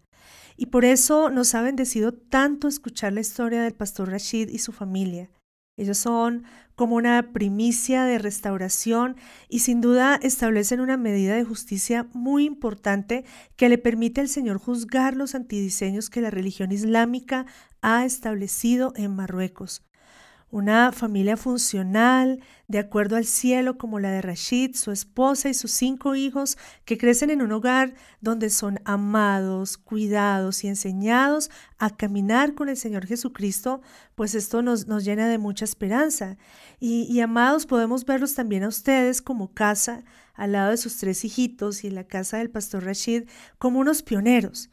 Y 0.55 0.67
por 0.67 0.85
eso 0.85 1.29
nos 1.29 1.55
ha 1.55 1.61
bendecido 1.61 2.13
tanto 2.13 2.69
escuchar 2.69 3.11
la 3.11 3.19
historia 3.19 3.61
del 3.61 3.73
pastor 3.73 4.11
Rashid 4.11 4.47
y 4.47 4.59
su 4.59 4.71
familia. 4.71 5.29
Ellos 5.81 5.97
son 5.97 6.43
como 6.75 6.95
una 6.95 7.33
primicia 7.33 8.03
de 8.03 8.19
restauración 8.19 9.15
y 9.49 9.59
sin 9.59 9.81
duda 9.81 10.19
establecen 10.21 10.79
una 10.79 10.95
medida 10.95 11.35
de 11.35 11.43
justicia 11.43 12.07
muy 12.13 12.45
importante 12.45 13.25
que 13.55 13.67
le 13.67 13.79
permite 13.79 14.21
al 14.21 14.27
Señor 14.27 14.59
juzgar 14.59 15.15
los 15.15 15.33
antidiseños 15.33 16.11
que 16.11 16.21
la 16.21 16.29
religión 16.29 16.71
islámica 16.71 17.47
ha 17.81 18.05
establecido 18.05 18.93
en 18.95 19.15
Marruecos. 19.15 19.83
Una 20.51 20.91
familia 20.91 21.37
funcional, 21.37 22.41
de 22.67 22.79
acuerdo 22.79 23.15
al 23.15 23.25
cielo, 23.25 23.77
como 23.77 23.99
la 23.99 24.11
de 24.11 24.21
Rashid, 24.21 24.75
su 24.75 24.91
esposa 24.91 25.49
y 25.49 25.53
sus 25.53 25.71
cinco 25.71 26.15
hijos, 26.15 26.57
que 26.85 26.97
crecen 26.97 27.29
en 27.29 27.41
un 27.41 27.51
hogar 27.53 27.93
donde 28.19 28.49
son 28.49 28.79
amados, 28.83 29.77
cuidados 29.77 30.63
y 30.63 30.67
enseñados 30.67 31.49
a 31.77 31.89
caminar 31.89 32.53
con 32.53 32.69
el 32.69 32.77
Señor 32.77 33.07
Jesucristo, 33.07 33.81
pues 34.15 34.35
esto 34.35 34.61
nos, 34.61 34.87
nos 34.87 35.05
llena 35.05 35.27
de 35.27 35.37
mucha 35.37 35.65
esperanza. 35.65 36.37
Y, 36.79 37.03
y 37.09 37.21
amados, 37.21 37.65
podemos 37.65 38.05
verlos 38.05 38.35
también 38.35 38.63
a 38.63 38.67
ustedes 38.67 39.21
como 39.21 39.53
casa, 39.53 40.03
al 40.33 40.51
lado 40.51 40.71
de 40.71 40.77
sus 40.77 40.97
tres 40.97 41.23
hijitos 41.23 41.83
y 41.83 41.87
en 41.87 41.95
la 41.95 42.03
casa 42.03 42.37
del 42.37 42.49
pastor 42.49 42.83
Rashid, 42.83 43.23
como 43.57 43.79
unos 43.79 44.03
pioneros 44.03 44.69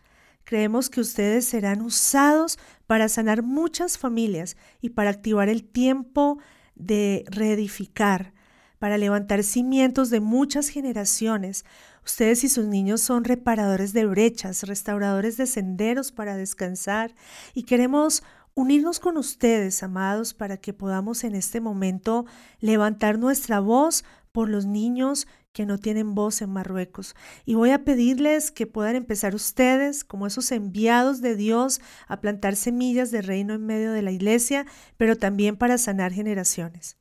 Creemos 0.48 0.88
que 0.88 1.02
ustedes 1.02 1.44
serán 1.44 1.82
usados 1.82 2.58
para 2.86 3.10
sanar 3.10 3.42
muchas 3.42 3.98
familias 3.98 4.56
y 4.80 4.88
para 4.88 5.10
activar 5.10 5.50
el 5.50 5.62
tiempo 5.62 6.38
de 6.74 7.26
reedificar, 7.28 8.32
para 8.78 8.96
levantar 8.96 9.42
cimientos 9.42 10.08
de 10.08 10.20
muchas 10.20 10.70
generaciones. 10.70 11.66
Ustedes 12.02 12.44
y 12.44 12.48
sus 12.48 12.64
niños 12.64 13.02
son 13.02 13.24
reparadores 13.24 13.92
de 13.92 14.06
brechas, 14.06 14.62
restauradores 14.62 15.36
de 15.36 15.46
senderos 15.46 16.12
para 16.12 16.34
descansar 16.34 17.14
y 17.52 17.64
queremos 17.64 18.22
unirnos 18.54 19.00
con 19.00 19.18
ustedes, 19.18 19.82
amados, 19.82 20.32
para 20.32 20.56
que 20.56 20.72
podamos 20.72 21.24
en 21.24 21.34
este 21.34 21.60
momento 21.60 22.24
levantar 22.58 23.18
nuestra 23.18 23.60
voz 23.60 24.02
por 24.32 24.48
los 24.48 24.64
niños 24.64 25.26
que 25.52 25.66
no 25.66 25.78
tienen 25.78 26.14
voz 26.14 26.42
en 26.42 26.50
Marruecos. 26.50 27.14
Y 27.44 27.54
voy 27.54 27.70
a 27.70 27.84
pedirles 27.84 28.50
que 28.50 28.66
puedan 28.66 28.96
empezar 28.96 29.34
ustedes, 29.34 30.04
como 30.04 30.26
esos 30.26 30.52
enviados 30.52 31.20
de 31.20 31.36
Dios, 31.36 31.80
a 32.06 32.20
plantar 32.20 32.56
semillas 32.56 33.10
de 33.10 33.22
reino 33.22 33.54
en 33.54 33.66
medio 33.66 33.92
de 33.92 34.02
la 34.02 34.12
iglesia, 34.12 34.66
pero 34.96 35.16
también 35.16 35.56
para 35.56 35.78
sanar 35.78 36.12
generaciones. 36.12 36.96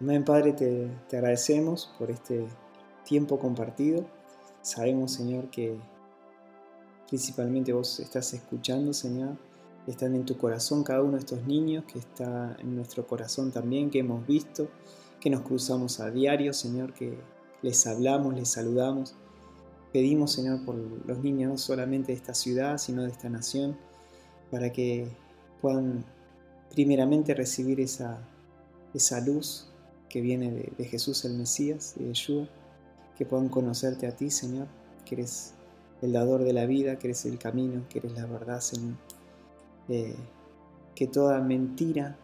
Amén, 0.00 0.22
Padre, 0.22 0.52
te, 0.52 0.90
te 1.08 1.16
agradecemos 1.16 1.94
por 1.98 2.10
este 2.10 2.46
tiempo 3.04 3.38
compartido. 3.38 4.04
Sabemos, 4.62 5.12
Señor, 5.12 5.50
que 5.50 5.76
principalmente 7.08 7.72
vos 7.72 8.00
estás 8.00 8.32
escuchando, 8.34 8.92
Señor. 8.92 9.36
Están 9.86 10.14
en 10.14 10.24
tu 10.24 10.38
corazón 10.38 10.82
cada 10.82 11.02
uno 11.02 11.12
de 11.12 11.18
estos 11.18 11.44
niños, 11.44 11.84
que 11.84 11.98
está 11.98 12.56
en 12.58 12.74
nuestro 12.74 13.06
corazón 13.06 13.52
también, 13.52 13.90
que 13.90 13.98
hemos 13.98 14.26
visto, 14.26 14.68
que 15.20 15.28
nos 15.28 15.42
cruzamos 15.42 16.00
a 16.00 16.10
diario, 16.10 16.52
Señor, 16.54 16.94
que 16.94 17.18
les 17.62 17.86
hablamos, 17.86 18.34
les 18.34 18.48
saludamos. 18.48 19.14
Pedimos, 19.92 20.32
Señor, 20.32 20.64
por 20.64 20.74
los 20.74 21.18
niños 21.18 21.50
no 21.50 21.58
solamente 21.58 22.12
de 22.12 22.18
esta 22.18 22.34
ciudad, 22.34 22.78
sino 22.78 23.02
de 23.02 23.10
esta 23.10 23.28
nación, 23.28 23.76
para 24.50 24.72
que 24.72 25.06
puedan 25.60 26.04
primeramente 26.70 27.34
recibir 27.34 27.80
esa, 27.80 28.26
esa 28.92 29.20
luz 29.20 29.68
que 30.08 30.20
viene 30.20 30.72
de, 30.76 30.84
Jesús 30.84 31.24
el 31.24 31.34
Mesías, 31.34 31.94
de 31.96 32.06
Yeshua, 32.06 32.48
que 33.16 33.24
puedan 33.26 33.48
conocerte 33.48 34.06
a 34.06 34.12
ti, 34.16 34.30
Señor, 34.30 34.66
que 35.04 35.16
eres 35.16 35.54
el 36.02 36.12
dador 36.12 36.44
de 36.44 36.52
la 36.52 36.66
vida, 36.66 36.98
que 36.98 37.08
eres 37.08 37.24
el 37.24 37.38
camino, 37.38 37.82
que 37.88 37.98
eres 37.98 38.12
la 38.12 38.26
verdad, 38.26 38.60
Señor. 38.60 38.96
Eh, 39.88 40.16
que 40.94 41.06
toda 41.06 41.40
mentira 41.40 42.16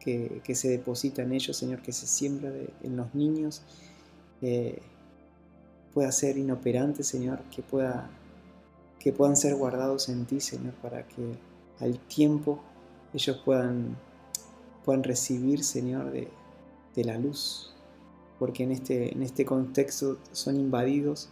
que, 0.00 0.54
se 0.54 0.68
deposita 0.68 1.22
en 1.22 1.32
ellos, 1.32 1.56
Señor, 1.56 1.82
que 1.82 1.92
se 1.92 2.06
siembra 2.06 2.52
en 2.82 2.96
los 2.96 3.12
niños, 3.14 3.62
eh, 4.40 4.80
pueda 5.92 6.12
ser 6.12 6.38
inoperante, 6.38 7.02
Señor, 7.02 7.40
que, 7.50 7.62
pueda, 7.62 8.08
que 9.00 9.12
puedan 9.12 9.36
ser 9.36 9.56
guardados 9.56 10.08
en 10.08 10.24
ti, 10.24 10.40
Señor, 10.40 10.74
para 10.74 11.08
que 11.08 11.34
al 11.80 11.98
tiempo 11.98 12.60
ellos 13.14 13.40
puedan, 13.44 13.96
puedan 14.84 15.02
recibir, 15.02 15.64
Señor, 15.64 16.12
de, 16.12 16.28
de 16.94 17.04
la 17.04 17.18
luz, 17.18 17.74
porque 18.38 18.64
en 18.64 18.72
este, 18.72 19.12
en 19.12 19.22
este 19.22 19.44
contexto 19.44 20.18
son 20.32 20.56
invadidos 20.56 21.28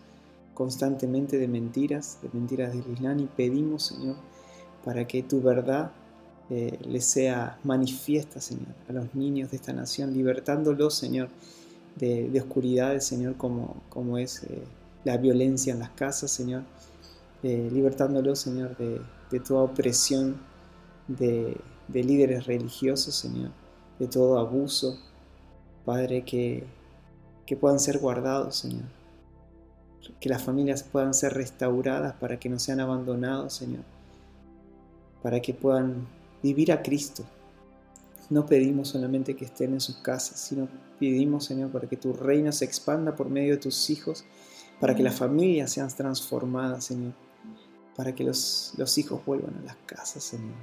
constantemente 0.55 1.39
de 1.39 1.49
mentiras, 1.49 2.19
de 2.23 2.31
mentiras 2.33 2.73
del 2.73 2.85
Islam 2.93 3.21
y 3.21 3.27
pedimos, 3.27 3.87
Señor, 3.87 4.17
para 4.85 5.07
que 5.07 5.23
tu 5.23 5.43
verdad 5.43 5.91
eh, 6.51 6.79
les 6.87 7.05
sea 7.05 7.59
manifiesta, 7.65 8.41
Señor, 8.41 8.75
a 8.89 8.93
los 8.93 9.15
niños 9.15 9.51
de 9.51 9.57
esta 9.57 9.73
nación, 9.73 10.13
libertándolos, 10.13 10.95
Señor, 10.95 11.29
de, 11.97 12.29
de 12.29 12.41
oscuridades, 12.41 13.05
Señor, 13.05 13.37
como, 13.37 13.83
como 13.89 14.19
es 14.19 14.43
eh, 14.45 14.63
la 15.05 15.17
violencia 15.17 15.73
en 15.73 15.81
las 15.81 15.91
casas, 15.91 16.31
Señor, 16.31 16.63
eh, 17.43 17.69
libertándolos, 17.73 18.39
Señor, 18.39 18.77
de, 18.77 19.01
de 19.31 19.41
toda 19.41 19.63
opresión 19.63 20.37
de, 21.09 21.57
de 21.89 22.05
líderes 22.05 22.47
religiosos, 22.47 23.15
Señor, 23.15 23.51
de 23.99 24.07
todo 24.07 24.39
abuso, 24.39 24.99
Padre, 25.85 26.25
que 26.25 26.65
que 27.47 27.57
puedan 27.57 27.79
ser 27.79 27.99
guardados, 27.99 28.57
Señor. 28.57 28.85
Que 30.21 30.29
las 30.29 30.43
familias 30.43 30.83
puedan 30.83 31.15
ser 31.15 31.35
restauradas 31.35 32.15
para 32.15 32.39
que 32.39 32.49
no 32.49 32.59
sean 32.59 32.81
abandonados, 32.81 33.55
Señor. 33.55 33.85
Para 35.23 35.41
que 35.41 35.55
puedan 35.55 36.07
vivir 36.43 36.73
a 36.73 36.83
Cristo. 36.83 37.25
No 38.31 38.47
pedimos 38.47 38.89
solamente 38.89 39.37
que 39.37 39.45
estén 39.45 39.75
en 39.75 39.81
sus 39.81 39.97
casas, 39.97 40.41
sino 40.41 40.69
pedimos, 40.99 41.45
Señor, 41.45 41.71
para 41.71 41.89
que 41.89 41.97
tu 41.97 42.13
reino 42.13 42.53
se 42.53 42.65
expanda 42.65 43.15
por 43.15 43.29
medio 43.29 43.53
de 43.53 43.61
tus 43.61 43.91
hijos, 43.91 44.25
para 44.81 44.95
que 44.95 45.03
las 45.03 45.15
familias 45.15 45.73
sean 45.73 45.89
transformadas, 45.89 46.85
Señor. 46.85 47.13
Para 47.97 48.15
que 48.15 48.25
los, 48.25 48.73
los 48.77 48.99
hijos 48.99 49.25
vuelvan 49.25 49.57
a 49.59 49.67
las 49.67 49.77
casas, 49.87 50.25
Señor. 50.25 50.55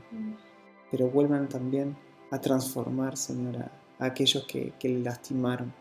Pero 0.90 1.10
vuelvan 1.10 1.48
también 1.48 1.96
a 2.30 2.40
transformar, 2.42 3.16
Señor, 3.18 3.58
a, 3.58 3.72
aquellos 4.00 4.46
que, 4.46 4.74
que 4.80 4.90
le 4.90 5.00
lastimaron 5.00 5.72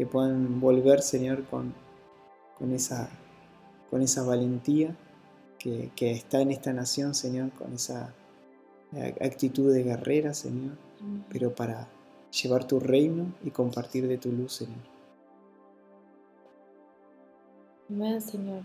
que 0.00 0.06
puedan 0.06 0.60
volver, 0.62 1.02
Señor, 1.02 1.44
con, 1.44 1.74
con, 2.58 2.72
esa, 2.72 3.10
con 3.90 4.00
esa 4.00 4.24
valentía 4.24 4.96
que, 5.58 5.90
está 5.98 6.40
en 6.40 6.52
esta 6.52 6.72
nación, 6.72 7.14
Señor, 7.14 7.50
con 7.50 7.74
esa 7.74 8.14
actitud 9.20 9.70
de 9.70 9.82
guerrera, 9.82 10.32
Señor, 10.32 10.72
pero 11.28 11.54
para 11.54 11.86
llevar 12.30 12.66
tu 12.66 12.80
reino 12.80 13.26
y 13.44 13.50
compartir 13.50 14.08
de 14.08 14.16
tu 14.16 14.32
luz, 14.32 14.54
Señor. 14.54 14.80
Amén, 17.90 18.22
Señor. 18.22 18.62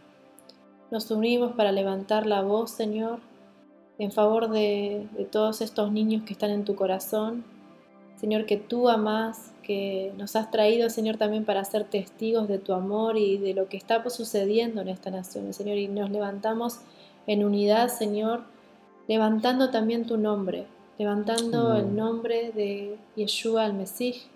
Nos 0.89 1.11
unimos 1.11 1.51
para 1.51 1.73
levantar 1.73 2.25
la 2.25 2.43
voz, 2.43 2.71
Señor, 2.71 3.19
en 3.97 4.13
favor 4.13 4.49
de, 4.49 5.09
de 5.17 5.25
todos 5.25 5.59
estos 5.59 5.91
niños 5.91 6.23
que 6.23 6.31
están 6.31 6.51
en 6.51 6.63
tu 6.63 6.75
corazón. 6.75 7.43
Señor, 8.19 8.45
que 8.45 8.57
tú 8.57 8.89
amas, 8.89 9.51
que 9.61 10.13
nos 10.17 10.35
has 10.35 10.51
traído, 10.51 10.89
Señor, 10.89 11.17
también 11.17 11.43
para 11.43 11.65
ser 11.65 11.83
testigos 11.83 12.47
de 12.47 12.59
tu 12.59 12.73
amor 12.73 13.17
y 13.17 13.37
de 13.37 13.53
lo 13.53 13.67
que 13.67 13.77
está 13.77 14.07
sucediendo 14.09 14.81
en 14.81 14.89
esta 14.89 15.11
nación, 15.11 15.51
Señor. 15.53 15.77
Y 15.77 15.87
nos 15.87 16.11
levantamos 16.11 16.79
en 17.27 17.43
unidad, 17.43 17.89
Señor, 17.89 18.43
levantando 19.07 19.71
también 19.71 20.05
tu 20.05 20.17
nombre, 20.17 20.65
levantando 20.97 21.75
el 21.75 21.95
nombre 21.95 22.51
de 22.51 22.97
Yeshua 23.15 23.65
el 23.65 23.73
Mesías 23.73 24.27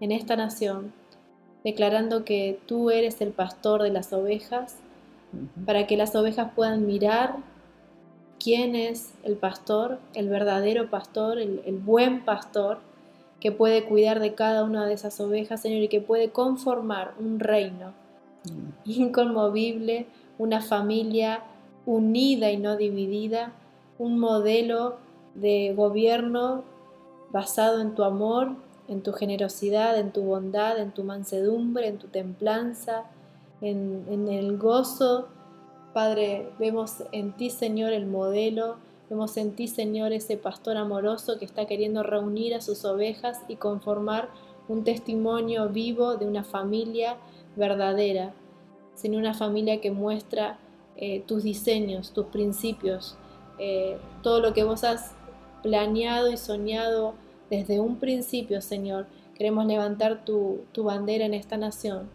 en 0.00 0.12
esta 0.12 0.36
nación, 0.36 0.92
declarando 1.62 2.24
que 2.24 2.60
tú 2.66 2.90
eres 2.90 3.20
el 3.20 3.30
pastor 3.30 3.82
de 3.82 3.90
las 3.90 4.12
ovejas, 4.12 4.76
para 5.66 5.86
que 5.86 5.96
las 5.96 6.14
ovejas 6.14 6.52
puedan 6.54 6.86
mirar 6.86 7.36
quién 8.38 8.76
es 8.76 9.14
el 9.24 9.36
pastor, 9.36 9.98
el 10.14 10.28
verdadero 10.28 10.90
pastor, 10.90 11.38
el, 11.38 11.62
el 11.64 11.78
buen 11.78 12.24
pastor, 12.24 12.78
que 13.44 13.52
puede 13.52 13.84
cuidar 13.84 14.20
de 14.20 14.34
cada 14.34 14.64
una 14.64 14.86
de 14.86 14.94
esas 14.94 15.20
ovejas, 15.20 15.60
Señor, 15.60 15.82
y 15.82 15.88
que 15.88 16.00
puede 16.00 16.30
conformar 16.30 17.12
un 17.20 17.40
reino 17.40 17.92
mm. 18.44 18.90
inconmovible, 18.90 20.06
una 20.38 20.62
familia 20.62 21.42
unida 21.84 22.50
y 22.50 22.56
no 22.56 22.78
dividida, 22.78 23.52
un 23.98 24.18
modelo 24.18 24.96
de 25.34 25.74
gobierno 25.76 26.64
basado 27.32 27.82
en 27.82 27.94
tu 27.94 28.02
amor, 28.04 28.52
en 28.88 29.02
tu 29.02 29.12
generosidad, 29.12 29.98
en 29.98 30.10
tu 30.10 30.22
bondad, 30.22 30.78
en 30.78 30.92
tu 30.92 31.04
mansedumbre, 31.04 31.88
en 31.88 31.98
tu 31.98 32.06
templanza, 32.06 33.04
en, 33.60 34.06
en 34.08 34.28
el 34.28 34.56
gozo. 34.56 35.28
Padre, 35.92 36.48
vemos 36.58 37.02
en 37.12 37.32
ti, 37.32 37.50
Señor, 37.50 37.92
el 37.92 38.06
modelo 38.06 38.76
Vemos 39.10 39.36
en 39.36 39.54
ti, 39.54 39.68
Señor, 39.68 40.12
ese 40.12 40.36
pastor 40.36 40.76
amoroso 40.76 41.38
que 41.38 41.44
está 41.44 41.66
queriendo 41.66 42.02
reunir 42.02 42.54
a 42.54 42.60
sus 42.60 42.84
ovejas 42.84 43.42
y 43.48 43.56
conformar 43.56 44.30
un 44.66 44.82
testimonio 44.82 45.68
vivo 45.68 46.16
de 46.16 46.26
una 46.26 46.42
familia 46.42 47.16
verdadera, 47.54 48.32
sino 48.94 49.18
una 49.18 49.34
familia 49.34 49.80
que 49.80 49.90
muestra 49.90 50.58
eh, 50.96 51.22
tus 51.26 51.42
diseños, 51.42 52.12
tus 52.12 52.26
principios, 52.26 53.16
eh, 53.58 53.98
todo 54.22 54.40
lo 54.40 54.54
que 54.54 54.64
vos 54.64 54.84
has 54.84 55.12
planeado 55.62 56.30
y 56.30 56.36
soñado 56.36 57.14
desde 57.50 57.80
un 57.80 57.96
principio, 57.96 58.62
Señor, 58.62 59.06
queremos 59.34 59.66
levantar 59.66 60.24
tu, 60.24 60.64
bandera 60.76 61.26
en 61.26 61.34
esta 61.34 61.56
nación 61.56 62.08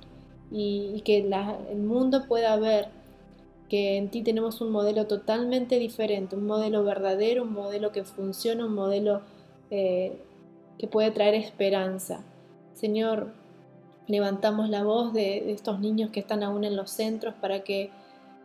y, 0.51 1.01
que 1.05 1.19
el 1.19 1.79
mundo 1.79 2.25
pueda 2.27 2.55
ver 2.57 2.89
que 3.69 3.97
en 3.97 4.09
ti 4.09 4.23
tenemos 4.23 4.61
un 4.61 4.71
modelo 4.71 5.05
totalmente 5.07 5.77
diferente, 5.77 6.35
un 6.35 6.47
modelo 6.47 6.83
verdadero, 6.83 7.43
un 7.43 7.53
modelo 7.53 7.91
que 7.91 8.03
funciona, 8.03 8.65
un 8.65 8.73
modelo 8.73 9.21
eh, 9.69 10.17
que 10.77 10.87
puede 10.87 11.11
traer 11.11 11.35
esperanza. 11.35 12.25
Señor, 12.73 13.31
levantamos 14.07 14.69
la 14.69 14.83
voz 14.83 15.13
de, 15.13 15.51
estos 15.51 15.79
niños 15.79 16.09
que 16.09 16.19
están 16.19 16.41
aún 16.41 16.63
en 16.63 16.75
los 16.75 16.89
centros 16.89 17.35
para 17.35 17.63
que 17.63 17.91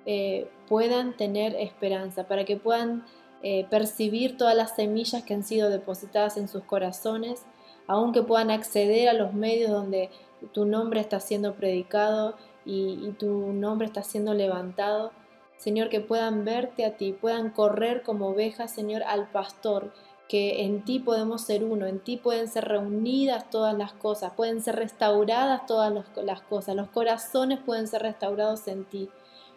eh, 0.05 0.49
puedan 0.68 1.16
tener 1.16 1.55
esperanza, 1.57 2.29
para 2.29 2.45
que 2.45 2.57
puedan 2.57 3.05
eh, 3.43 3.66
percibir 3.70 4.37
todas 4.37 4.55
las 4.55 4.77
semillas 4.77 5.22
que 5.22 5.33
han 5.33 5.43
sido 5.43 5.70
depositadas 5.70 6.37
en 6.37 6.49
sus 6.49 6.64
corazones, 6.64 7.47
aunque 7.87 8.22
puedan 8.22 8.51
acceder 8.51 9.09
a 9.09 9.14
los 9.14 9.33
medios 9.33 9.70
donde 9.70 10.11
tu 10.53 10.66
nombre 10.66 11.01
está 11.01 11.20
siendo 11.20 11.55
predicado 11.55 12.37
y, 12.65 13.11
tu 13.19 13.53
nombre 13.53 13.87
está 13.87 14.03
siendo 14.03 14.35
levantado. 14.35 15.12
Señor, 15.57 15.89
que 15.89 16.01
puedan 16.01 16.45
verte 16.45 16.85
a 16.85 16.97
ti, 16.97 17.12
puedan 17.12 17.51
correr 17.51 18.03
como 18.03 18.29
ovejas, 18.29 18.73
Señor, 18.73 19.03
al 19.05 19.29
pastor, 19.31 19.93
que 20.29 20.65
en 20.65 20.85
ti 20.85 20.99
podemos 20.99 21.43
ser 21.43 21.65
uno, 21.65 21.87
en 21.87 22.01
ti 22.01 22.17
pueden 22.17 22.49
ser 22.49 22.65
reunidas 22.65 23.51
todas 23.51 23.77
las 23.77 23.93
cosas, 23.93 24.33
pueden 24.33 24.61
ser 24.62 24.77
restauradas 24.77 25.67
todas 25.67 25.93
las 26.23 26.41
cosas, 26.43 26.75
los 26.75 26.89
corazones 26.89 27.61
pueden 27.61 27.87
ser 27.87 28.03
restaurados 28.03 28.67
en 28.69 28.85
ti. 28.85 29.09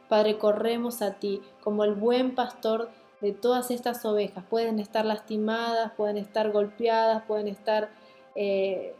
Padre, 0.09 0.37
corremos 0.37 1.01
a 1.01 1.13
ti 1.15 1.41
como 1.61 1.83
el 1.83 1.93
buen 1.93 2.35
pastor 2.35 2.89
de 3.21 3.31
todas 3.33 3.71
estas 3.71 4.05
ovejas. 4.05 4.43
Pueden 4.49 4.79
estar 4.79 5.05
lastimadas, 5.05 5.91
pueden 5.93 6.17
estar 6.17 6.51
golpeadas, 6.51 7.23
pueden 7.23 7.47
estar 7.47 7.89
eh, 8.35 8.95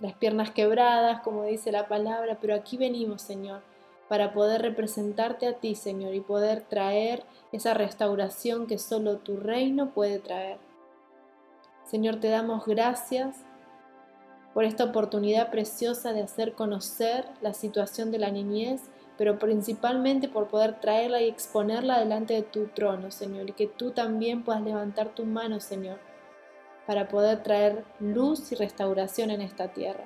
las 0.00 0.14
piernas 0.14 0.50
quebradas, 0.50 1.20
como 1.22 1.44
dice 1.44 1.72
la 1.72 1.88
palabra, 1.88 2.38
pero 2.40 2.54
aquí 2.54 2.76
venimos, 2.76 3.22
Señor, 3.22 3.62
para 4.08 4.32
poder 4.32 4.62
representarte 4.62 5.46
a 5.46 5.54
ti, 5.54 5.74
Señor, 5.74 6.14
y 6.14 6.20
poder 6.20 6.62
traer 6.62 7.24
esa 7.52 7.74
restauración 7.74 8.66
que 8.66 8.78
solo 8.78 9.18
tu 9.18 9.36
reino 9.36 9.90
puede 9.90 10.18
traer. 10.18 10.58
Señor, 11.84 12.16
te 12.16 12.28
damos 12.28 12.66
gracias 12.66 13.44
por 14.54 14.64
esta 14.64 14.84
oportunidad 14.84 15.50
preciosa 15.50 16.12
de 16.12 16.22
hacer 16.22 16.54
conocer 16.54 17.26
la 17.42 17.52
situación 17.52 18.10
de 18.10 18.18
la 18.18 18.30
niñez, 18.30 18.82
pero 19.18 19.38
principalmente 19.38 20.28
por 20.28 20.48
poder 20.48 20.80
traerla 20.80 21.20
y 21.20 21.28
exponerla 21.28 21.98
delante 21.98 22.34
de 22.34 22.42
tu 22.42 22.66
trono, 22.68 23.10
Señor, 23.10 23.48
y 23.48 23.52
que 23.52 23.66
tú 23.66 23.90
también 23.90 24.44
puedas 24.44 24.62
levantar 24.62 25.08
tu 25.10 25.24
mano, 25.24 25.60
Señor, 25.60 25.98
para 26.86 27.08
poder 27.08 27.42
traer 27.42 27.84
luz 28.00 28.52
y 28.52 28.54
restauración 28.54 29.30
en 29.30 29.40
esta 29.40 29.68
tierra. 29.68 30.04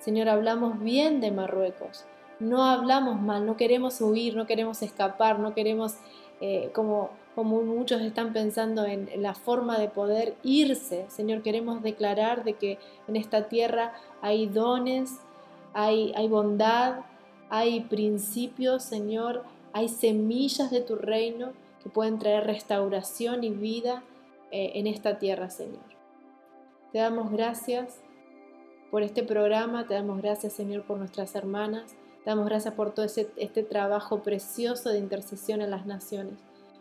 Señor, 0.00 0.28
hablamos 0.28 0.80
bien 0.80 1.20
de 1.20 1.30
Marruecos, 1.30 2.04
no 2.40 2.64
hablamos 2.64 3.20
mal, 3.20 3.46
no 3.46 3.56
queremos 3.56 4.00
huir, 4.00 4.34
no 4.34 4.46
queremos 4.46 4.82
escapar, 4.82 5.38
no 5.38 5.54
queremos, 5.54 5.94
eh, 6.40 6.70
como, 6.74 7.10
muchos 7.36 8.02
están 8.02 8.32
pensando 8.32 8.84
en, 8.84 9.08
la 9.22 9.34
forma 9.34 9.78
de 9.78 9.88
poder 9.88 10.34
irse. 10.42 11.06
Señor, 11.08 11.42
queremos 11.42 11.82
declarar 11.82 12.42
de 12.42 12.54
que 12.54 12.78
en 13.06 13.14
esta 13.14 13.48
tierra 13.48 13.94
hay 14.20 14.48
dones, 14.48 15.20
hay, 15.72 16.12
hay 16.16 16.26
bondad, 16.26 17.04
hay 17.48 17.82
principios, 17.82 18.82
Señor, 18.82 19.44
hay 19.72 19.88
semillas 19.88 20.70
de 20.70 20.80
tu 20.80 20.96
reino 20.96 21.52
que 21.82 21.90
pueden 21.90 22.18
traer 22.18 22.44
restauración 22.44 23.44
y 23.44 23.50
vida 23.50 24.02
eh, 24.50 24.72
en 24.74 24.86
esta 24.86 25.18
tierra, 25.18 25.48
Señor. 25.48 25.91
Te 26.92 26.98
damos 26.98 27.32
gracias 27.32 28.00
por 28.90 29.02
este 29.02 29.22
programa, 29.22 29.86
te 29.86 29.94
damos 29.94 30.20
gracias, 30.20 30.52
Señor, 30.52 30.82
por 30.82 30.98
nuestras 30.98 31.34
hermanas, 31.34 31.94
te 32.22 32.28
damos 32.28 32.44
gracias 32.44 32.74
por 32.74 32.92
todo 32.92 33.06
este 33.06 33.62
trabajo 33.62 34.22
precioso 34.22 34.90
de 34.90 34.98
intercesión 34.98 35.62
en 35.62 35.70
las 35.70 35.86
naciones. 35.86 36.34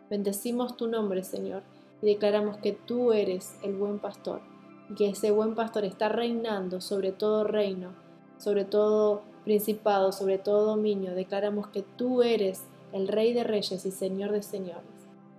Bendecimos 0.09 0.75
tu 0.75 0.87
nombre, 0.87 1.23
Señor, 1.23 1.63
y 2.01 2.07
declaramos 2.07 2.57
que 2.57 2.73
tú 2.73 3.13
eres 3.13 3.55
el 3.63 3.73
buen 3.75 3.99
pastor, 3.99 4.41
y 4.89 4.95
que 4.95 5.09
ese 5.11 5.31
buen 5.31 5.55
pastor 5.55 5.85
está 5.85 6.09
reinando 6.09 6.81
sobre 6.81 7.13
todo 7.13 7.45
reino, 7.45 7.93
sobre 8.37 8.65
todo 8.65 9.21
principado, 9.45 10.11
sobre 10.11 10.37
todo 10.37 10.65
dominio. 10.65 11.15
Declaramos 11.15 11.67
que 11.67 11.83
tú 11.83 12.21
eres 12.21 12.65
el 12.91 13.07
Rey 13.07 13.31
de 13.33 13.45
Reyes 13.45 13.85
y 13.85 13.91
Señor 13.91 14.33
de 14.33 14.43
Señores. 14.43 14.83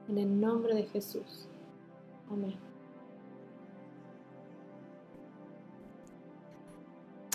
En 0.09 0.17
el 0.17 0.41
nombre 0.41 0.75
de 0.75 0.85
Jesús. 0.85 1.47
Amén. 2.31 2.72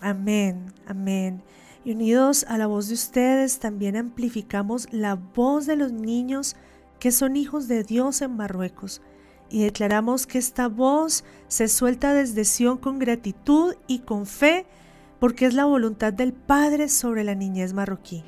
Amén, 0.01 0.73
amén. 0.87 1.43
Y 1.85 1.93
unidos 1.93 2.45
a 2.49 2.59
la 2.59 2.67
voz 2.67 2.89
de 2.89 2.95
ustedes, 2.95 3.59
también 3.59 3.97
amplificamos 3.97 4.89
la 4.93 5.15
voz 5.15 5.67
de 5.67 5.77
los 5.77 5.93
niños 5.93 6.57
que 6.99 7.13
son 7.13 7.37
hijos 7.37 7.69
de 7.69 7.83
Dios 7.85 8.23
en 8.23 8.37
Marruecos. 8.37 9.01
Y 9.49 9.63
declaramos 9.63 10.27
que 10.27 10.39
esta 10.39 10.69
voz 10.69 11.25
se 11.49 11.69
suelta 11.69 12.15
desde 12.15 12.45
Sión 12.45 12.79
con 12.79 12.99
gratitud 12.99 13.75
y 13.87 14.01
con 14.01 14.27
fe, 14.27 14.67
porque 15.21 15.47
es 15.47 15.55
la 15.55 15.67
voluntad 15.67 16.13
del 16.13 16.33
Padre 16.33 16.89
sobre 16.89 17.25
la 17.25 17.35
niñez 17.35 17.73
marroquí. 17.73 18.25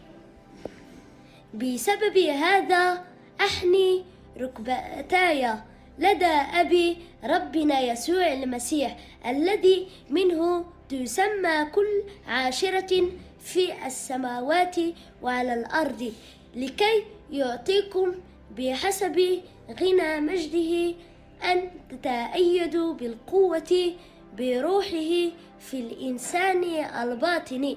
لدى 5.98 6.26
أبي 6.60 6.96
ربنا 7.24 7.80
يسوع 7.80 8.32
المسيح 8.32 8.96
الذي 9.26 9.88
منه 10.10 10.64
تسمى 10.89 11.65
كل 11.71 12.03
عاشرة 12.27 13.09
في 13.39 13.85
السماوات 13.85 14.75
وعلى 15.21 15.53
الأرض 15.53 16.13
لكي 16.55 17.03
يعطيكم 17.31 18.15
بحسب 18.57 19.41
غنى 19.81 20.19
مجده 20.21 20.95
أن 21.43 21.69
تتأيدوا 21.89 22.93
بالقوة 22.93 23.93
بروحه 24.37 25.11
في 25.59 25.73
الإنسان 25.73 26.63
الباطن 27.03 27.75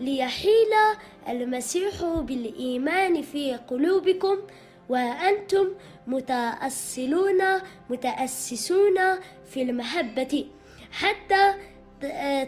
ليحيل 0.00 0.72
المسيح 1.28 2.04
بالإيمان 2.04 3.22
في 3.22 3.54
قلوبكم 3.54 4.36
وأنتم 4.88 5.68
متأصلون 6.06 7.42
متأسسون 7.90 8.98
في 9.50 9.62
المحبة 9.62 10.46
حتى 10.92 11.54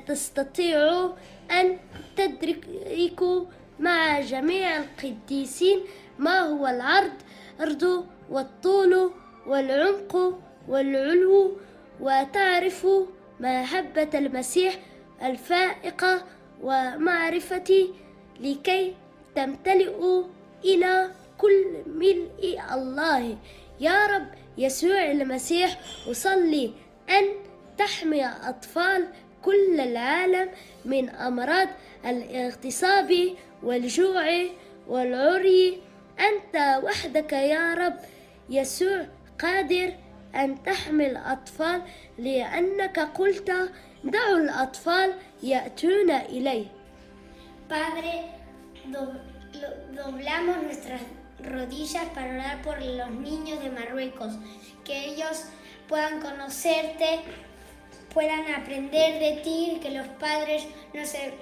تستطيعوا 0.06 1.12
أن 1.50 1.78
تدركوا 2.16 3.44
مع 3.80 4.20
جميع 4.20 4.76
القديسين 4.76 5.80
ما 6.18 6.38
هو 6.40 6.66
العرض 6.66 7.12
أرض 7.60 8.06
والطول 8.30 9.10
والعمق 9.46 10.38
والعلو 10.68 11.56
وتعرفوا 12.00 13.06
محبة 13.40 14.10
المسيح 14.14 14.78
الفائقة 15.22 16.24
ومعرفتي 16.62 17.90
لكي 18.40 18.94
تمتلئوا 19.34 20.24
إلى 20.64 21.10
كل 21.38 21.82
ملء 21.86 22.60
الله. 22.72 23.38
يا 23.80 24.06
رب 24.06 24.26
يسوع 24.58 25.10
المسيح 25.10 25.80
أصلي 26.10 26.72
أن 27.10 27.24
تحمي 27.78 28.26
أطفال 28.26 29.08
كل 29.44 29.80
العالم 29.80 30.48
من 30.84 31.08
أمراض 31.10 31.68
الاغتصاب 32.06 33.10
والجوع 33.62 34.24
والعري. 34.88 35.82
أنت 36.20 36.84
وحدك 36.84 37.32
يا 37.32 37.74
رب 37.74 37.96
يسوع 38.50 39.06
قادر 39.40 39.94
أن 40.34 40.62
تحمي 40.62 41.06
الأطفال 41.06 41.82
لأنك 42.18 42.98
قلت 42.98 43.50
دعوا 44.04 44.38
الأطفال 44.38 45.12
يأتون 45.42 46.10
إليه. 46.10 46.66
Padre, 47.68 48.14
doblamos 49.96 50.62
nuestras 50.62 51.00
rodillas 51.40 52.04
para 52.14 52.34
orar 52.34 52.62
por 52.62 52.80
los 52.82 53.10
niños 53.10 53.62
de 53.62 53.70
Marruecos, 53.70 54.32
que 54.84 55.06
ellos 55.06 55.44
puedan 55.88 56.20
conocerte, 56.20 57.20
puedan 58.14 58.54
aprender 58.54 59.20
de 59.20 59.42
ti, 59.42 59.78
que 59.82 59.90
los 59.90 60.06
padres 60.06 60.64
no 60.94 61.04
se 61.04 61.34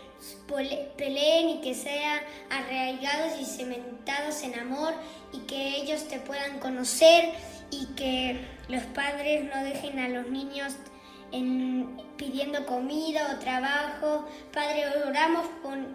peleen 0.97 1.51
y 1.51 1.61
que 1.61 1.75
sean 1.75 2.21
arraigados 2.51 3.41
y 3.41 3.45
cementados 3.45 4.43
en 4.43 4.59
amor 4.59 4.95
y 5.33 5.41
que 5.41 5.77
ellos 5.77 6.09
te 6.09 6.19
puedan 6.19 6.59
conocer 6.59 7.31
y 7.71 7.87
que 7.95 8.41
los 8.69 8.83
padres 8.85 9.45
no 9.45 9.63
dejen 9.63 9.99
a 9.99 10.09
los 10.09 10.29
niños 10.29 10.75
pidiendo 12.17 12.67
comida 12.67 13.35
o 13.35 13.39
trabajo. 13.39 14.27
Padre, 14.53 14.85
oramos 15.07 15.47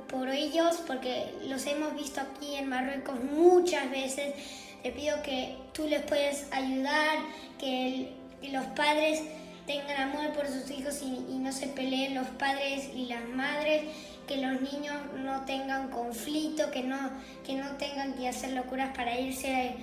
por, 0.10 0.30
ellos 0.30 0.82
porque 0.88 1.34
los 1.48 1.66
hemos 1.68 1.96
visto 1.96 2.22
aquí 2.22 2.56
en 2.56 2.70
Marruecos 2.70 3.20
muchas 3.24 3.90
veces. 3.92 4.34
Te 4.82 4.92
pido 4.92 5.22
que 5.22 5.58
tú 5.74 5.88
les 5.88 6.02
puedas 6.04 6.48
ayudar, 6.52 7.20
que, 7.60 8.14
los 8.52 8.66
padres 8.68 9.24
tengan 9.68 10.10
amor 10.10 10.32
por 10.32 10.48
sus 10.48 10.72
hijos 10.72 11.02
y, 11.04 11.38
no 11.38 11.52
se 11.52 11.68
peleen 11.68 12.16
los 12.16 12.28
padres 12.28 12.90
y 12.96 13.06
las 13.06 13.24
madres, 13.28 13.84
que 14.26 14.38
los 14.38 14.62
niños 14.62 14.96
no 15.18 15.46
tengan 15.46 15.90
conflicto, 15.90 16.72
que 16.72 16.84
no, 16.84 16.98
que 17.46 17.54
no 17.54 17.72
tengan 17.78 18.14
que 18.14 18.28
hacer 18.28 18.54
locuras 18.54 18.96
para 18.96 19.20
irse 19.20 19.76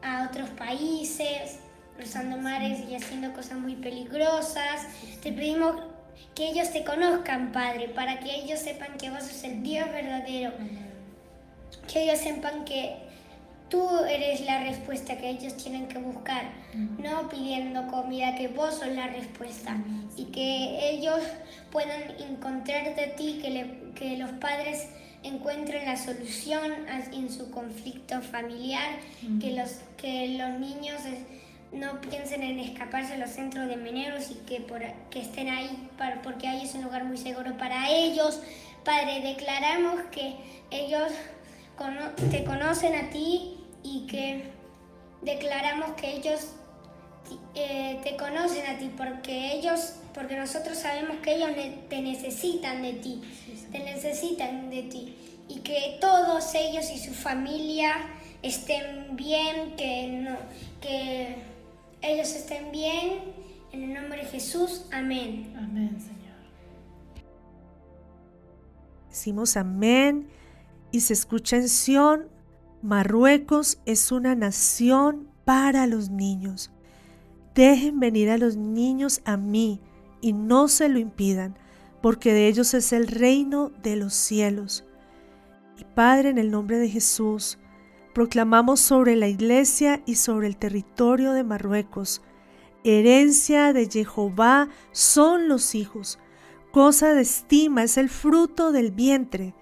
a, 0.00 0.26
otros 0.28 0.48
países, 0.50 1.58
cruzando 1.96 2.36
mares 2.38 2.80
y 2.88 2.94
haciendo 2.94 3.32
cosas 3.32 3.58
muy 3.58 3.76
peligrosas. 3.76 4.86
Te 5.22 5.32
pedimos 5.32 5.82
que 6.34 6.48
ellos 6.48 6.70
te 6.72 6.84
conozcan, 6.84 7.52
Padre, 7.52 7.88
para 7.88 8.20
que 8.20 8.34
ellos 8.34 8.60
sepan 8.60 8.96
que 8.96 9.10
vos 9.10 9.24
sos 9.24 9.44
el 9.44 9.62
Dios 9.62 9.90
verdadero, 9.90 10.52
que 11.92 12.04
ellos 12.04 12.18
sepan 12.18 12.64
que 12.64 13.11
tú 13.72 14.04
eres 14.04 14.42
la 14.42 14.64
respuesta 14.64 15.16
que 15.16 15.30
ellos 15.30 15.56
tienen 15.56 15.88
que 15.88 15.96
buscar, 15.96 16.44
no 16.98 17.26
pidiendo 17.30 17.88
comida, 17.88 18.34
que 18.34 18.48
vos 18.48 18.74
sos 18.74 18.88
la 18.88 19.06
respuesta 19.06 19.78
y 20.14 20.26
que 20.26 20.90
ellos 20.90 21.20
puedan 21.70 22.02
encontrar 22.20 22.94
de 22.94 23.06
ti, 23.16 23.40
que, 23.40 23.92
que 23.94 24.18
los 24.18 24.30
padres 24.32 24.88
encuentren 25.22 25.86
la 25.86 25.96
solución 25.96 26.70
en 27.12 27.32
su 27.32 27.50
conflicto 27.50 28.20
familiar, 28.20 28.98
que, 29.40 29.52
los, 29.52 29.78
que 29.96 30.36
los 30.36 30.60
niños 30.60 31.00
no 31.72 31.98
piensen 32.02 32.42
en 32.42 32.60
escaparse 32.60 33.14
a 33.14 33.16
los 33.16 33.30
centros 33.30 33.68
de 33.68 33.78
mineros 33.78 34.30
y 34.30 34.34
que, 34.44 34.60
por, 34.60 34.82
que 35.08 35.22
estén 35.22 35.48
ahí 35.48 35.88
para, 35.96 36.20
porque 36.20 36.46
ahí 36.46 36.64
es 36.64 36.74
un 36.74 36.82
lugar 36.82 37.04
muy 37.04 37.16
seguro 37.16 37.56
para 37.56 37.88
ellos. 37.88 38.38
Padre, 38.84 39.22
declaramos 39.22 39.98
que 40.10 40.34
ellos 40.70 41.10
te 42.30 42.44
conocen 42.44 42.94
a 42.94 43.08
ti 43.08 43.61
y 43.82 44.06
que 44.06 44.44
declaramos 45.22 45.92
que 45.92 46.16
ellos 46.16 46.48
eh, 47.54 48.00
te 48.02 48.16
conocen 48.16 48.66
a 48.66 48.78
ti 48.78 48.90
porque 48.96 49.52
ellos, 49.52 49.94
porque 50.14 50.36
nosotros 50.36 50.78
sabemos 50.78 51.18
que 51.22 51.34
ellos 51.36 51.50
te 51.88 52.00
necesitan 52.00 52.82
de 52.82 52.94
ti, 52.94 53.22
te 53.70 53.78
necesitan 53.78 54.70
de 54.70 54.82
ti 54.84 55.16
y 55.48 55.60
que 55.60 55.98
todos 56.00 56.54
ellos 56.54 56.90
y 56.90 56.98
su 56.98 57.12
familia 57.12 57.94
estén 58.42 59.16
bien, 59.16 59.76
que 59.76 60.08
no, 60.08 60.36
que 60.80 61.36
ellos 62.00 62.34
estén 62.34 62.70
bien. 62.72 63.42
En 63.72 63.84
el 63.84 63.94
nombre 63.94 64.22
de 64.22 64.28
Jesús, 64.28 64.84
amén. 64.92 65.54
Amén, 65.56 65.98
Señor. 65.98 66.22
Decimos 69.08 69.56
amén 69.56 70.28
y 70.90 71.00
se 71.00 71.14
escucha 71.14 71.56
en 71.56 71.68
Sión 71.70 72.31
Marruecos 72.82 73.78
es 73.86 74.10
una 74.10 74.34
nación 74.34 75.28
para 75.44 75.86
los 75.86 76.10
niños. 76.10 76.72
Dejen 77.54 78.00
venir 78.00 78.28
a 78.28 78.38
los 78.38 78.56
niños 78.56 79.20
a 79.24 79.36
mí 79.36 79.80
y 80.20 80.32
no 80.32 80.66
se 80.66 80.88
lo 80.88 80.98
impidan, 80.98 81.56
porque 82.00 82.32
de 82.32 82.48
ellos 82.48 82.74
es 82.74 82.92
el 82.92 83.06
reino 83.06 83.70
de 83.84 83.94
los 83.94 84.14
cielos. 84.14 84.84
Y 85.78 85.84
Padre, 85.84 86.30
en 86.30 86.38
el 86.38 86.50
nombre 86.50 86.78
de 86.78 86.88
Jesús, 86.88 87.56
proclamamos 88.12 88.80
sobre 88.80 89.14
la 89.14 89.28
iglesia 89.28 90.02
y 90.04 90.16
sobre 90.16 90.48
el 90.48 90.56
territorio 90.56 91.34
de 91.34 91.44
Marruecos, 91.44 92.20
herencia 92.82 93.72
de 93.72 93.88
Jehová 93.88 94.68
son 94.90 95.46
los 95.46 95.76
hijos, 95.76 96.18
cosa 96.72 97.14
de 97.14 97.22
estima 97.22 97.84
es 97.84 97.96
el 97.96 98.08
fruto 98.08 98.72
del 98.72 98.90
vientre 98.90 99.54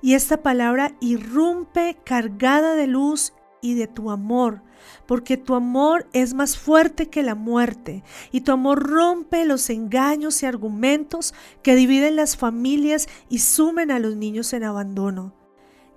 y 0.00 0.14
esta 0.14 0.42
palabra 0.42 0.96
irrumpe 1.00 1.98
cargada 2.04 2.74
de 2.74 2.86
luz 2.86 3.32
y 3.60 3.74
de 3.74 3.86
tu 3.86 4.10
amor, 4.10 4.62
porque 5.06 5.36
tu 5.36 5.54
amor 5.54 6.08
es 6.12 6.34
más 6.34 6.56
fuerte 6.56 7.08
que 7.08 7.22
la 7.22 7.34
muerte, 7.34 8.04
y 8.30 8.42
tu 8.42 8.52
amor 8.52 8.82
rompe 8.82 9.44
los 9.44 9.70
engaños 9.70 10.42
y 10.42 10.46
argumentos 10.46 11.34
que 11.62 11.74
dividen 11.74 12.16
las 12.16 12.36
familias 12.36 13.08
y 13.28 13.40
sumen 13.40 13.90
a 13.90 13.98
los 13.98 14.16
niños 14.16 14.52
en 14.52 14.64
abandono. 14.64 15.37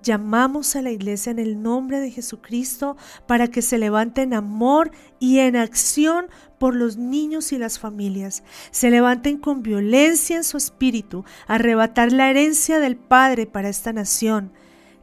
Llamamos 0.04 0.76
a 0.76 0.82
la 0.82 0.92
iglesia 0.92 1.32
en 1.32 1.40
el 1.40 1.62
nombre 1.62 2.00
de 2.00 2.10
Jesucristo 2.10 2.98
para 3.28 3.48
que 3.48 3.62
se 3.62 3.78
levante 3.78 4.24
en 4.24 4.34
amor 4.34 4.92
y 5.20 5.40
en 5.40 5.56
acción 5.56 6.26
por 6.58 6.76
los 6.76 6.98
niños 6.98 7.52
y 7.52 7.58
las 7.58 7.78
familias. 7.78 8.44
Se 8.72 8.90
levanten 8.90 9.38
con 9.38 9.62
violencia 9.62 10.38
en 10.38 10.44
su 10.44 10.58
espíritu, 10.58 11.24
arrebatar 11.48 12.12
la 12.12 12.30
herencia 12.30 12.80
del 12.80 12.98
Padre 12.98 13.46
para 13.46 13.70
esta 13.70 13.94
nación. 13.94 14.52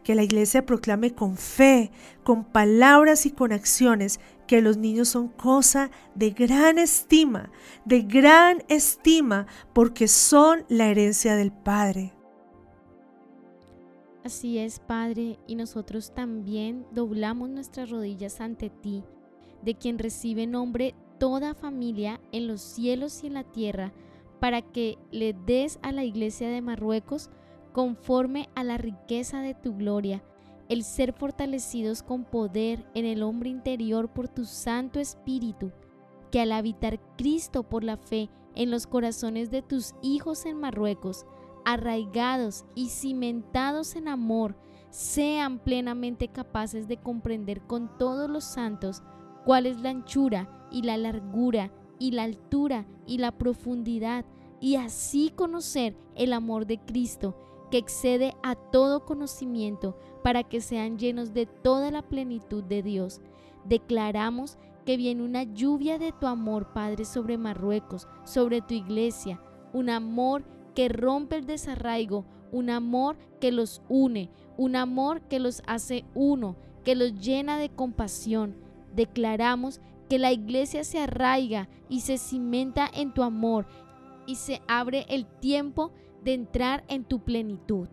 Que 0.03 0.15
la 0.15 0.23
iglesia 0.23 0.67
proclame 0.67 1.15
con 1.15 1.37
fe, 1.37 1.93
con 2.25 2.45
palabras 2.45 3.27
y 3.27 3.31
con 3.31 3.53
acciones 3.53 4.19
que 4.49 4.63
los 4.63 4.79
niños 4.79 5.11
son 5.11 5.29
cosa 5.29 5.91
de 6.15 6.31
gran 6.31 6.79
estima, 6.79 7.53
de 7.85 8.01
gran 8.01 8.65
estima, 8.69 9.47
porque 9.73 10.09
son 10.09 10.65
la 10.69 10.87
herencia 10.87 11.37
del 11.37 11.53
Padre. 11.53 12.18
Así 14.29 14.59
es, 14.59 14.79
Padre, 14.79 15.39
y 15.47 15.55
nosotros 15.55 16.13
también 16.13 16.85
doblamos 16.93 17.49
nuestras 17.49 17.89
rodillas 17.89 18.43
ante 18.43 18.69
ti, 18.69 19.03
de 19.63 19.75
quien 19.75 19.99
recibe 19.99 20.47
nombre 20.47 20.95
toda 21.19 21.55
familia 21.55 22.21
en 22.31 22.47
los 22.47 22.61
cielos 22.61 23.25
y 23.25 23.29
en 23.29 23.33
la 23.33 23.45
tierra, 23.45 23.95
para 24.39 24.61
que 24.61 24.99
le 25.11 25.33
des 25.33 25.79
a 25.81 25.93
la 25.93 26.05
iglesia 26.05 26.51
de 26.51 26.61
Marruecos, 26.61 27.31
conforme 27.73 28.51
a 28.55 28.65
la 28.65 28.77
riqueza 28.77 29.41
de 29.41 29.55
tu 29.55 29.75
gloria, 29.75 30.23
el 30.69 30.85
ser 30.85 31.15
fortalecidos 31.15 32.03
con 32.03 32.25
poder 32.25 32.85
en 32.93 33.07
el 33.07 33.23
hombre 33.23 33.49
interior 33.49 34.13
por 34.13 34.29
tu 34.29 34.45
Santo 34.45 35.01
Espíritu, 35.01 35.73
que 36.31 36.43
al 36.43 36.53
habitar 36.53 37.01
Cristo 37.17 37.63
por 37.63 37.83
la 37.83 37.97
fe 37.97 38.29
en 38.55 38.71
los 38.71 38.87
corazones 38.87 39.51
de 39.51 39.63
tus 39.63 39.95
hijos 40.03 40.45
en 40.45 40.61
Marruecos, 40.61 41.25
arraigados 41.69 42.65
y 42.75 42.89
cimentados 42.89 43.95
en 43.95 44.09
amor, 44.09 44.57
sean 44.89 45.59
plenamente 45.59 46.29
capaces 46.29 46.89
de 46.89 46.97
comprender 46.97 47.61
con 47.61 47.99
todos 47.99 48.31
los 48.31 48.45
santos 48.45 49.03
cuál 49.45 49.67
es 49.67 49.79
la 49.83 49.91
anchura 49.91 50.67
y 50.73 50.81
la 50.81 50.97
largura 50.97 51.71
y 51.99 52.13
la 52.13 52.23
altura 52.23 52.87
y 53.07 53.19
la 53.19 53.33
profundidad, 53.33 54.25
y 54.61 54.77
así 54.77 55.29
conocer 55.29 55.95
el 56.15 56.33
amor 56.33 56.65
de 56.65 56.79
Cristo, 56.79 57.37
que 57.71 57.77
excede 57.77 58.35
a 58.43 58.55
todo 58.55 59.05
conocimiento, 59.05 59.99
para 60.25 60.45
que 60.45 60.63
sean 60.63 60.97
llenos 60.97 61.35
de 61.35 61.45
toda 61.45 61.91
la 61.91 62.01
plenitud 62.01 62.65
de 62.65 62.83
Dios. 62.83 63.21
Declaramos 63.67 64.57
que 64.87 64.97
viene 64.97 65.23
una 65.23 65.43
lluvia 65.43 65.99
de 65.99 66.13
tu 66.13 66.29
amor, 66.29 66.73
Padre, 66.73 67.05
sobre 67.05 67.37
Marruecos, 67.37 68.09
sobre 68.25 68.63
tu 68.63 68.73
iglesia, 68.73 69.39
un 69.75 69.91
amor 69.91 70.45
que 70.75 70.89
rompe 70.89 71.37
el 71.37 71.47
desarraigo, 71.47 72.25
un 72.53 72.71
amor 72.71 73.17
que 73.41 73.53
los 73.53 73.83
une, 73.89 74.31
un 74.57 74.77
amor 74.77 75.23
que 75.23 75.39
los 75.39 75.63
hace 75.67 76.05
uno, 76.15 76.57
que 76.85 76.95
los 76.95 77.15
llena 77.21 77.59
de 77.59 77.69
compasión. 77.69 78.57
Declaramos 78.95 79.81
que 80.09 80.19
la 80.19 80.33
iglesia 80.33 80.85
se 80.85 81.01
arraiga 81.01 81.69
y 81.89 82.01
se 82.01 82.19
cimenta 82.19 82.89
en 82.93 83.13
tu 83.13 83.23
amor 83.23 83.67
y 84.27 84.37
se 84.37 84.63
abre 84.67 85.07
el 85.09 85.27
tiempo 85.27 85.93
de 86.23 86.35
entrar 86.35 86.85
en 86.89 87.05
tu 87.05 87.21
plenitud. 87.21 87.89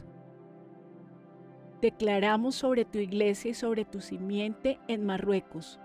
Declaramos 1.81 2.55
sobre 2.55 2.85
tu 2.85 2.99
iglesia 2.99 3.51
y 3.51 3.53
sobre 3.53 3.85
tu 3.85 4.01
simiente 4.01 4.79
en 4.87 5.05
Marruecos. 5.05 5.79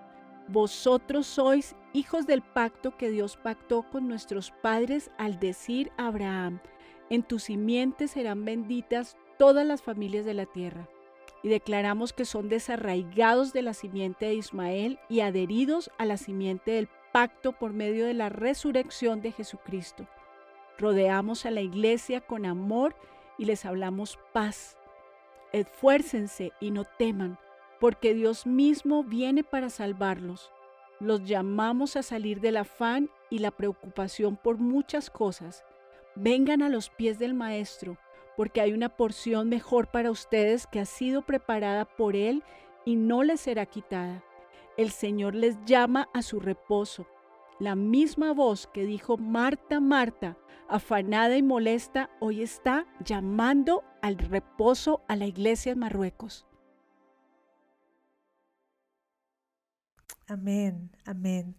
Vosotros 0.49 1.27
sois 1.27 1.77
hijos 1.93 2.27
del 2.27 2.43
pacto 2.43 2.97
que 2.97 3.11
Dios 3.11 3.37
pactó 3.37 3.89
con 3.91 4.09
nuestros 4.09 4.51
padres 4.63 5.11
al 5.19 5.39
decir 5.39 5.93
a 5.97 6.07
Abraham, 6.07 6.61
en 7.11 7.25
tu 7.25 7.41
simiente 7.41 8.07
serán 8.07 8.45
benditas 8.45 9.17
todas 9.37 9.67
las 9.67 9.83
familias 9.83 10.25
de 10.25 10.35
la 10.35 10.47
tierra. 10.47 10.89
Y 11.43 11.49
declaramos 11.49 12.13
que 12.13 12.25
son 12.25 12.49
desarraigados 12.49 13.53
de 13.53 13.63
la 13.63 13.75
simiente 13.75 14.27
de 14.27 14.35
Ismael 14.35 14.99
y 15.09 15.21
adheridos 15.21 15.91
a 15.99 16.05
la 16.05 16.17
simiente 16.17 16.71
del 16.71 16.89
pacto 17.13 17.53
por 17.53 17.73
medio 17.73 18.07
de 18.07 18.15
la 18.15 18.29
resurrección 18.29 19.21
de 19.23 19.33
Jesucristo. 19.33 20.07
Rodeamos 20.79 21.47
a 21.47 21.51
la 21.51 21.63
iglesia 21.63 22.21
con 22.21 22.47
amor 22.47 22.95
y 23.39 23.47
les 23.47 23.65
hablamos 23.65 24.19
paz. 24.33 24.77
Esfuércense 25.53 26.53
y 26.61 26.71
no 26.71 26.85
teman, 26.85 27.39
porque 27.81 28.15
Dios 28.15 28.47
mismo 28.47 29.03
viene 29.03 29.43
para 29.43 29.69
salvarlos. 29.69 30.53
Los 31.01 31.25
llamamos 31.25 31.97
a 31.97 32.03
salir 32.03 32.41
del 32.41 32.59
afán 32.59 33.11
y 33.31 33.39
la 33.39 33.51
preocupación 33.51 34.37
por 34.37 34.59
muchas 34.59 35.11
cosas 35.11 35.65
Vengan 36.23 36.61
a 36.61 36.69
los 36.69 36.91
pies 36.91 37.19
del 37.19 37.33
Maestro, 37.33 37.97
porque 38.37 38.61
hay 38.61 38.75
una 38.75 38.91
porción 38.91 39.49
mejor 39.49 39.91
para 39.91 40.11
ustedes 40.11 40.67
que 40.67 40.79
ha 40.79 40.85
sido 40.85 41.23
preparada 41.23 41.87
por 41.87 42.15
Él 42.15 42.45
y 42.85 42.97
no 42.97 43.23
les 43.23 43.41
será 43.41 43.65
quitada. 43.65 44.23
El 44.77 44.91
Señor 44.91 45.35
les 45.35 45.57
llama 45.65 46.11
a 46.13 46.21
su 46.21 46.39
reposo. 46.39 47.07
La 47.59 47.75
misma 47.75 48.35
voz 48.35 48.67
que 48.67 48.85
dijo 48.85 49.17
Marta, 49.17 49.81
Marta, 49.81 50.37
afanada 50.69 51.39
y 51.39 51.43
molesta, 51.43 52.11
hoy 52.21 52.43
está 52.43 52.87
llamando 53.03 53.83
al 54.03 54.19
reposo 54.19 55.03
a 55.09 55.17
la 55.17 55.25
iglesia 55.25 55.73
en 55.73 55.79
Marruecos. 55.79 56.47
Amén, 60.29 60.91
amén. 61.07 61.57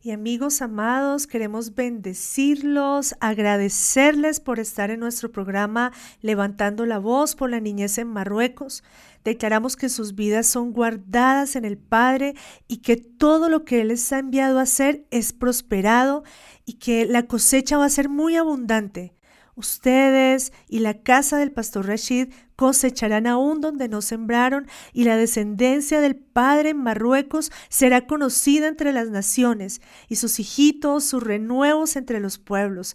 Y 0.00 0.12
amigos 0.12 0.62
amados, 0.62 1.26
queremos 1.26 1.74
bendecirlos, 1.74 3.16
agradecerles 3.18 4.38
por 4.38 4.60
estar 4.60 4.92
en 4.92 5.00
nuestro 5.00 5.32
programa 5.32 5.90
Levantando 6.22 6.86
la 6.86 7.00
Voz 7.00 7.34
por 7.34 7.50
la 7.50 7.58
Niñez 7.58 7.98
en 7.98 8.06
Marruecos. 8.06 8.84
Declaramos 9.24 9.74
que 9.74 9.88
sus 9.88 10.14
vidas 10.14 10.46
son 10.46 10.72
guardadas 10.72 11.56
en 11.56 11.64
el 11.64 11.78
Padre 11.78 12.34
y 12.68 12.76
que 12.76 12.96
todo 12.96 13.48
lo 13.48 13.64
que 13.64 13.80
Él 13.80 13.88
les 13.88 14.12
ha 14.12 14.20
enviado 14.20 14.60
a 14.60 14.62
hacer 14.62 15.04
es 15.10 15.32
prosperado 15.32 16.22
y 16.64 16.74
que 16.74 17.04
la 17.04 17.24
cosecha 17.24 17.76
va 17.76 17.86
a 17.86 17.90
ser 17.90 18.08
muy 18.08 18.36
abundante. 18.36 19.17
Ustedes 19.58 20.52
y 20.68 20.78
la 20.78 21.02
casa 21.02 21.36
del 21.36 21.50
pastor 21.50 21.88
Rashid 21.88 22.28
cosecharán 22.54 23.26
aún 23.26 23.60
donde 23.60 23.88
no 23.88 24.02
sembraron, 24.02 24.68
y 24.92 25.02
la 25.02 25.16
descendencia 25.16 26.00
del 26.00 26.14
Padre 26.14 26.70
en 26.70 26.76
Marruecos 26.76 27.50
será 27.68 28.06
conocida 28.06 28.68
entre 28.68 28.92
las 28.92 29.10
naciones, 29.10 29.80
y 30.08 30.14
sus 30.14 30.38
hijitos, 30.38 31.02
sus 31.02 31.24
renuevos 31.24 31.96
entre 31.96 32.20
los 32.20 32.38
pueblos. 32.38 32.94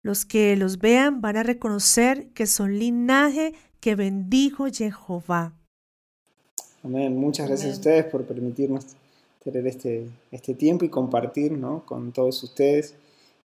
Los 0.00 0.24
que 0.24 0.56
los 0.56 0.78
vean 0.78 1.20
van 1.20 1.36
a 1.36 1.42
reconocer 1.42 2.30
que 2.30 2.46
son 2.46 2.78
linaje 2.78 3.52
que 3.80 3.94
bendijo 3.94 4.68
Jehová. 4.72 5.52
Amén. 6.82 7.14
Muchas 7.14 7.46
gracias 7.46 7.72
a 7.72 7.74
ustedes 7.74 8.04
por 8.06 8.24
permitirnos 8.24 8.86
tener 9.44 9.66
este, 9.66 10.08
este 10.30 10.54
tiempo 10.54 10.86
y 10.86 10.88
compartir 10.88 11.52
¿no? 11.52 11.84
con 11.84 12.10
todos 12.12 12.42
ustedes. 12.42 12.94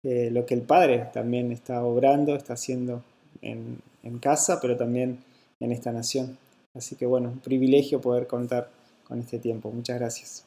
Eh, 0.04 0.30
lo 0.32 0.46
que 0.46 0.54
el 0.54 0.62
Padre 0.62 1.10
también 1.14 1.52
está 1.52 1.84
obrando, 1.84 2.36
está 2.36 2.54
haciendo 2.54 3.04
en, 3.42 3.82
casa, 4.20 4.60
pero 4.62 4.78
también 4.78 5.20
en 5.60 5.72
esta 5.72 5.92
nación. 5.92 6.38
Así 6.74 6.96
que 6.96 7.06
bueno, 7.06 7.30
un 7.30 7.40
privilegio 7.40 8.02
poder 8.02 8.28
contar 8.28 8.70
con 9.08 9.20
este 9.20 9.40
tiempo. 9.40 9.72
Muchas 9.72 10.00
gracias. 10.00 10.46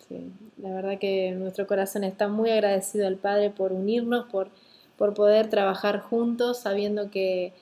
la 0.57 0.70
verdad 0.70 0.98
que 0.98 1.32
nuestro 1.32 1.66
corazón 1.66 2.05
está 2.05 2.28
muy 2.28 2.50
agradecido 2.50 3.07
al 3.07 3.16
Padre 3.16 3.50
por 3.50 3.72
unirnos, 3.72 4.26
por, 4.30 4.48
por 4.96 5.14
poder 5.14 5.48
trabajar 5.50 6.00
juntos, 6.00 6.61
sabiendo 6.61 7.11
que 7.11 7.52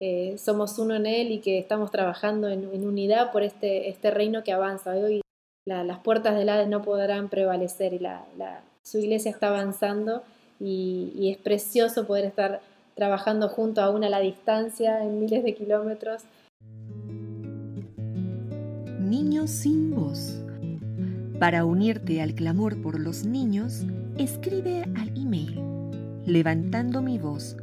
eh, 0.00 0.36
somos 0.36 0.78
uno 0.78 0.96
en 0.96 1.06
Él 1.06 1.30
y 1.32 1.38
que 1.38 1.58
estamos 1.58 1.90
trabajando 1.90 2.48
en, 2.48 2.64
unidad 2.84 3.30
por 3.30 3.42
este, 3.42 3.88
este 3.88 4.10
reino 4.10 4.42
que 4.42 4.52
avanza. 4.52 4.92
Hoy 4.92 5.20
las 5.64 5.98
puertas 6.00 6.34
del 6.36 6.48
Hades 6.48 6.68
no 6.68 6.82
podrán 6.82 7.28
prevalecer 7.28 7.94
y 7.94 8.00
la, 8.00 8.24
su 8.82 8.98
iglesia 8.98 9.30
está 9.30 9.48
avanzando 9.48 10.24
y, 10.62 11.30
es 11.30 11.38
precioso 11.38 12.06
poder 12.06 12.24
estar 12.24 12.60
trabajando 12.94 13.48
junto 13.48 13.80
aún 13.80 14.04
a 14.04 14.10
la 14.10 14.20
distancia 14.20 15.02
en 15.02 15.18
miles 15.20 15.42
de 15.42 15.54
kilómetros. 15.54 16.22
Niños 19.00 19.50
sin 19.50 19.94
voz. 19.94 20.38
Para 21.38 21.64
unirte 21.64 22.22
al 22.22 22.34
clamor 22.34 22.80
por 22.80 23.00
los 23.00 23.24
niños, 23.24 23.84
escribe 24.16 24.84
al 24.96 25.08
email 25.18 25.72
levantando 26.26 27.02
mi 27.02 27.18
voz. 27.18 27.56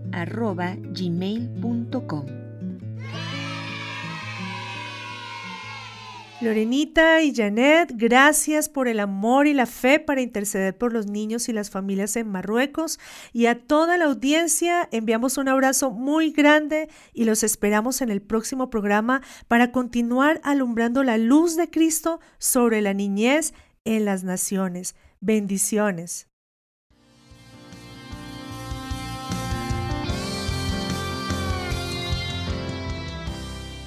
Lorenita 6.41 7.21
y 7.21 7.35
Janet, 7.35 7.91
gracias 7.95 8.69
por 8.69 8.87
el 8.87 9.01
amor 9.01 9.45
y 9.45 9.53
la 9.53 9.65
fe 9.65 9.99
para 9.99 10.21
interceder 10.21 10.77
por 10.77 10.93
los 10.93 11.05
niños 11.05 11.49
y 11.49 11.53
las 11.53 11.69
familias 11.69 12.15
en 12.15 12.31
Marruecos. 12.31 12.97
Y 13.33 13.47
a 13.47 13.59
toda 13.59 13.97
la 13.97 14.05
audiencia 14.05 14.87
enviamos 14.93 15.37
un 15.37 15.49
abrazo 15.49 15.91
muy 15.91 16.31
grande 16.31 16.87
y 17.13 17.25
los 17.25 17.43
esperamos 17.43 18.01
en 18.01 18.09
el 18.09 18.21
próximo 18.21 18.69
programa 18.69 19.21
para 19.49 19.73
continuar 19.73 20.39
alumbrando 20.45 21.03
la 21.03 21.17
luz 21.17 21.57
de 21.57 21.69
Cristo 21.69 22.21
sobre 22.37 22.81
la 22.81 22.93
niñez 22.93 23.53
en 23.83 24.05
las 24.05 24.23
naciones. 24.23 24.95
Bendiciones. 25.19 26.29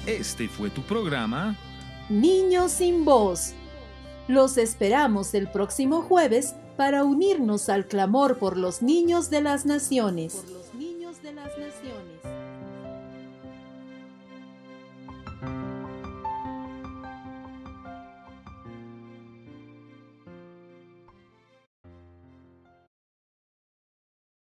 Este 0.05 0.47
fue 0.47 0.69
tu 0.69 0.83
programa 0.83 1.57
Niños 2.09 2.73
sin 2.73 3.05
voz. 3.05 3.53
Los 4.27 4.57
esperamos 4.57 5.33
el 5.33 5.49
próximo 5.49 6.01
jueves 6.01 6.53
para 6.75 7.05
unirnos 7.05 7.69
al 7.69 7.87
clamor 7.87 8.39
por 8.39 8.57
los 8.57 8.81
niños 8.81 9.29
de 9.29 9.41
las 9.41 9.65
naciones. 9.65 10.33
Por 10.33 10.49
los 10.49 10.73
niños 10.73 11.21
de 11.21 11.31
las 11.31 11.57
naciones. 11.57 12.12